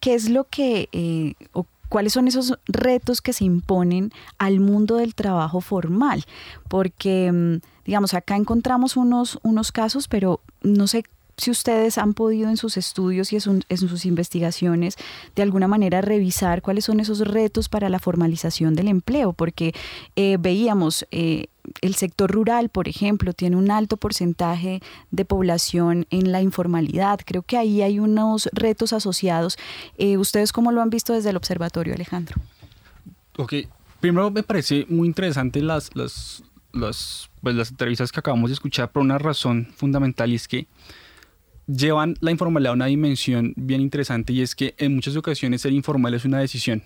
qué 0.02 0.14
es 0.14 0.30
lo 0.30 0.44
que 0.44 0.90
eh, 0.92 1.36
o 1.54 1.66
cuáles 1.88 2.12
son 2.12 2.28
esos 2.28 2.60
retos 2.68 3.22
que 3.22 3.32
se 3.32 3.46
imponen 3.46 4.12
al 4.38 4.60
mundo 4.60 4.98
del 4.98 5.16
trabajo 5.16 5.62
formal. 5.62 6.26
Porque, 6.68 7.28
em, 7.28 7.62
digamos, 7.86 8.14
acá 8.14 8.36
encontramos 8.36 8.98
unos, 8.98 9.40
unos 9.42 9.72
casos, 9.72 10.10
pero 10.10 10.42
no 10.64 10.86
sé 10.88 11.06
si 11.40 11.52
ustedes 11.52 11.98
han 11.98 12.14
podido 12.14 12.50
en 12.50 12.58
sus 12.58 12.78
estudios 12.78 13.32
y 13.32 13.38
en, 13.38 13.78
sus 13.78 14.06
investigaciones 14.06 14.96
de 15.36 15.44
alguna 15.44 15.68
manera 15.68 16.02
revisar 16.02 16.62
cuáles 16.62 16.86
son 16.86 17.00
esos 17.00 17.20
retos 17.20 17.70
para 17.70 17.90
la 17.90 18.00
formalización 18.00 18.76
del 18.76 18.90
empleo, 18.90 19.34
porque 19.34 19.74
eh, 20.16 20.38
veíamos 20.40 21.06
eh, 21.12 21.48
el 21.82 21.96
sector 21.96 22.32
rural, 22.32 22.70
por 22.70 22.88
ejemplo, 22.88 23.34
tiene 23.34 23.56
un 23.56 23.72
alto 23.72 23.98
porcentaje 23.98 24.82
de 25.12 25.26
población 25.26 26.08
en 26.10 26.32
la 26.32 26.42
informalidad. 26.42 27.20
Creo 27.26 27.44
que 27.44 27.58
ahí 27.58 27.82
hay 27.82 28.00
unos 28.00 28.50
retos 28.54 28.94
asociados. 28.94 29.58
Eh, 29.98 30.18
¿Ustedes 30.18 30.52
cómo 30.52 30.72
lo 30.72 30.82
han 30.82 30.90
visto 30.90 31.14
desde 31.14 31.30
el 31.30 31.38
observatorio, 31.38 31.94
Alejandro? 31.94 32.36
Ok, 33.38 33.54
primero 34.00 34.32
me 34.32 34.44
parece 34.44 34.86
muy 34.90 35.08
interesante 35.08 35.62
las, 35.62 35.96
las, 35.96 36.44
las, 36.74 37.30
pues 37.42 37.56
las 37.56 37.72
entrevistas 37.72 38.12
que 38.12 38.20
acabamos 38.20 38.50
de 38.50 38.56
escuchar 38.56 38.92
por 38.92 39.02
una 39.02 39.18
razón 39.18 39.68
fundamental 39.76 40.32
y 40.32 40.36
es 40.36 40.48
que 40.48 40.68
llevan 41.76 42.16
la 42.20 42.32
informalidad 42.32 42.72
a 42.72 42.76
una 42.76 42.86
dimensión 42.88 43.54
bien 43.56 43.82
interesante 43.82 44.34
y 44.34 44.42
es 44.42 44.56
que 44.56 44.76
en 44.78 44.96
muchas 44.96 45.16
ocasiones 45.16 45.62
ser 45.62 45.74
informal 45.74 46.14
es 46.14 46.26
una 46.26 46.40
decisión. 46.40 46.84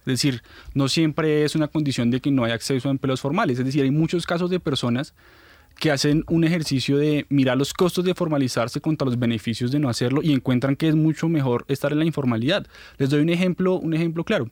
Es 0.00 0.06
decir, 0.06 0.42
no 0.72 0.88
siempre 0.88 1.44
es 1.44 1.54
una 1.54 1.68
condición 1.68 2.10
de 2.10 2.20
que 2.20 2.30
no 2.30 2.44
hay 2.44 2.52
acceso 2.52 2.88
a 2.88 2.90
empleos 2.90 3.20
formales. 3.20 3.58
Es 3.58 3.64
decir, 3.64 3.82
hay 3.82 3.90
muchos 3.90 4.26
casos 4.26 4.48
de 4.48 4.58
personas 4.58 5.14
que 5.78 5.90
hacen 5.90 6.24
un 6.28 6.44
ejercicio 6.44 6.96
de 6.96 7.26
mirar 7.28 7.56
los 7.56 7.72
costos 7.74 8.04
de 8.04 8.14
formalizarse 8.14 8.80
contra 8.80 9.06
los 9.06 9.18
beneficios 9.18 9.70
de 9.70 9.78
no 9.78 9.88
hacerlo 9.88 10.20
y 10.22 10.32
encuentran 10.32 10.76
que 10.76 10.88
es 10.88 10.94
mucho 10.94 11.28
mejor 11.28 11.64
estar 11.68 11.92
en 11.92 11.98
la 11.98 12.04
informalidad. 12.04 12.66
Les 12.98 13.10
doy 13.10 13.20
un 13.20 13.30
ejemplo, 13.30 13.74
un 13.76 13.94
ejemplo 13.94 14.24
claro. 14.24 14.50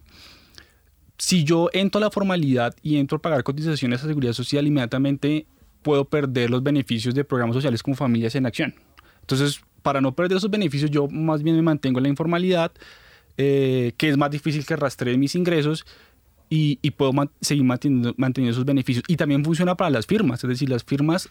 Si 1.19 1.45
yo 1.45 1.71
entro 1.73 1.99
a 1.99 2.05
la 2.05 2.11
formalidad 2.11 2.75
y 2.83 2.97
entro 2.97 3.19
a 3.19 3.23
pagar 3.23 3.43
cotizaciones 3.43 4.03
a 4.03 4.07
seguridad 4.07 4.33
social, 4.33 4.67
inmediatamente 4.67 5.47
puedo 5.83 6.05
perder 6.05 6.51
los 6.51 6.63
beneficios 6.63 7.15
de 7.15 7.25
programas 7.25 7.55
sociales 7.55 7.83
como 7.83 7.97
Familias 7.97 8.35
en 8.35 8.47
Acción. 8.47 8.75
Entonces, 9.21 9.61
para 9.89 10.03
no 10.03 10.13
perder 10.13 10.37
esos 10.37 10.51
beneficios, 10.51 10.91
yo 10.91 11.09
más 11.09 11.43
bien 11.43 11.57
me 11.57 11.63
mantengo 11.63 11.99
en 11.99 12.03
la 12.03 12.09
informalidad, 12.11 12.73
eh, 13.39 13.95
que 13.97 14.11
es 14.11 14.19
más 14.19 14.31
difícil 14.31 14.67
que 14.67 14.77
rastree 14.77 15.17
mis 15.17 15.35
ingresos 15.35 15.87
y, 16.51 16.77
puedo 16.91 17.13
seguir 17.41 17.65
manteniendo, 17.65 18.51
esos 18.51 18.67
beneficios. 18.67 19.03
Y 19.09 19.17
también 19.17 19.43
funciona 19.43 19.79
para 19.79 19.89
las 19.89 20.05
firmas, 20.05 20.45
es 20.45 20.51
decir, 20.51 20.69
las 20.69 20.85
firmas, 20.85 21.31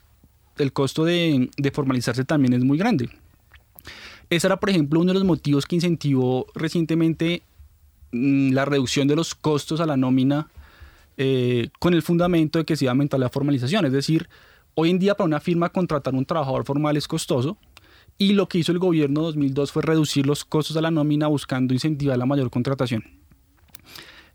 el 0.57 0.73
costo 0.73 1.05
de, 1.05 1.51
formalizarse 1.71 2.25
también 2.25 2.53
es 2.53 2.63
muy 2.63 2.79
grande. 2.79 3.11
Ese 4.31 4.47
era, 4.47 4.57
por 4.57 4.71
ejemplo, 4.71 5.01
uno 5.01 5.13
de 5.13 5.19
los 5.19 5.23
motivos 5.23 5.67
que 5.67 5.75
incentivó 5.75 6.47
recientemente 6.55 7.43
mm, 8.11 8.53
la 8.53 8.65
reducción 8.65 9.07
de 9.07 9.17
los 9.17 9.35
costos 9.35 9.81
a 9.81 9.85
la 9.85 9.97
nómina 9.97 10.47
eh, 11.17 11.69
con 11.77 11.93
el 11.93 12.01
fundamento 12.01 12.57
de 12.57 12.65
que 12.65 12.75
se 12.75 12.85
iba 12.85 12.89
a 12.89 12.93
aumentar 12.93 13.19
la 13.19 13.29
formalización. 13.29 13.85
Es 13.85 13.91
decir, 13.91 14.27
hoy 14.73 14.89
en 14.89 14.97
día 14.97 15.13
para 15.13 15.27
una 15.27 15.39
firma 15.39 15.69
contratar 15.69 16.15
un 16.15 16.25
trabajador 16.25 16.65
formal 16.65 16.97
es 16.97 17.07
costoso, 17.07 17.59
y 18.17 18.33
lo 18.33 18.47
que 18.47 18.59
hizo 18.59 18.71
el 18.71 18.79
gobierno 18.79 19.21
2002 19.21 19.71
fue 19.71 19.83
reducir 19.83 20.25
los 20.25 20.43
costos 20.43 20.75
de 20.75 20.81
la 20.81 20.91
nómina 20.91 21.27
buscando 21.27 21.73
incentivar 21.73 22.17
la 22.17 22.25
mayor 22.25 22.49
contratación. 22.49 23.03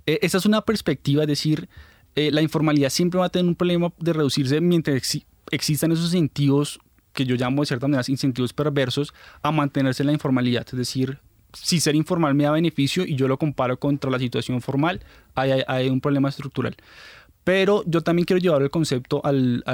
Eh, 0.06 0.18
esa 0.22 0.38
es 0.38 0.46
una 0.46 0.62
perspectiva, 0.62 1.22
es 1.22 1.28
decir, 1.28 1.68
eh, 2.14 2.30
la 2.30 2.42
informalidad 2.42 2.90
siempre 2.90 3.18
va 3.18 3.26
a 3.26 3.28
tener 3.28 3.48
un 3.48 3.54
problema 3.54 3.92
de 3.98 4.12
reducirse 4.12 4.60
mientras 4.60 5.18
existan 5.50 5.92
esos 5.92 6.06
incentivos 6.06 6.78
que 7.12 7.24
yo 7.24 7.36
llamo 7.36 7.62
de 7.62 7.66
cierta 7.66 7.86
manera 7.86 8.02
incentivos 8.08 8.52
perversos 8.52 9.12
a 9.42 9.50
mantenerse 9.52 10.02
en 10.02 10.08
la 10.08 10.12
informalidad. 10.12 10.66
Es 10.66 10.78
decir, 10.78 11.18
si 11.52 11.80
ser 11.80 11.94
informal 11.94 12.34
me 12.34 12.44
da 12.44 12.52
beneficio 12.52 13.04
y 13.04 13.16
yo 13.16 13.28
lo 13.28 13.38
comparo 13.38 13.78
contra 13.78 14.10
la 14.10 14.18
situación 14.18 14.62
formal, 14.62 15.04
hay 15.34 15.88
un 15.90 16.00
problema 16.00 16.30
estructural. 16.30 16.74
Pero 17.44 17.82
yo 17.86 18.02
también 18.02 18.24
quiero 18.24 18.40
llevar 18.40 18.62
el 18.62 18.70
concepto 18.70 19.20
al, 19.24 19.64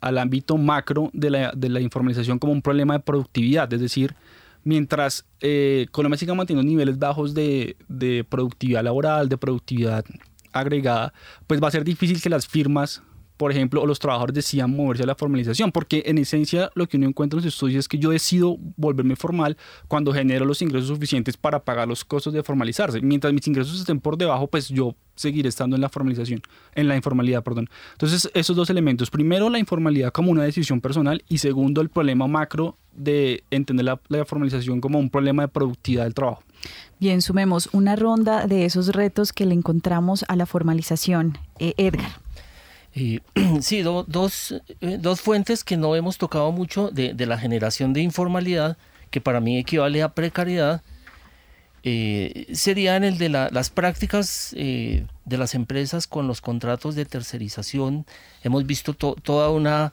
ámbito 0.00 0.56
macro 0.56 1.10
de 1.12 1.30
la, 1.30 1.80
informalización 1.80 2.38
como 2.38 2.52
un 2.52 2.62
problema 2.62 2.94
de 2.94 3.00
productividad. 3.00 3.72
Es 3.72 3.80
decir, 3.80 4.14
mientras 4.64 5.26
eh, 5.40 5.86
Colombia 5.90 6.18
siga 6.18 6.34
manteniendo 6.34 6.68
niveles 6.68 6.98
bajos 6.98 7.34
de, 7.34 7.76
de 7.88 8.24
productividad 8.24 8.82
laboral, 8.82 9.28
de 9.28 9.36
productividad 9.36 10.04
agregada, 10.52 11.12
pues 11.46 11.62
va 11.62 11.68
a 11.68 11.72
ser 11.72 11.84
difícil 11.84 12.20
que 12.22 12.30
las 12.30 12.46
firmas 12.46 13.02
por 13.38 13.52
ejemplo, 13.52 13.80
o 13.80 13.86
los 13.86 14.00
trabajadores 14.00 14.34
decidan 14.34 14.74
moverse 14.74 15.04
a 15.04 15.06
la 15.06 15.14
formalización, 15.14 15.72
porque 15.72 16.02
en 16.06 16.18
esencia 16.18 16.70
lo 16.74 16.88
que 16.88 16.96
uno 16.96 17.06
encuentra 17.06 17.38
en 17.38 17.44
los 17.44 17.54
estudios 17.54 17.78
es 17.80 17.88
que 17.88 17.98
yo 17.98 18.10
decido 18.10 18.58
volverme 18.76 19.16
formal 19.16 19.56
cuando 19.86 20.12
genero 20.12 20.44
los 20.44 20.60
ingresos 20.60 20.88
suficientes 20.88 21.36
para 21.36 21.60
pagar 21.60 21.86
los 21.86 22.04
costos 22.04 22.32
de 22.32 22.42
formalizarse. 22.42 23.00
Mientras 23.00 23.32
mis 23.32 23.46
ingresos 23.46 23.78
estén 23.78 24.00
por 24.00 24.18
debajo, 24.18 24.48
pues 24.48 24.68
yo 24.68 24.96
seguiré 25.14 25.48
estando 25.48 25.76
en 25.76 25.82
la 25.82 25.88
formalización, 25.88 26.42
en 26.74 26.88
la 26.88 26.96
informalidad, 26.96 27.44
perdón. 27.44 27.68
Entonces, 27.92 28.28
esos 28.34 28.56
dos 28.56 28.70
elementos, 28.70 29.08
primero 29.08 29.48
la 29.50 29.60
informalidad 29.60 30.12
como 30.12 30.32
una 30.32 30.42
decisión 30.42 30.80
personal 30.80 31.22
y 31.28 31.38
segundo 31.38 31.80
el 31.80 31.90
problema 31.90 32.26
macro 32.26 32.76
de 32.92 33.44
entender 33.52 33.86
la, 34.08 34.24
formalización 34.24 34.80
como 34.80 34.98
un 34.98 35.10
problema 35.10 35.42
de 35.42 35.48
productividad 35.48 36.04
del 36.04 36.14
trabajo. 36.14 36.42
Bien, 36.98 37.22
sumemos 37.22 37.68
una 37.72 37.94
ronda 37.94 38.48
de 38.48 38.64
esos 38.64 38.88
retos 38.88 39.32
que 39.32 39.46
le 39.46 39.54
encontramos 39.54 40.24
a 40.26 40.34
la 40.34 40.46
formalización. 40.46 41.38
Eh, 41.60 41.74
Edgar. 41.76 42.10
sí, 43.60 43.82
dos, 43.82 44.54
eh, 44.80 44.98
dos, 45.00 45.20
fuentes 45.20 45.64
que 45.64 45.76
no 45.76 45.94
hemos 45.94 46.18
tocado 46.18 46.50
mucho 46.52 46.90
de, 46.90 47.14
la 47.26 47.38
generación 47.38 47.92
de 47.92 48.00
informalidad, 48.00 48.76
que 49.10 49.20
para 49.20 49.40
mí 49.40 49.58
equivale 49.58 50.02
a 50.02 50.10
precariedad, 50.10 50.82
eh, 51.84 52.46
serían 52.52 53.04
el 53.04 53.18
de 53.18 53.28
las 53.28 53.70
prácticas 53.70 54.52
eh, 54.56 55.06
de 55.24 55.38
las 55.38 55.54
empresas 55.54 56.06
con 56.06 56.26
los 56.26 56.40
contratos 56.40 56.94
de 56.94 57.04
tercerización. 57.04 58.04
Hemos 58.42 58.66
visto 58.66 58.94
toda 58.94 59.50
una 59.50 59.92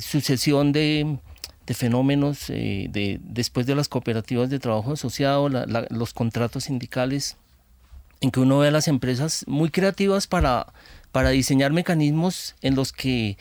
sucesión 0.00 0.70
de, 0.70 1.18
fenómenos 1.66 2.46
de, 2.46 3.18
después 3.20 3.66
de 3.66 3.74
las 3.74 3.88
cooperativas 3.88 4.48
de 4.48 4.60
trabajo 4.60 4.92
asociado, 4.92 5.48
los 5.48 6.14
contratos 6.14 6.64
sindicales, 6.64 7.36
en 8.20 8.30
que 8.30 8.38
uno 8.38 8.58
ve 8.58 8.68
a 8.68 8.70
las 8.70 8.86
empresas 8.86 9.44
muy 9.48 9.70
creativas 9.70 10.28
para, 10.28 10.68
para 11.16 11.30
diseñar 11.30 11.72
mecanismos 11.72 12.56
en 12.60 12.74
los 12.74 12.92
que 12.92 13.38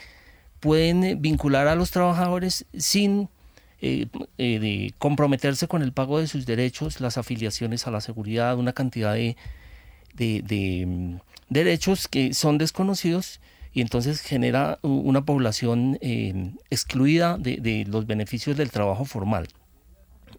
pueden 0.62 1.22
vincular 1.22 1.68
a 1.68 1.76
los 1.76 1.92
trabajadores 1.92 2.66
sin 2.74 3.28
eh, 3.82 4.08
eh, 4.38 4.92
comprometerse 4.98 5.68
con 5.68 5.82
el 5.82 5.92
pago 5.92 6.20
de 6.20 6.28
sus 6.28 6.46
derechos, 6.46 7.02
las 7.02 7.18
afiliaciones 7.18 7.86
a 7.86 7.92
la 7.92 8.00
seguridad, 8.00 8.58
una 8.58 8.72
cantidad 8.72 9.16
de, 9.16 9.36
mm, 10.88 11.16
derechos 11.50 12.08
que 12.08 12.34
son 12.34 12.58
desconocidos 12.58 13.42
y 13.74 13.82
entonces 13.82 14.22
genera 14.22 14.80
una 14.82 15.26
población 15.26 15.98
eh, 16.00 16.54
excluida 16.70 17.38
de, 17.38 17.86
los 17.90 18.08
beneficios 18.08 18.56
del 18.56 18.72
trabajo 18.72 19.04
formal. 19.04 19.50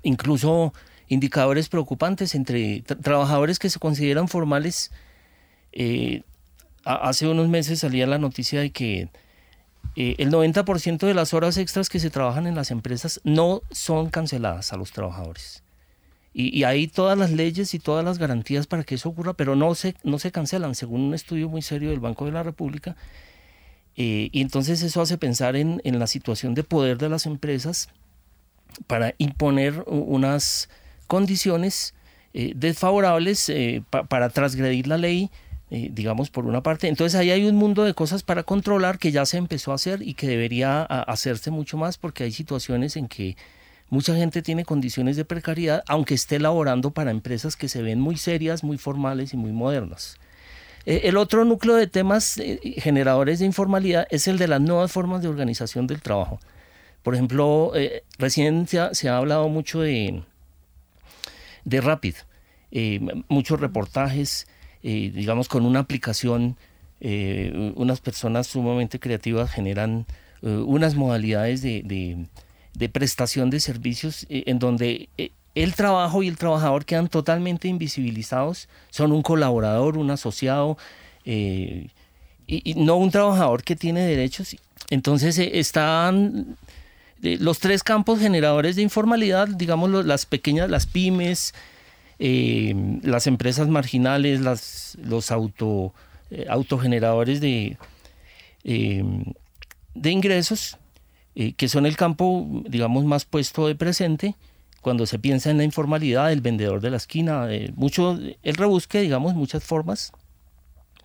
Incluso 0.02 0.72
indicadores 1.08 1.68
preocupantes 1.68 2.34
entre 2.34 2.80
trabajadores 2.80 3.58
que 3.58 3.68
se 3.68 3.78
consideran 3.78 4.26
formales. 4.26 4.90
Hace 6.86 7.26
unos 7.26 7.48
meses 7.48 7.80
salía 7.80 8.06
la 8.06 8.18
noticia 8.18 8.60
de 8.60 8.70
que 8.70 9.08
eh, 9.96 10.14
el 10.18 10.30
90% 10.30 10.98
de 10.98 11.14
las 11.14 11.34
horas 11.34 11.56
extras 11.56 11.88
que 11.88 11.98
se 11.98 12.10
trabajan 12.10 12.46
en 12.46 12.54
las 12.54 12.70
empresas 12.70 13.20
no 13.24 13.62
son 13.70 14.10
canceladas 14.10 14.72
a 14.72 14.76
los 14.76 14.92
trabajadores. 14.92 15.62
Y, 16.38 16.64
hay 16.64 16.86
todas 16.86 17.16
las 17.16 17.30
leyes 17.30 17.72
y 17.72 17.78
todas 17.78 18.04
las 18.04 18.18
garantías 18.18 18.66
para 18.66 18.84
que 18.84 18.96
eso 18.96 19.08
ocurra, 19.08 19.32
pero 19.32 19.56
no 19.56 19.74
se, 19.74 19.94
no 20.04 20.18
se 20.18 20.30
cancelan, 20.30 20.74
según 20.74 21.00
un 21.00 21.14
estudio 21.14 21.48
muy 21.48 21.62
serio 21.62 21.88
del 21.88 21.98
Banco 21.98 22.26
de 22.26 22.32
la 22.32 22.42
República. 22.42 22.94
Eh, 23.96 24.28
y 24.32 24.42
entonces 24.42 24.82
eso 24.82 25.00
hace 25.00 25.16
pensar 25.16 25.56
en, 25.56 25.80
la 25.82 26.06
situación 26.06 26.52
de 26.52 26.62
poder 26.62 26.98
de 26.98 27.08
las 27.08 27.24
empresas 27.24 27.88
para 28.86 29.14
imponer 29.16 29.82
unas 29.86 30.68
condiciones 31.06 31.94
eh, 32.34 32.52
desfavorables 32.54 33.50
para 33.88 34.28
transgredir 34.28 34.88
la 34.88 34.98
ley 34.98 35.30
eh, 35.68 35.90
digamos, 35.92 36.30
por 36.30 36.46
una 36.46 36.62
parte. 36.62 36.86
Entonces 36.86 37.18
ahí 37.18 37.32
hay 37.32 37.44
un 37.44 37.56
mundo 37.56 37.82
de 37.82 37.92
cosas 37.92 38.22
para 38.22 38.44
controlar 38.44 39.00
que 39.00 39.10
ya 39.10 39.26
se 39.26 39.36
empezó 39.36 39.72
a 39.72 39.74
hacer 39.74 40.00
y 40.00 40.14
que 40.14 40.28
debería 40.28 40.82
hacerse 40.84 41.50
mucho 41.50 41.76
más 41.76 41.98
porque 41.98 42.22
hay 42.22 42.30
situaciones 42.30 42.96
en 42.96 43.08
que 43.08 43.36
mucha 43.88 44.14
gente 44.14 44.42
tiene 44.42 44.64
condiciones 44.64 45.16
de 45.16 45.24
precariedad, 45.24 45.82
aunque 45.88 46.14
esté 46.14 46.38
laborando 46.38 46.92
para 46.92 47.10
empresas 47.10 47.56
que 47.56 47.68
se 47.68 47.82
ven 47.82 48.00
muy 48.00 48.16
serias, 48.16 48.62
muy 48.62 48.78
formales 48.78 49.34
y 49.34 49.36
muy 49.36 49.50
modernas. 49.50 50.18
Eh, 50.84 51.00
el 51.04 51.16
otro 51.16 51.44
núcleo 51.44 51.74
de 51.74 51.88
temas 51.88 52.38
eh, 52.38 52.60
generadores 52.76 53.40
de 53.40 53.46
informalidad 53.46 54.06
es 54.10 54.28
el 54.28 54.38
de 54.38 54.46
las 54.46 54.60
nuevas 54.60 54.92
formas 54.92 55.20
de 55.20 55.28
organización 55.28 55.88
del 55.88 56.00
trabajo. 56.00 56.38
Por 57.02 57.14
ejemplo, 57.14 57.72
recién 58.18 58.68
se 58.68 59.08
ha, 59.08 59.16
hablado 59.16 59.48
mucho 59.48 59.80
de, 59.80 60.22
de 61.64 61.80
Rapid, 61.80 62.14
muchos 63.28 63.60
reportajes, 63.60 64.46
eh, 64.82 65.10
digamos, 65.14 65.48
con 65.48 65.66
una 65.66 65.80
aplicación, 65.80 66.56
eh, 67.00 67.72
unas 67.76 68.00
personas 68.00 68.46
sumamente 68.46 68.98
creativas 68.98 69.50
generan 69.50 70.06
eh, 70.42 70.48
unas 70.48 70.94
modalidades 70.94 71.62
de, 71.62 72.26
prestación 72.92 73.50
de 73.50 73.60
servicios 73.60 74.26
en 74.28 74.58
donde 74.58 75.08
el 75.54 75.74
trabajo 75.74 76.22
y 76.22 76.28
el 76.28 76.36
trabajador 76.36 76.84
quedan 76.84 77.08
totalmente 77.08 77.68
invisibilizados, 77.68 78.68
son 78.90 79.12
un 79.12 79.22
colaborador, 79.22 79.96
un 79.96 80.10
asociado, 80.10 80.76
y, 81.24 81.90
no 82.76 82.96
un 82.96 83.10
trabajador 83.10 83.64
que 83.64 83.76
tiene 83.76 84.06
derechos. 84.06 84.56
Entonces 84.90 85.38
están 85.38 86.56
los 87.22 87.58
tres 87.58 87.82
campos 87.82 88.20
generadores 88.20 88.76
de 88.76 88.82
informalidad, 88.82 89.48
digamos 89.48 90.04
las 90.04 90.26
pequeñas, 90.26 90.70
las 90.70 90.86
pymes, 90.86 91.54
eh, 92.18 92.74
las 93.02 93.26
empresas 93.26 93.68
marginales, 93.68 94.40
los 94.40 95.30
auto, 95.30 95.92
eh, 96.30 96.46
autogeneradores 96.48 97.40
de, 97.40 97.76
eh, 98.64 99.04
de 99.94 100.10
ingresos, 100.10 100.78
que 101.58 101.68
son 101.68 101.84
el 101.84 101.98
campo, 101.98 102.62
digamos, 102.66 103.04
más 103.04 103.26
puesto 103.26 103.66
de 103.66 103.74
presente 103.74 104.36
cuando 104.80 105.04
se 105.04 105.18
piensa 105.18 105.50
en 105.50 105.58
la 105.58 105.64
informalidad 105.64 106.28
del 106.28 106.40
vendedor 106.40 106.80
de 106.80 106.88
la 106.88 106.96
esquina, 106.96 107.46
mucho, 107.74 108.18
el 108.42 108.54
rebusque, 108.54 109.02
digamos, 109.02 109.34
muchas 109.34 109.62
formas, 109.62 110.12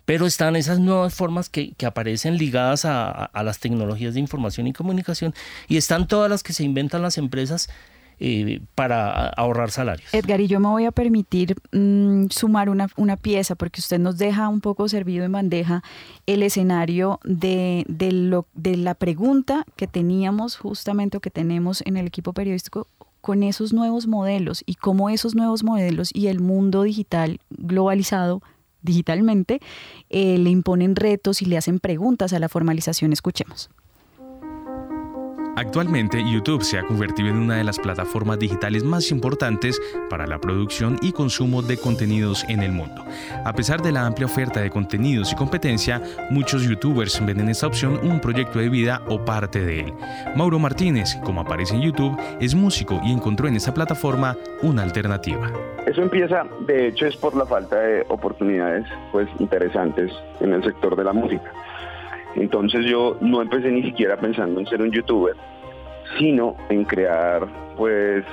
pero 0.06 0.24
están 0.24 0.56
esas 0.56 0.78
nuevas 0.78 1.12
formas 1.12 1.50
que, 1.50 1.72
que 1.72 1.84
aparecen 1.84 2.38
ligadas 2.38 2.86
a, 2.86 3.10
a, 3.10 3.42
las 3.42 3.58
tecnologías 3.58 4.14
de 4.14 4.20
información 4.20 4.66
y 4.68 4.72
comunicación 4.72 5.34
y 5.68 5.76
están 5.76 6.08
todas 6.08 6.30
las 6.30 6.42
que 6.42 6.54
se 6.54 6.64
inventan 6.64 7.02
las 7.02 7.18
empresas 7.18 7.68
para 8.74 9.28
ahorrar 9.28 9.70
salarios. 9.70 10.12
Edgar, 10.14 10.40
y 10.40 10.46
yo 10.46 10.60
me 10.60 10.68
voy 10.68 10.84
a 10.84 10.92
permitir 10.92 11.56
mm, 11.72 12.26
sumar 12.30 12.68
una, 12.68 12.88
una, 12.96 13.16
pieza, 13.16 13.54
porque 13.54 13.80
usted 13.80 13.98
nos 13.98 14.18
deja 14.18 14.48
un 14.48 14.60
poco 14.60 14.88
servido 14.88 15.24
en 15.24 15.32
bandeja 15.32 15.82
el 16.26 16.42
escenario 16.42 17.20
de, 17.24 17.84
de, 17.88 18.12
lo, 18.12 18.46
de 18.54 18.76
la 18.76 18.94
pregunta 18.94 19.64
que 19.76 19.86
teníamos 19.86 20.56
justamente 20.56 21.16
o 21.16 21.20
que 21.20 21.30
tenemos 21.30 21.82
en 21.84 21.96
el 21.96 22.06
equipo 22.06 22.32
periodístico 22.32 22.86
con 23.20 23.42
esos 23.42 23.72
nuevos 23.72 24.06
modelos 24.06 24.62
y 24.66 24.74
cómo 24.74 25.08
esos 25.08 25.34
nuevos 25.34 25.62
modelos 25.62 26.10
y 26.12 26.26
el 26.26 26.40
mundo 26.40 26.82
digital 26.82 27.40
globalizado 27.50 28.42
digitalmente 28.82 29.60
eh, 30.10 30.38
le 30.38 30.50
imponen 30.50 30.96
retos 30.96 31.40
y 31.40 31.46
le 31.46 31.56
hacen 31.56 31.78
preguntas 31.78 32.32
a 32.32 32.38
la 32.38 32.48
formalización. 32.48 33.12
Escuchemos. 33.12 33.70
Actualmente 35.54 36.24
YouTube 36.24 36.62
se 36.62 36.78
ha 36.78 36.82
convertido 36.82 37.28
en 37.28 37.36
una 37.36 37.56
de 37.56 37.64
las 37.64 37.78
plataformas 37.78 38.38
digitales 38.38 38.84
más 38.84 39.10
importantes 39.10 39.78
para 40.08 40.26
la 40.26 40.38
producción 40.38 40.96
y 41.02 41.12
consumo 41.12 41.60
de 41.60 41.76
contenidos 41.76 42.44
en 42.48 42.62
el 42.62 42.72
mundo. 42.72 43.04
A 43.44 43.52
pesar 43.52 43.82
de 43.82 43.92
la 43.92 44.06
amplia 44.06 44.26
oferta 44.26 44.60
de 44.60 44.70
contenidos 44.70 45.30
y 45.30 45.36
competencia, 45.36 46.00
muchos 46.30 46.62
youtubers 46.62 47.24
ven 47.26 47.40
en 47.40 47.50
esta 47.50 47.66
opción 47.66 48.00
un 48.02 48.18
proyecto 48.18 48.60
de 48.60 48.70
vida 48.70 49.02
o 49.08 49.22
parte 49.22 49.60
de 49.60 49.80
él. 49.80 49.92
Mauro 50.36 50.58
Martínez, 50.58 51.16
como 51.22 51.42
aparece 51.42 51.74
en 51.74 51.82
YouTube, 51.82 52.18
es 52.40 52.54
músico 52.54 52.98
y 53.04 53.12
encontró 53.12 53.46
en 53.46 53.56
esta 53.56 53.74
plataforma 53.74 54.34
una 54.62 54.82
alternativa. 54.82 55.52
Eso 55.86 56.00
empieza, 56.00 56.46
de 56.66 56.88
hecho, 56.88 57.06
es 57.06 57.16
por 57.16 57.36
la 57.36 57.44
falta 57.44 57.78
de 57.78 58.06
oportunidades 58.08 58.86
pues 59.10 59.28
interesantes 59.38 60.10
en 60.40 60.54
el 60.54 60.64
sector 60.64 60.96
de 60.96 61.04
la 61.04 61.12
música. 61.12 61.52
Entonces 62.36 62.86
yo 62.86 63.16
no 63.20 63.42
empecé 63.42 63.70
ni 63.70 63.82
siquiera 63.82 64.16
pensando 64.16 64.60
en 64.60 64.66
ser 64.66 64.80
un 64.80 64.90
youtuber, 64.90 65.34
sino 66.18 66.56
en 66.68 66.84
crear 66.84 67.46
pues 67.76 68.24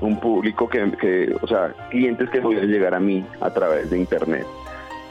un 0.00 0.18
público 0.18 0.68
que, 0.68 1.34
o 1.40 1.46
sea, 1.46 1.72
clientes 1.90 2.28
que 2.30 2.40
pudieran 2.40 2.68
llegar 2.68 2.94
a 2.94 3.00
mí 3.00 3.24
a 3.40 3.50
través 3.50 3.90
de 3.90 3.98
internet. 3.98 4.46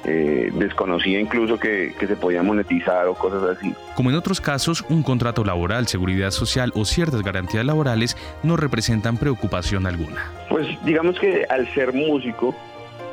Eh, 0.05 0.51
desconocía 0.55 1.17
incluso 1.17 1.57
que, 1.57 1.95
que, 1.97 2.07
se 2.07 2.17
podía 2.17 2.43
monetizar 2.43 3.07
o 3.07 3.15
cosas 3.15 3.57
así. 3.57 3.73
Como 3.95 4.09
en 4.09 4.17
otros 4.17 4.41
casos, 4.41 4.83
un 4.89 5.01
contrato 5.01 5.45
laboral, 5.45 5.87
seguridad 5.87 6.31
social 6.31 6.73
o 6.75 6.83
ciertas 6.83 7.21
garantías 7.21 7.65
laborales 7.65 8.17
no 8.43 8.57
representan 8.57 9.17
preocupación 9.17 9.87
alguna. 9.87 10.29
Pues 10.49 10.67
digamos 10.83 11.17
que 11.17 11.45
al 11.49 11.73
ser 11.73 11.93
músico, 11.93 12.53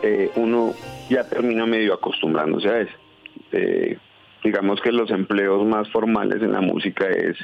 eh, 0.03 0.33
uno 0.35 0.75
ya 1.09 1.23
termina 1.23 1.65
medio 1.65 1.95
acostumbrándose 1.95 2.69
a 2.69 2.81
eso. 2.81 2.97
Eh, 3.53 3.97
digamos 4.43 4.81
que 4.81 4.93
los 4.93 5.11
empleos 5.11 5.67
más 5.67 5.89
formales 5.91 6.43
en 6.43 6.53
la 6.53 6.61
música 6.61 7.07
es 7.09 7.37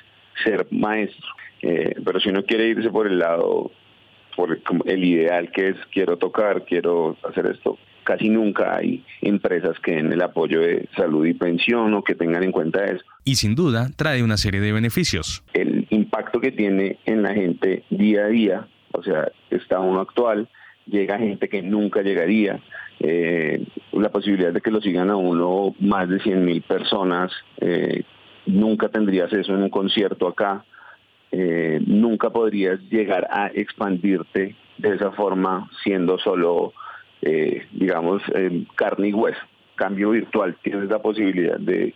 ser 0.44 0.66
maestro. 0.70 1.26
Eh, 1.62 1.94
pero 2.05 2.20
si 2.20 2.28
uno 2.28 2.44
quiere 2.44 2.68
irse 2.68 2.90
por 2.90 3.07
el 3.07 3.18
lado, 3.18 3.70
por 4.36 4.59
el 4.84 5.05
ideal 5.05 5.51
que 5.51 5.68
es 5.70 5.76
quiero 5.92 6.16
tocar, 6.18 6.64
quiero 6.64 7.16
hacer 7.28 7.47
esto, 7.47 7.78
casi 8.05 8.28
nunca 8.28 8.76
hay 8.76 9.05
empresas 9.20 9.78
que 9.80 9.97
den 9.97 10.12
el 10.12 10.22
apoyo 10.22 10.61
de 10.61 10.88
salud 10.97 11.26
y 11.26 11.34
pensión 11.34 11.92
o 11.94 12.05
que 12.05 12.14
tengan 12.14 12.44
en 12.44 12.53
cuenta 12.53 12.84
eso. 12.84 13.05
Y 13.24 13.34
sin 13.34 13.55
duda 13.55 13.90
trae 13.97 14.22
una 14.22 14.36
serie 14.36 14.61
de 14.61 14.72
beneficios. 14.72 15.42
El 15.55 15.86
impacto 15.90 16.40
que 16.40 16.53
tiene 16.53 16.99
en 17.05 17.22
la 17.22 17.34
gente 17.34 17.82
día 17.90 18.26
a 18.26 18.28
día, 18.28 18.68
o 18.92 19.03
sea, 19.03 19.32
está 19.51 19.80
uno 19.80 20.01
actual, 20.01 20.49
llega 20.86 21.18
gente 21.18 21.49
que 21.49 21.62
nunca 21.62 22.03
llegaría, 22.03 22.61
eh, 23.01 23.64
la 23.92 24.09
posibilidad 24.11 24.53
de 24.53 24.61
que 24.61 24.70
lo 24.70 24.80
sigan 24.80 25.11
a 25.11 25.16
uno 25.16 25.74
más 25.80 26.09
de 26.09 26.20
100 26.20 26.44
mil 26.44 26.62
personas, 26.62 27.32
eh, 27.61 28.05
nunca 28.47 28.88
tendrías 28.88 29.32
eso 29.32 29.55
en 29.55 29.62
un 29.62 29.70
concierto 29.70 30.28
acá, 30.28 30.64
eh, 31.32 31.80
nunca 31.86 32.30
podrías 32.30 32.80
llegar 32.90 33.26
a 33.30 33.49
expandirte 33.49 34.55
de 34.78 34.94
esa 34.94 35.11
forma 35.12 35.68
siendo 35.82 36.18
solo, 36.18 36.72
digamos, 37.72 38.22
carne 38.76 39.09
y 39.09 39.12
hueso. 39.12 39.40
Cambio 39.74 40.11
virtual, 40.11 40.57
tienes 40.62 40.88
la 40.88 41.01
posibilidad 41.01 41.59
de 41.59 41.92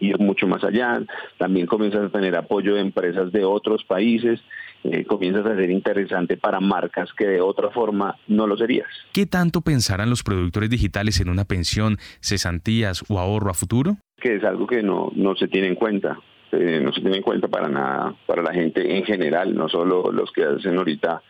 ir 0.00 0.18
mucho 0.18 0.46
más 0.46 0.64
allá, 0.64 1.02
también 1.38 1.66
comienzas 1.66 2.06
a 2.06 2.08
tener 2.08 2.34
apoyo 2.36 2.74
de 2.74 2.80
empresas 2.80 3.30
de 3.32 3.44
otros 3.44 3.84
países, 3.84 4.40
eh, 4.82 5.04
comienzas 5.04 5.44
a 5.46 5.54
ser 5.54 5.70
interesante 5.70 6.36
para 6.36 6.58
marcas 6.58 7.10
que 7.12 7.26
de 7.26 7.40
otra 7.40 7.70
forma 7.70 8.16
no 8.28 8.46
lo 8.46 8.56
serías. 8.56 8.88
¿Qué 9.12 9.26
tanto 9.26 9.60
pensarán 9.60 10.08
los 10.08 10.22
productores 10.22 10.70
digitales 10.70 11.20
en 11.20 11.28
una 11.28 11.44
pensión, 11.44 11.98
cesantías 12.20 13.04
o 13.08 13.18
ahorro 13.18 13.50
a 13.50 13.54
futuro? 13.54 13.98
Que 14.16 14.36
es 14.36 14.44
algo 14.44 14.66
que 14.66 14.82
no, 14.82 15.12
no 15.14 15.36
se 15.36 15.48
tiene 15.48 15.68
en 15.68 15.74
cuenta. 15.74 16.18
eh, 16.52 16.80
no 16.82 16.92
se 16.92 17.00
tiene 17.00 17.18
en 17.18 17.22
cuenta 17.22 17.46
para 17.46 17.68
nada 17.68 18.14
para 18.26 18.42
la 18.42 18.52
gente 18.52 18.96
en 18.96 19.04
general, 19.04 19.54
no 19.54 19.68
solo 19.68 20.10
los 20.10 20.32
que 20.32 20.42
hacen 20.44 20.76
ahorita 20.78 21.22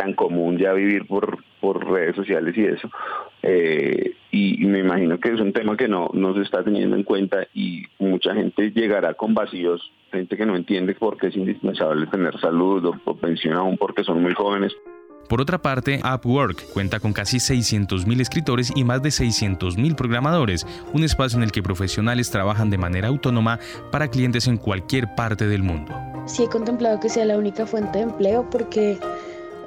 tan 0.00 0.14
común 0.14 0.56
ya 0.56 0.72
vivir 0.72 1.06
por, 1.06 1.44
por 1.60 1.86
redes 1.86 2.16
sociales 2.16 2.56
y 2.56 2.64
eso. 2.64 2.88
Eh, 3.42 4.14
y, 4.30 4.64
me 4.64 4.78
imagino 4.78 5.20
que 5.20 5.30
es 5.30 5.40
un 5.40 5.52
tema 5.52 5.76
que 5.76 5.88
no, 5.88 6.08
no 6.14 6.32
se 6.34 6.40
está 6.40 6.64
teniendo 6.64 6.96
en 6.96 7.02
cuenta 7.02 7.46
y 7.52 7.82
mucha 7.98 8.34
gente 8.34 8.70
llegará 8.70 9.12
con 9.12 9.34
vacíos, 9.34 9.92
gente 10.10 10.38
que 10.38 10.46
no 10.46 10.56
entiende 10.56 10.94
por 10.94 11.18
qué 11.18 11.26
es 11.26 11.36
indispensable 11.36 12.06
tener 12.06 12.38
salud 12.40 12.82
o, 12.86 12.94
o 13.04 13.14
pensión 13.14 13.54
aún 13.54 13.76
porque 13.76 14.02
son 14.02 14.22
muy 14.22 14.32
jóvenes. 14.32 14.72
Por 15.28 15.42
otra 15.42 15.58
parte, 15.58 16.00
Upwork 16.02 16.72
cuenta 16.72 16.98
con 16.98 17.12
casi 17.12 17.36
600.000 17.36 18.20
escritores 18.20 18.72
y 18.74 18.82
más 18.82 19.02
de 19.02 19.10
600.000 19.10 19.94
programadores, 19.94 20.66
un 20.94 21.04
espacio 21.04 21.36
en 21.36 21.44
el 21.44 21.52
que 21.52 21.62
profesionales 21.62 22.30
trabajan 22.30 22.70
de 22.70 22.78
manera 22.78 23.08
autónoma 23.08 23.58
para 23.92 24.08
clientes 24.08 24.48
en 24.48 24.56
cualquier 24.56 25.14
parte 25.14 25.46
del 25.46 25.62
mundo. 25.62 25.94
Sí 26.24 26.44
he 26.44 26.48
contemplado 26.48 26.98
que 27.00 27.08
sea 27.08 27.26
la 27.26 27.38
única 27.38 27.66
fuente 27.66 27.98
de 27.98 28.04
empleo 28.04 28.48
porque 28.50 28.98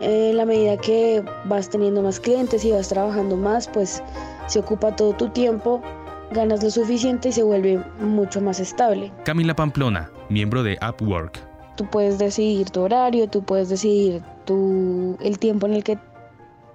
en 0.04 0.38
la 0.38 0.46
medida 0.46 0.78
que 0.78 1.24
vas 1.46 1.70
teniendo 1.70 2.02
más 2.02 2.20
clientes 2.20 2.66
y 2.66 2.72
vas 2.72 2.90
trabajando 2.90 3.38
más, 3.38 3.68
pues 3.68 4.04
se 4.48 4.60
ocupa 4.60 4.96
todo 4.96 5.14
tu 5.14 5.30
tiempo, 5.30 5.82
ganas 6.32 6.64
lo 6.64 6.70
suficiente 6.70 7.30
y 7.30 7.32
se 7.32 7.44
vuelve 7.44 7.82
mucho 8.00 8.42
más 8.42 8.60
estable. 8.60 9.12
Camila 9.24 9.56
Pamplona, 9.56 10.12
miembro 10.30 10.64
de 10.64 10.78
Upwork. 10.88 11.40
Tú 11.76 11.86
puedes 11.90 12.20
decidir 12.20 12.70
tu 12.70 12.82
horario, 12.82 13.28
tú 13.28 13.44
puedes 13.44 13.70
decidir 13.70 14.22
tu, 14.46 15.18
el 15.22 15.40
tiempo 15.40 15.66
en 15.66 15.74
el 15.74 15.84
que 15.84 15.98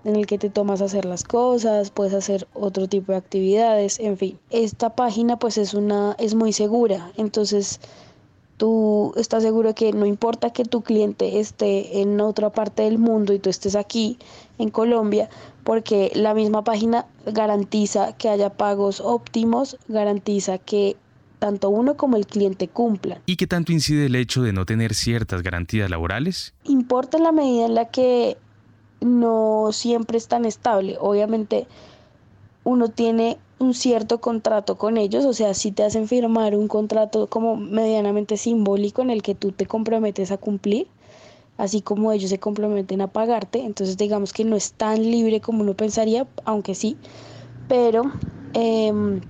en 0.05 0.17
el 0.17 0.27
que 0.27 0.39
te 0.39 0.49
tomas 0.49 0.81
a 0.81 0.87
hacer 0.87 1.05
las 1.05 1.25
cosas, 1.25 1.91
puedes 1.91 2.15
hacer 2.15 2.47
otro 2.55 2.89
tipo 2.89 3.13
de 3.13 3.19
actividades, 3.19 3.99
en 3.99 4.17
fin. 4.17 4.39
Esta 4.49 4.95
página 4.95 5.39
pues 5.39 5.59
es 5.59 5.75
una 5.75 6.15
es 6.19 6.35
muy 6.35 6.53
segura, 6.53 7.11
entonces 7.17 7.81
tú 8.59 9.15
estás 9.17 9.43
seguro 9.43 9.75
que 9.75 9.93
no 9.93 10.05
importa 10.05 10.51
que 10.51 10.65
tu 10.65 10.83
cliente 10.83 11.41
esté 11.41 12.03
en 12.03 12.21
otra 12.21 12.51
parte 12.51 12.83
del 12.83 12.99
mundo 12.99 13.33
y 13.33 13.39
tú 13.39 13.49
estés 13.49 13.75
aquí 13.77 14.19
en 14.59 14.69
Colombia, 14.69 15.31
porque 15.65 16.11
la 16.15 16.35
misma 16.35 16.63
página 16.65 17.07
garantiza 17.25 18.17
que 18.17 18.29
haya 18.29 18.51
pagos 18.51 19.01
óptimos, 19.01 19.79
garantiza 19.89 20.59
que 20.59 20.97
tanto 21.39 21.71
uno 21.71 21.97
como 21.97 22.17
el 22.17 22.27
cliente 22.27 22.69
cumplan. 22.69 23.21
¿Y 23.27 23.37
qué 23.37 23.47
tanto 23.47 23.73
incide 23.73 24.07
el 24.07 24.17
hecho 24.17 24.43
de 24.43 24.53
no 24.53 24.67
tener 24.67 24.93
ciertas 24.95 25.43
garantías 25.43 25.89
laborales? 25.89 26.53
Importa 26.65 27.17
en 27.17 27.23
la 27.23 27.33
medida 27.33 27.67
en 27.67 27.75
la 27.75 27.87
que 27.87 28.37
no 29.01 29.69
siempre 29.71 30.19
es 30.19 30.27
tan 30.27 30.45
estable. 30.45 30.97
Obviamente 31.01 31.69
uno 32.65 32.89
tiene 32.89 33.39
un 33.59 33.75
cierto 33.75 34.21
contrato 34.21 34.79
con 34.79 34.97
ellos, 34.97 35.25
o 35.25 35.33
sea, 35.33 35.55
si 35.55 35.73
te 35.73 35.83
hacen 35.83 36.07
firmar 36.07 36.55
un 36.55 36.69
contrato 36.69 37.27
como 37.29 37.57
medianamente 37.57 38.37
simbólico 38.37 39.03
en 39.03 39.11
el 39.11 39.23
que 39.23 39.35
tú 39.35 39.53
te 39.53 39.67
comprometes 39.67 40.31
a 40.31 40.39
cumplir, 40.39 40.87
así 41.57 41.83
como 41.83 42.13
ellos 42.13 42.31
se 42.31 42.39
comprometen 42.39 43.01
a 43.01 43.09
pagarte, 43.09 43.65
entonces 43.65 43.97
digamos 43.97 44.33
que 44.33 44.45
no 44.45 44.57
es 44.57 44.73
tan 44.73 45.03
libre 45.03 45.41
como 45.41 45.63
uno 45.63 45.75
pensaría, 45.75 46.27
aunque 46.45 46.75
sí, 46.75 46.97
pero 47.69 48.13
em, 48.55 49.21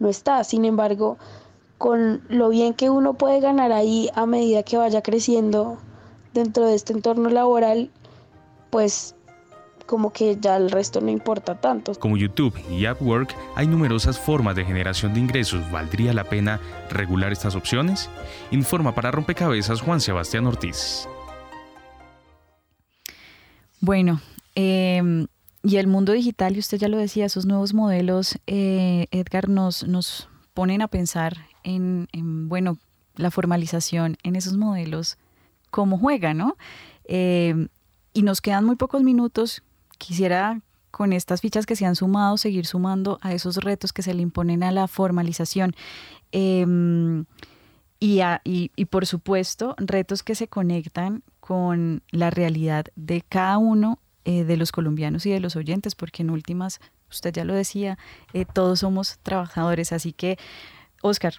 no 0.00 0.08
está. 0.08 0.42
Sin 0.44 0.64
embargo, 0.64 1.16
con 1.78 2.22
lo 2.28 2.48
bien 2.48 2.74
que 2.74 2.90
uno 2.90 3.14
puede 3.14 3.40
ganar 3.40 3.72
ahí 3.72 4.10
a 4.14 4.26
medida 4.26 4.64
que 4.64 4.76
vaya 4.76 5.02
creciendo 5.02 5.78
dentro 6.34 6.66
de 6.66 6.74
este 6.74 6.92
entorno 6.92 7.30
laboral, 7.30 7.90
pues 8.70 9.14
como 9.90 10.12
que 10.12 10.38
ya 10.40 10.56
el 10.56 10.70
resto 10.70 11.00
no 11.00 11.10
importa 11.10 11.60
tanto. 11.60 11.96
Como 11.96 12.16
YouTube 12.16 12.56
y 12.70 12.86
Upwork, 12.86 13.34
hay 13.56 13.66
numerosas 13.66 14.20
formas 14.20 14.54
de 14.54 14.64
generación 14.64 15.12
de 15.12 15.18
ingresos. 15.18 15.68
¿Valdría 15.72 16.14
la 16.14 16.22
pena 16.22 16.60
regular 16.90 17.32
estas 17.32 17.56
opciones? 17.56 18.08
Informa 18.52 18.94
para 18.94 19.10
Rompecabezas 19.10 19.80
Juan 19.80 20.00
Sebastián 20.00 20.46
Ortiz. 20.46 21.08
Bueno, 23.80 24.20
em, 24.54 25.26
y 25.64 25.78
el 25.78 25.88
mundo 25.88 26.12
digital, 26.12 26.54
y 26.54 26.60
usted 26.60 26.78
ya 26.78 26.86
lo 26.86 26.96
decía, 26.96 27.26
esos 27.26 27.44
nuevos 27.44 27.74
modelos, 27.74 28.38
eh, 28.46 29.08
Edgar, 29.10 29.48
nos, 29.48 29.88
nos 29.88 30.28
ponen 30.54 30.82
a 30.82 30.86
pensar 30.86 31.36
en, 31.64 32.06
bueno, 32.48 32.78
la 33.16 33.32
formalización 33.32 34.18
en 34.22 34.36
esos 34.36 34.56
modelos, 34.56 35.18
cómo 35.72 35.98
juega, 35.98 36.32
¿no? 36.32 36.56
Eh, 37.06 37.66
y 38.12 38.22
nos 38.22 38.40
quedan 38.40 38.64
muy 38.64 38.76
pocos 38.76 39.02
minutos. 39.02 39.64
Quisiera 40.00 40.62
con 40.90 41.12
estas 41.12 41.42
fichas 41.42 41.66
que 41.66 41.76
se 41.76 41.84
han 41.84 41.94
sumado, 41.94 42.38
seguir 42.38 42.64
sumando 42.64 43.18
a 43.20 43.34
esos 43.34 43.56
retos 43.58 43.92
que 43.92 44.00
se 44.00 44.14
le 44.14 44.22
imponen 44.22 44.62
a 44.62 44.72
la 44.72 44.88
formalización. 44.88 45.74
Em, 46.32 47.26
y, 48.00 48.22
y, 48.44 48.84
por 48.86 49.04
supuesto, 49.04 49.74
retos 49.76 50.22
que 50.22 50.34
se 50.34 50.48
conectan 50.48 51.22
con 51.40 52.02
la 52.10 52.30
realidad 52.30 52.86
de 52.96 53.20
cada 53.20 53.58
uno 53.58 53.98
eh, 54.24 54.44
de 54.44 54.56
los 54.56 54.72
colombianos 54.72 55.26
y 55.26 55.30
de 55.30 55.40
los 55.40 55.54
oyentes, 55.54 55.94
porque 55.94 56.22
en 56.22 56.30
últimas, 56.30 56.80
usted 57.10 57.34
ya 57.34 57.44
lo 57.44 57.52
decía, 57.52 57.98
eh, 58.32 58.46
todos 58.46 58.80
somos 58.80 59.18
trabajadores. 59.22 59.92
Así 59.92 60.14
que, 60.14 60.38
Oscar, 61.02 61.34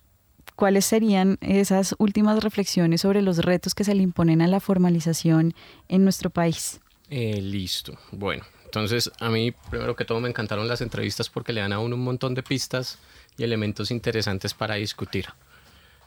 ¿cuáles 0.55 0.86
serían 0.86 1.39
esas 1.41 1.95
últimas 1.97 2.43
reflexiones 2.43 3.01
sobre 3.01 3.24
los 3.24 3.39
retos 3.39 3.74
que 3.74 3.84
se 3.84 3.95
le 3.95 4.03
imponen 4.03 4.43
a 4.43 4.47
la 4.47 4.59
formalización 4.59 5.55
en 5.88 6.03
nuestro 6.03 6.30
país? 6.30 6.81
Eh, 7.14 7.41
listo. 7.41 7.99
Bueno, 8.12 8.45
entonces 8.64 9.12
a 9.20 9.30
mí 9.30 9.51
primero 9.70 9.97
que 9.97 10.05
todo 10.05 10.22
me 10.22 10.30
encantaron 10.30 10.70
las 10.70 10.80
entrevistas 10.80 11.30
porque 11.30 11.51
le 11.51 11.59
dan 11.59 11.74
a 11.74 11.80
uno 11.80 11.97
un 11.97 12.05
montón 12.05 12.34
de 12.36 12.41
pistas 12.41 12.99
y 13.38 13.43
elementos 13.43 13.91
interesantes 13.91 14.53
para 14.53 14.76
discutir. 14.76 15.26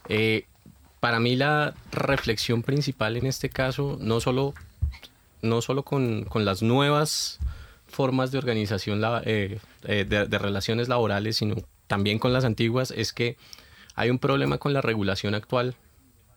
Eh, 0.08 0.46
para 1.00 1.20
mí 1.20 1.36
la 1.36 1.74
reflexión 1.92 2.62
principal 2.62 3.18
en 3.18 3.26
este 3.26 3.50
caso, 3.50 3.98
no 4.00 4.18
solo, 4.20 4.54
no 5.42 5.60
solo 5.60 5.82
con, 5.82 6.26
las 6.36 6.62
nuevas 6.62 7.38
formas 7.86 8.32
de 8.32 8.38
organización 8.38 9.02
eh, 9.26 9.60
de 9.82 10.38
relaciones 10.38 10.88
laborales, 10.88 11.36
sino 11.36 11.56
también 11.86 12.18
con 12.18 12.32
las 12.32 12.46
antiguas, 12.46 12.90
es 12.96 13.12
que 13.12 13.36
hay 13.94 14.08
un 14.08 14.18
problema 14.18 14.56
con 14.56 14.72
la 14.72 14.80
regulación 14.80 15.34
actual 15.34 15.76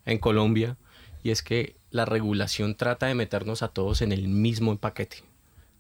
en 0.06 0.18
Colombia 0.18 0.76
y 1.24 1.32
es 1.32 1.42
que 1.42 1.77
la 1.92 2.06
regulación 2.06 2.76
trata 2.76 3.08
de 3.08 3.16
meternos 3.16 3.64
a 3.64 3.70
todos 3.70 4.02
en 4.02 4.12
el 4.12 4.28
mismo 4.28 4.78
paquete, 4.78 5.24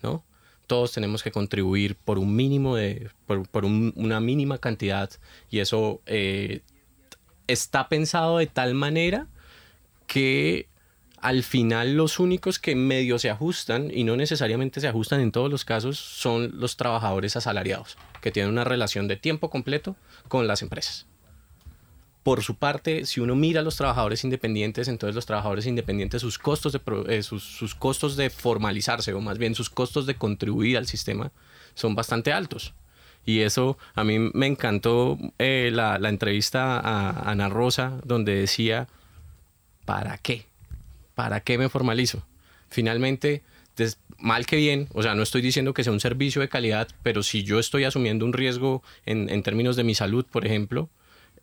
¿no? 0.01 0.23
Todos 0.67 0.91
tenemos 0.91 1.23
que 1.23 1.31
contribuir 1.31 1.95
por 1.95 2.19
un 2.19 2.35
mínimo 2.35 2.75
de, 2.75 3.09
por, 3.25 3.65
una 3.65 4.19
mínima 4.19 4.57
cantidad 4.57 5.09
y 5.49 5.59
eso 5.59 6.01
eh, 6.05 6.61
está 7.47 7.87
pensado 7.87 8.37
de 8.37 8.47
tal 8.47 8.73
manera 8.73 9.27
que 10.07 10.67
al 11.21 11.43
final 11.43 11.95
los 11.95 12.19
únicos 12.19 12.59
que 12.59 12.75
medio 12.75 13.17
se 13.17 13.29
ajustan 13.29 13.89
y 13.93 14.03
no 14.03 14.15
necesariamente 14.15 14.81
se 14.81 14.87
ajustan 14.87 15.21
en 15.21 15.31
todos 15.31 15.49
los 15.49 15.65
casos 15.65 15.97
son 15.97 16.59
los 16.59 16.77
trabajadores 16.77 17.35
asalariados, 17.35 17.97
que 18.21 18.31
tienen 18.31 18.51
una 18.51 18.63
relación 18.63 19.07
de 19.07 19.17
tiempo 19.17 19.49
completo 19.49 19.95
con 20.27 20.47
las 20.47 20.61
empresas. 20.61 21.07
Por 22.27 22.43
su 22.43 22.55
parte, 22.55 23.05
si 23.05 23.21
uno 23.21 23.37
mira 23.37 23.61
a 23.61 23.63
los 23.63 23.77
trabajadores 23.77 24.25
independientes, 24.25 24.89
entonces 24.89 25.15
los 25.15 25.25
trabajadores 25.25 25.65
independientes, 25.65 26.21
sus 26.21 26.37
costos 26.37 26.73
de, 26.73 26.81
eh, 27.07 27.23
sus, 27.23 27.73
costos 27.73 28.17
de 28.17 28.29
formalizarse, 28.29 29.13
o 29.13 29.21
más 29.21 29.37
bien 29.37 29.55
sus 29.55 29.69
costos 29.69 30.05
de 30.05 30.15
contribuir 30.15 30.75
al 30.75 30.87
sistema, 30.87 31.31
son 31.73 31.95
bastante 31.95 32.33
altos. 32.33 32.73
Y 33.25 33.39
eso 33.43 33.77
a 33.95 34.03
mí 34.03 34.19
me 34.19 34.45
encantó 34.45 35.17
eh, 35.39 35.69
la, 35.71 35.95
entrevista 36.09 36.77
a 36.77 37.31
Ana 37.31 37.47
Rosa, 37.47 37.93
donde 38.03 38.35
decía, 38.35 38.89
¿para 39.85 40.17
qué? 40.17 40.47
¿Para 41.15 41.39
qué 41.39 41.57
me 41.57 41.69
formalizo? 41.69 42.27
Finalmente, 42.67 43.41
mal 44.17 44.45
que 44.45 44.57
bien, 44.57 44.89
o 44.93 45.01
sea, 45.01 45.15
no 45.15 45.23
estoy 45.23 45.41
diciendo 45.41 45.73
que 45.73 45.85
sea 45.85 45.93
un 45.93 46.01
servicio 46.01 46.41
de 46.41 46.49
calidad, 46.49 46.89
pero 47.03 47.23
si 47.23 47.45
yo 47.45 47.57
estoy 47.57 47.85
asumiendo 47.85 48.25
un 48.25 48.33
riesgo 48.33 48.83
en, 49.05 49.29
en 49.29 49.43
términos 49.43 49.77
de 49.77 49.85
mi 49.85 49.95
salud, 49.95 50.25
por 50.29 50.45
ejemplo, 50.45 50.89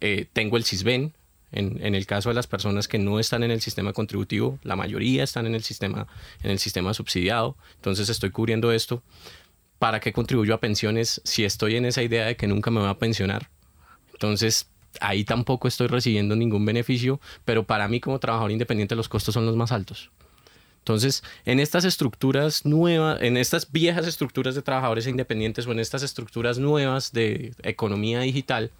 eh, 0.00 0.26
tengo 0.32 0.56
el 0.56 0.64
CISBEN, 0.64 1.12
en, 1.54 1.94
el 1.94 2.06
caso 2.06 2.30
de 2.30 2.34
las 2.34 2.48
personas 2.48 2.88
que 2.88 2.98
no 2.98 3.20
están 3.20 3.44
en 3.44 3.52
el 3.52 3.60
sistema 3.60 3.92
contributivo, 3.92 4.58
la 4.64 4.74
mayoría 4.74 5.22
están 5.22 5.46
en 5.46 5.54
el 5.54 5.62
sistema, 5.62 6.08
en 6.42 6.50
el 6.50 6.58
sistema 6.58 6.92
subsidiado, 6.94 7.56
entonces 7.76 8.08
estoy 8.08 8.30
cubriendo 8.30 8.72
esto. 8.72 9.02
¿Para 9.78 10.00
qué 10.00 10.12
contribuyo 10.12 10.54
a 10.54 10.60
pensiones 10.60 11.20
si 11.24 11.44
estoy 11.44 11.76
en 11.76 11.84
esa 11.84 12.02
idea 12.02 12.26
de 12.26 12.36
que 12.36 12.48
nunca 12.48 12.70
me 12.70 12.80
voy 12.80 12.88
a 12.88 12.98
pensionar? 12.98 13.50
Entonces, 14.12 14.68
ahí 15.00 15.24
tampoco 15.24 15.68
estoy 15.68 15.86
recibiendo 15.86 16.34
ningún 16.34 16.64
beneficio, 16.64 17.20
pero 17.44 17.64
para 17.64 17.86
mí 17.86 18.00
como 18.00 18.18
trabajador 18.18 18.50
independiente 18.50 18.96
los 18.96 19.08
costos 19.08 19.34
son 19.34 19.46
los 19.46 19.56
más 19.56 19.70
altos. 19.70 20.10
Entonces, 20.78 21.22
en 21.44 21.60
estas 21.60 21.84
estructuras 21.84 22.66
nuevas, 22.66 23.22
en 23.22 23.36
estas 23.36 23.70
viejas 23.72 24.06
estructuras 24.06 24.54
de 24.54 24.62
trabajadores 24.62 25.06
independientes 25.06 25.66
o 25.66 25.72
en 25.72 25.80
estas 25.80 26.02
estructuras 26.02 26.58
nuevas 26.58 27.12
de 27.12 27.54
economía 27.62 28.20
digital, 28.20 28.70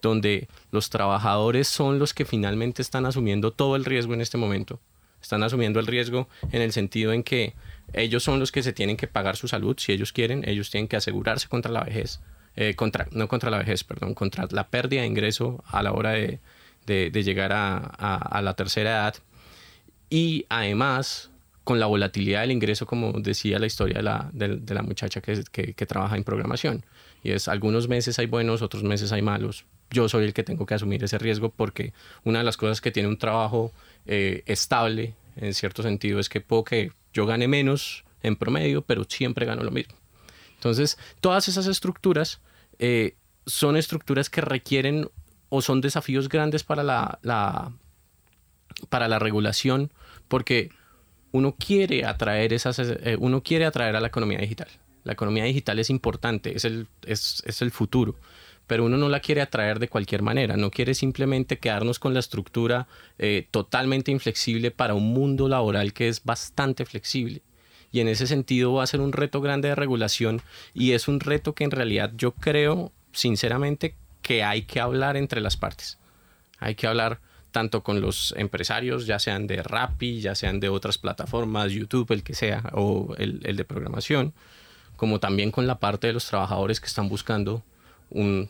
donde 0.00 0.48
los 0.70 0.90
trabajadores 0.90 1.68
son 1.68 1.98
los 1.98 2.14
que 2.14 2.24
finalmente 2.24 2.82
están 2.82 3.06
asumiendo 3.06 3.52
todo 3.52 3.76
el 3.76 3.84
riesgo 3.84 4.14
en 4.14 4.20
este 4.20 4.38
momento. 4.38 4.80
Están 5.22 5.42
asumiendo 5.42 5.80
el 5.80 5.86
riesgo 5.86 6.28
en 6.50 6.62
el 6.62 6.72
sentido 6.72 7.12
en 7.12 7.22
que 7.22 7.54
ellos 7.92 8.22
son 8.22 8.40
los 8.40 8.52
que 8.52 8.62
se 8.62 8.72
tienen 8.72 8.96
que 8.96 9.06
pagar 9.06 9.36
su 9.36 9.48
salud, 9.48 9.76
si 9.78 9.92
ellos 9.92 10.12
quieren, 10.12 10.48
ellos 10.48 10.70
tienen 10.70 10.88
que 10.88 10.96
asegurarse 10.96 11.48
contra 11.48 11.70
la 11.70 11.84
vejez, 11.84 12.20
eh, 12.56 12.74
contra, 12.74 13.06
no 13.10 13.28
contra 13.28 13.50
la 13.50 13.58
vejez, 13.58 13.84
perdón, 13.84 14.14
contra 14.14 14.46
la 14.50 14.68
pérdida 14.68 15.02
de 15.02 15.06
ingreso 15.06 15.62
a 15.66 15.82
la 15.82 15.92
hora 15.92 16.12
de, 16.12 16.40
llegar 16.86 17.52
a, 17.52 18.40
la 18.42 18.54
tercera 18.54 18.90
edad. 18.90 19.14
Y 20.08 20.46
además, 20.48 21.30
con 21.64 21.78
la 21.78 21.86
volatilidad 21.86 22.40
del 22.40 22.52
ingreso, 22.52 22.86
como 22.86 23.12
decía 23.12 23.58
la 23.58 23.66
historia 23.66 23.98
de 23.98 24.02
la, 24.02 24.30
de, 24.32 24.74
la 24.74 24.82
muchacha 24.82 25.20
que, 25.20 25.44
que, 25.44 25.86
trabaja 25.86 26.16
en 26.16 26.24
programación. 26.24 26.84
Y 27.22 27.32
es, 27.32 27.46
algunos 27.46 27.88
meses 27.88 28.18
hay 28.18 28.26
buenos, 28.26 28.62
otros 28.62 28.82
meses 28.82 29.12
hay 29.12 29.22
malos. 29.22 29.66
Yo 29.90 30.08
soy 30.08 30.24
el 30.24 30.34
que 30.34 30.44
tengo 30.44 30.66
que 30.66 30.74
asumir 30.74 31.02
ese 31.02 31.18
riesgo 31.18 31.50
porque 31.50 31.92
una 32.24 32.38
de 32.38 32.44
las 32.44 32.56
cosas 32.56 32.80
que 32.80 32.90
tiene 32.90 33.08
un 33.08 33.18
trabajo 33.18 33.72
eh, 34.06 34.42
estable, 34.46 35.14
en 35.36 35.54
cierto 35.54 35.82
sentido, 35.82 36.20
es 36.20 36.28
que 36.28 36.40
puedo 36.40 36.64
que 36.64 36.92
yo 37.12 37.26
gane 37.26 37.48
menos 37.48 38.04
en 38.22 38.36
promedio, 38.36 38.82
pero 38.82 39.04
siempre 39.08 39.46
gano 39.46 39.62
lo 39.62 39.70
mismo. 39.70 39.94
Entonces, 40.54 40.98
todas 41.20 41.48
esas 41.48 41.66
estructuras 41.66 42.40
eh, 42.78 43.16
son 43.46 43.76
estructuras 43.76 44.30
que 44.30 44.40
requieren 44.40 45.08
o 45.48 45.62
son 45.62 45.80
desafíos 45.80 46.28
grandes 46.28 46.62
para 46.62 46.82
la, 46.82 47.72
para 48.88 49.08
la 49.08 49.18
regulación, 49.18 49.92
porque 50.28 50.70
uno 51.32 51.56
quiere 51.56 52.04
atraer 52.04 52.52
esas, 52.52 52.78
eh, 52.78 53.16
uno 53.18 53.42
quiere 53.42 53.66
atraer 53.66 53.96
a 53.96 54.00
la 54.00 54.08
economía 54.08 54.38
digital. 54.38 54.68
La 55.04 55.12
economía 55.12 55.44
digital 55.44 55.78
es 55.78 55.90
importante, 55.90 56.56
es 56.56 56.64
el, 56.64 56.86
es, 57.06 57.42
el 57.60 57.70
futuro, 57.70 58.16
pero 58.70 58.84
uno 58.84 58.96
no 58.96 59.08
la 59.08 59.18
quiere 59.18 59.40
atraer 59.40 59.80
de 59.80 59.88
cualquier 59.88 60.22
manera, 60.22 60.56
no 60.56 60.70
quiere 60.70 60.94
simplemente 60.94 61.58
quedarnos 61.58 61.98
con 61.98 62.14
la 62.14 62.20
estructura 62.20 62.86
eh, 63.18 63.48
totalmente 63.50 64.12
inflexible 64.12 64.70
para 64.70 64.94
un 64.94 65.12
mundo 65.12 65.48
laboral 65.48 65.92
que 65.92 66.06
es 66.06 66.22
bastante 66.22 66.86
flexible. 66.86 67.42
Y 67.90 67.98
en 67.98 68.06
ese 68.06 68.28
sentido 68.28 68.72
va 68.74 68.84
a 68.84 68.86
ser 68.86 69.00
un 69.00 69.12
reto 69.12 69.40
grande 69.40 69.66
de 69.66 69.74
regulación 69.74 70.40
y 70.72 70.92
es 70.92 71.08
un 71.08 71.18
reto 71.18 71.52
que 71.52 71.64
en 71.64 71.72
realidad 71.72 72.12
yo 72.16 72.30
creo 72.30 72.92
sinceramente 73.10 73.96
que 74.22 74.44
hay 74.44 74.62
que 74.62 74.78
hablar 74.78 75.16
entre 75.16 75.40
las 75.40 75.56
partes. 75.56 75.98
Hay 76.60 76.76
que 76.76 76.86
hablar 76.86 77.18
tanto 77.50 77.82
con 77.82 78.00
los 78.00 78.36
empresarios, 78.38 79.04
ya 79.04 79.18
sean 79.18 79.48
de 79.48 79.64
Rappi, 79.64 80.20
ya 80.20 80.36
sean 80.36 80.60
de 80.60 80.68
otras 80.68 80.96
plataformas, 80.96 81.72
YouTube, 81.72 82.12
el 82.12 82.22
que 82.22 82.34
sea, 82.34 82.70
o 82.74 83.16
el, 83.18 83.40
de 83.40 83.64
programación, 83.64 84.32
como 84.94 85.18
también 85.18 85.50
con 85.50 85.66
la 85.66 85.80
parte 85.80 86.06
de 86.06 86.12
los 86.12 86.26
trabajadores 86.26 86.78
que 86.78 86.86
están 86.86 87.08
buscando 87.08 87.64
un... 88.10 88.48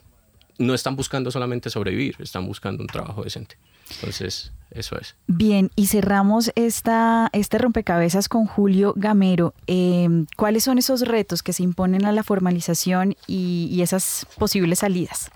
No 0.57 0.73
están 0.73 0.95
buscando 0.95 1.31
solamente 1.31 1.69
sobrevivir, 1.69 2.15
están 2.19 2.45
buscando 2.45 2.83
un 2.83 2.87
trabajo 2.87 3.23
decente. 3.23 3.55
Entonces, 3.95 4.53
eso 4.71 4.97
es. 4.99 5.15
Bien, 5.27 5.69
y 5.75 5.87
cerramos 5.87 6.51
esta, 6.55 7.29
este 7.33 7.57
rompecabezas 7.57 8.29
con 8.29 8.45
Julio 8.45 8.93
Gamero. 8.95 9.53
Em, 9.67 10.27
¿Cuáles 10.37 10.63
son 10.63 10.77
esos 10.77 11.01
retos 11.01 11.43
que 11.43 11.53
se 11.53 11.63
imponen 11.63 12.05
a 12.05 12.11
la 12.11 12.23
formalización 12.23 13.15
y 13.27 13.81
esas 13.81 14.27
posibles 14.37 14.79
salidas? 14.79 15.31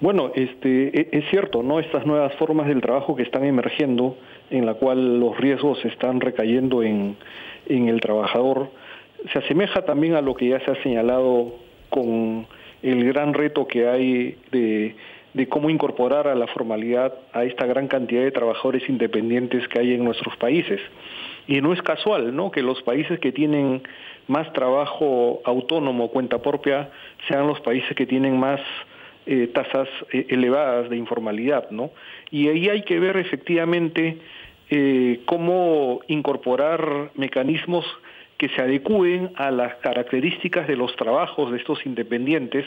Bueno, 0.00 0.30
este, 0.34 1.00
e, 1.00 1.08
es 1.12 1.24
cierto, 1.30 1.62
¿no? 1.62 1.80
Estas 1.80 2.06
nuevas 2.06 2.34
formas 2.36 2.68
del 2.68 2.82
trabajo 2.82 3.16
que 3.16 3.22
están 3.22 3.44
emergiendo, 3.44 4.16
en 4.50 4.66
la 4.66 4.74
cual 4.74 5.18
los 5.18 5.36
riesgos 5.38 5.82
están 5.84 6.20
recayendo 6.20 6.82
en, 6.82 7.16
el 7.66 8.00
trabajador, 8.00 8.70
se 9.32 9.38
asemeja 9.38 9.84
también 9.84 10.14
a 10.14 10.20
lo 10.20 10.34
que 10.34 10.48
ya 10.48 10.60
se 10.64 10.70
ha 10.70 10.82
señalado 10.82 11.54
con 11.88 12.46
el 12.86 13.04
gran 13.04 13.34
reto 13.34 13.66
que 13.66 13.88
hay 13.88 14.36
de, 14.52 14.94
cómo 15.48 15.70
incorporar 15.70 16.28
a 16.28 16.34
la 16.34 16.46
formalidad 16.46 17.12
a 17.32 17.44
esta 17.44 17.66
gran 17.66 17.88
cantidad 17.88 18.22
de 18.22 18.30
trabajadores 18.30 18.88
independientes 18.88 19.66
que 19.68 19.80
hay 19.80 19.94
en 19.94 20.04
nuestros 20.04 20.36
países. 20.36 20.80
Y 21.48 21.60
no 21.60 21.72
es 21.72 21.82
casual, 21.82 22.34
¿no? 22.34 22.50
Que 22.50 22.62
los 22.62 22.82
países 22.82 23.18
que 23.18 23.32
tienen 23.32 23.82
más 24.28 24.52
trabajo 24.52 25.40
autónomo, 25.44 26.10
cuenta 26.10 26.40
propia, 26.40 26.90
sean 27.28 27.46
los 27.46 27.60
países 27.60 27.94
que 27.96 28.06
tienen 28.06 28.38
más 28.38 28.60
eh, 29.26 29.48
tasas 29.52 29.88
eh, 30.12 30.26
elevadas 30.30 30.88
de 30.88 30.96
informalidad, 30.96 31.70
¿no? 31.70 31.90
Y 32.30 32.48
ahí 32.48 32.68
hay 32.68 32.82
que 32.82 33.00
ver 33.00 33.16
efectivamente 33.16 34.18
eh, 34.70 35.20
cómo 35.26 36.00
incorporar 36.06 37.10
mecanismos 37.14 37.84
que 38.38 38.48
se 38.50 38.60
adecúen 38.60 39.32
a 39.36 39.50
las 39.50 39.76
características 39.76 40.66
de 40.66 40.76
los 40.76 40.94
trabajos 40.96 41.50
de 41.50 41.58
estos 41.58 41.84
independientes, 41.86 42.66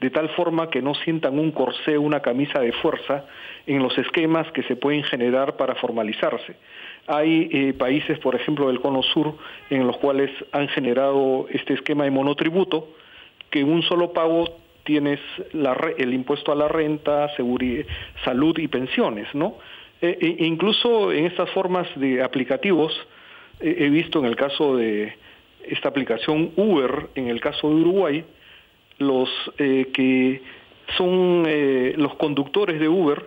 de 0.00 0.10
tal 0.10 0.28
forma 0.30 0.70
que 0.70 0.80
no 0.80 0.94
sientan 0.94 1.38
un 1.38 1.50
corsé, 1.50 1.98
una 1.98 2.20
camisa 2.20 2.60
de 2.60 2.72
fuerza 2.72 3.24
en 3.66 3.82
los 3.82 3.96
esquemas 3.98 4.50
que 4.52 4.62
se 4.62 4.76
pueden 4.76 5.02
generar 5.02 5.56
para 5.56 5.74
formalizarse. 5.74 6.54
Hay 7.08 7.72
países, 7.72 8.18
por 8.18 8.34
ejemplo, 8.34 8.68
del 8.68 8.80
Cono 8.80 9.02
Sur, 9.02 9.34
en 9.70 9.86
los 9.86 9.96
cuales 9.96 10.30
han 10.52 10.68
generado 10.68 11.46
este 11.50 11.74
esquema 11.74 12.04
de 12.04 12.10
monotributo, 12.10 12.88
que 13.50 13.64
un 13.64 13.82
solo 13.82 14.12
pago 14.12 14.44
tienes 14.84 15.20
el 15.98 16.14
impuesto 16.14 16.52
a 16.52 16.54
la 16.54 16.68
renta, 16.68 17.28
seguridad, 17.36 17.84
salud 18.24 18.56
y 18.58 18.68
pensiones, 18.68 19.26
¿no? 19.34 19.56
E, 20.00 20.16
e 20.20 20.46
incluso 20.46 21.12
en 21.12 21.26
estas 21.26 21.50
formas 21.50 21.88
de 21.96 22.22
aplicativos, 22.22 22.92
he 23.60 23.88
visto 23.90 24.18
en 24.18 24.26
el 24.26 24.36
caso 24.36 24.76
de 24.76 25.14
esta 25.68 25.88
aplicación 25.88 26.52
Uber, 26.56 27.08
en 27.14 27.28
el 27.28 27.40
caso 27.40 27.68
de 27.68 27.74
Uruguay, 27.74 28.24
los 28.98 29.28
eh, 29.58 29.88
que 29.92 30.42
son 30.96 31.44
eh, 31.46 31.94
los 31.96 32.14
conductores 32.14 32.80
de 32.80 32.88
Uber, 32.88 33.26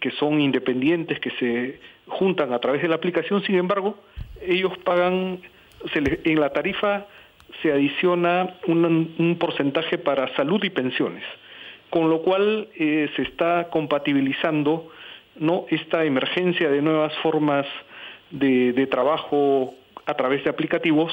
que 0.00 0.10
son 0.12 0.40
independientes, 0.40 1.20
que 1.20 1.30
se 1.32 1.80
juntan 2.08 2.52
a 2.52 2.58
través 2.58 2.82
de 2.82 2.88
la 2.88 2.94
aplicación, 2.94 3.42
sin 3.44 3.56
embargo, 3.56 3.98
ellos 4.40 4.76
pagan, 4.78 5.40
en 5.94 6.40
la 6.40 6.50
tarifa 6.50 7.06
se 7.60 7.70
adiciona 7.70 8.54
un, 8.66 9.36
porcentaje 9.38 9.98
para 9.98 10.34
salud 10.34 10.64
y 10.64 10.70
pensiones, 10.70 11.22
con 11.90 12.08
lo 12.08 12.22
cual 12.22 12.68
eh, 12.74 13.10
se 13.16 13.22
está 13.22 13.68
compatibilizando 13.70 14.90
¿no? 15.36 15.66
esta 15.68 16.04
emergencia 16.04 16.70
de 16.70 16.80
nuevas 16.80 17.14
formas 17.18 17.66
de, 18.32 18.86
trabajo 18.90 19.74
a 20.06 20.14
través 20.14 20.42
de 20.44 20.50
aplicativos 20.50 21.12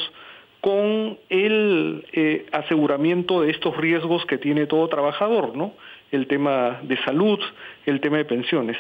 con 0.62 1.18
el 1.30 2.06
eh, 2.12 2.46
aseguramiento 2.52 3.42
de 3.42 3.52
estos 3.52 3.78
riesgos 3.78 4.26
que 4.26 4.38
tiene 4.38 4.66
todo 4.66 4.88
trabajador, 4.90 5.56
¿no? 5.56 5.74
El 6.12 6.28
tema 6.28 6.80
de 6.84 6.98
salud, 7.04 7.40
el 7.86 8.02
tema 8.02 8.18
de 8.18 8.26
pensiones. 8.26 8.78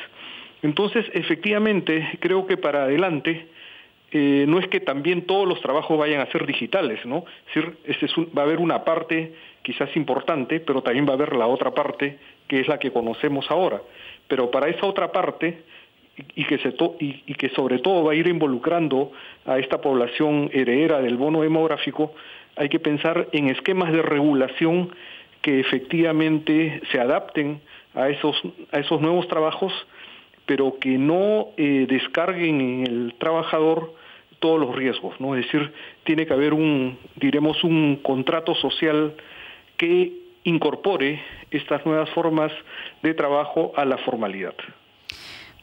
Entonces, 0.61 1.05
efectivamente, 1.13 2.17
creo 2.19 2.45
que 2.47 2.57
para 2.57 2.83
adelante 2.83 3.47
eh, 4.11 4.45
no 4.47 4.59
es 4.59 4.67
que 4.67 4.79
también 4.79 5.25
todos 5.25 5.47
los 5.47 5.61
trabajos 5.61 5.97
vayan 5.97 6.21
a 6.21 6.31
ser 6.31 6.45
digitales, 6.45 7.05
¿no? 7.05 7.25
Es 7.47 7.55
decir, 7.55 7.77
este 7.85 8.07
va 8.37 8.41
a 8.41 8.45
haber 8.45 8.59
una 8.59 8.83
parte 8.83 9.33
quizás 9.61 9.95
importante, 9.95 10.59
pero 10.59 10.81
también 10.81 11.05
va 11.05 11.11
a 11.11 11.15
haber 11.15 11.35
la 11.35 11.47
otra 11.47 11.71
parte 11.71 12.17
que 12.47 12.59
es 12.59 12.67
la 12.67 12.79
que 12.79 12.91
conocemos 12.91 13.49
ahora. 13.51 13.81
Pero 14.27 14.49
para 14.49 14.67
esa 14.67 14.85
otra 14.85 15.11
parte, 15.11 15.63
y 16.35 16.45
que, 16.45 16.57
se 16.59 16.73
y, 16.99 17.33
que 17.33 17.49
sobre 17.49 17.79
todo 17.79 18.03
va 18.03 18.13
a 18.13 18.15
ir 18.15 18.27
involucrando 18.27 19.11
a 19.45 19.59
esta 19.59 19.81
población 19.81 20.49
heredera 20.53 21.01
del 21.01 21.17
bono 21.17 21.41
demográfico, 21.41 22.13
hay 22.55 22.69
que 22.69 22.79
pensar 22.79 23.27
en 23.31 23.49
esquemas 23.49 23.91
de 23.91 24.01
regulación 24.01 24.91
que 25.41 25.59
efectivamente 25.59 26.81
se 26.91 26.99
adapten 26.99 27.61
a 27.95 28.09
esos, 28.09 28.41
a 28.71 28.79
esos 28.79 29.01
nuevos 29.01 29.27
trabajos, 29.27 29.73
pero 30.45 30.77
que 30.79 30.97
no 30.97 31.49
eh, 31.57 31.85
descarguen 31.87 32.61
en 32.61 32.87
el 32.87 33.15
trabajador 33.17 33.93
todos 34.39 34.59
los 34.59 34.75
riesgos, 34.75 35.19
¿no? 35.19 35.35
Es 35.35 35.45
decir, 35.45 35.71
tiene 36.03 36.25
que 36.25 36.33
haber 36.33 36.53
un, 36.53 36.97
diremos, 37.15 37.63
un 37.63 37.97
contrato 37.97 38.55
social 38.55 39.13
que 39.77 40.13
incorpore 40.43 41.21
estas 41.51 41.85
nuevas 41.85 42.09
formas 42.11 42.51
de 43.03 43.13
trabajo 43.13 43.73
a 43.75 43.85
la 43.85 43.97
formalidad. 43.97 44.55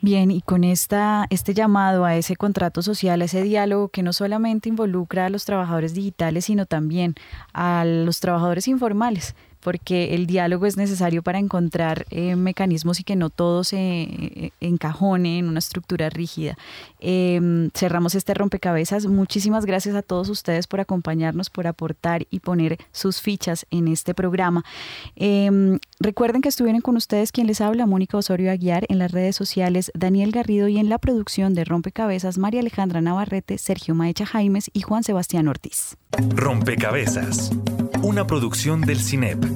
Bien, 0.06 0.30
y 0.30 0.40
con 0.40 0.62
esta, 0.62 1.26
este 1.30 1.52
llamado 1.52 2.04
a 2.04 2.14
ese 2.14 2.36
contrato 2.36 2.80
social, 2.80 3.20
a 3.20 3.24
ese 3.24 3.42
diálogo 3.42 3.88
que 3.88 4.04
no 4.04 4.12
solamente 4.12 4.68
involucra 4.68 5.26
a 5.26 5.30
los 5.30 5.44
trabajadores 5.44 5.94
digitales, 5.94 6.44
sino 6.44 6.64
también 6.64 7.16
a 7.52 7.84
los 7.84 8.20
trabajadores 8.20 8.68
informales, 8.68 9.34
porque 9.66 10.14
el 10.14 10.28
diálogo 10.28 10.64
es 10.66 10.76
necesario 10.76 11.24
para 11.24 11.40
encontrar 11.40 12.06
eh, 12.10 12.36
mecanismos 12.36 13.00
y 13.00 13.02
que 13.02 13.16
no 13.16 13.30
todo 13.30 13.64
se 13.64 13.76
eh, 13.78 14.52
encajone 14.60 15.40
en 15.40 15.48
una 15.48 15.58
estructura 15.58 16.08
rígida. 16.08 16.56
Em, 17.00 17.70
cerramos 17.74 18.14
este 18.14 18.32
rompecabezas. 18.32 19.06
Muchísimas 19.06 19.66
gracias 19.66 19.96
a 19.96 20.02
todos 20.02 20.28
ustedes 20.28 20.68
por 20.68 20.78
acompañarnos, 20.78 21.50
por 21.50 21.66
aportar 21.66 22.28
y 22.30 22.38
poner 22.38 22.78
sus 22.92 23.20
fichas 23.20 23.66
en 23.72 23.88
este 23.88 24.14
programa. 24.14 24.64
Em, 25.16 25.80
recuerden 25.98 26.42
que 26.42 26.48
estuvieron 26.48 26.80
con 26.80 26.96
ustedes 26.96 27.32
quien 27.32 27.48
les 27.48 27.60
habla, 27.60 27.86
Mónica 27.86 28.16
Osorio 28.16 28.52
Aguiar, 28.52 28.86
en 28.88 29.00
las 29.00 29.10
redes 29.10 29.34
sociales, 29.34 29.90
Daniel 29.94 30.30
Garrido 30.30 30.68
y 30.68 30.78
en 30.78 30.88
la 30.88 30.98
producción 30.98 31.54
de 31.54 31.64
Rompecabezas, 31.64 32.38
María 32.38 32.60
Alejandra 32.60 33.00
Navarrete, 33.00 33.58
Sergio 33.58 33.96
Maecha 33.96 34.26
Jaimes 34.26 34.70
y 34.72 34.82
Juan 34.82 35.02
Sebastián 35.02 35.48
Ortiz. 35.48 35.96
Rompecabezas, 36.36 37.50
una 38.02 38.28
producción 38.28 38.80
del 38.82 39.00
CINEP 39.00 39.55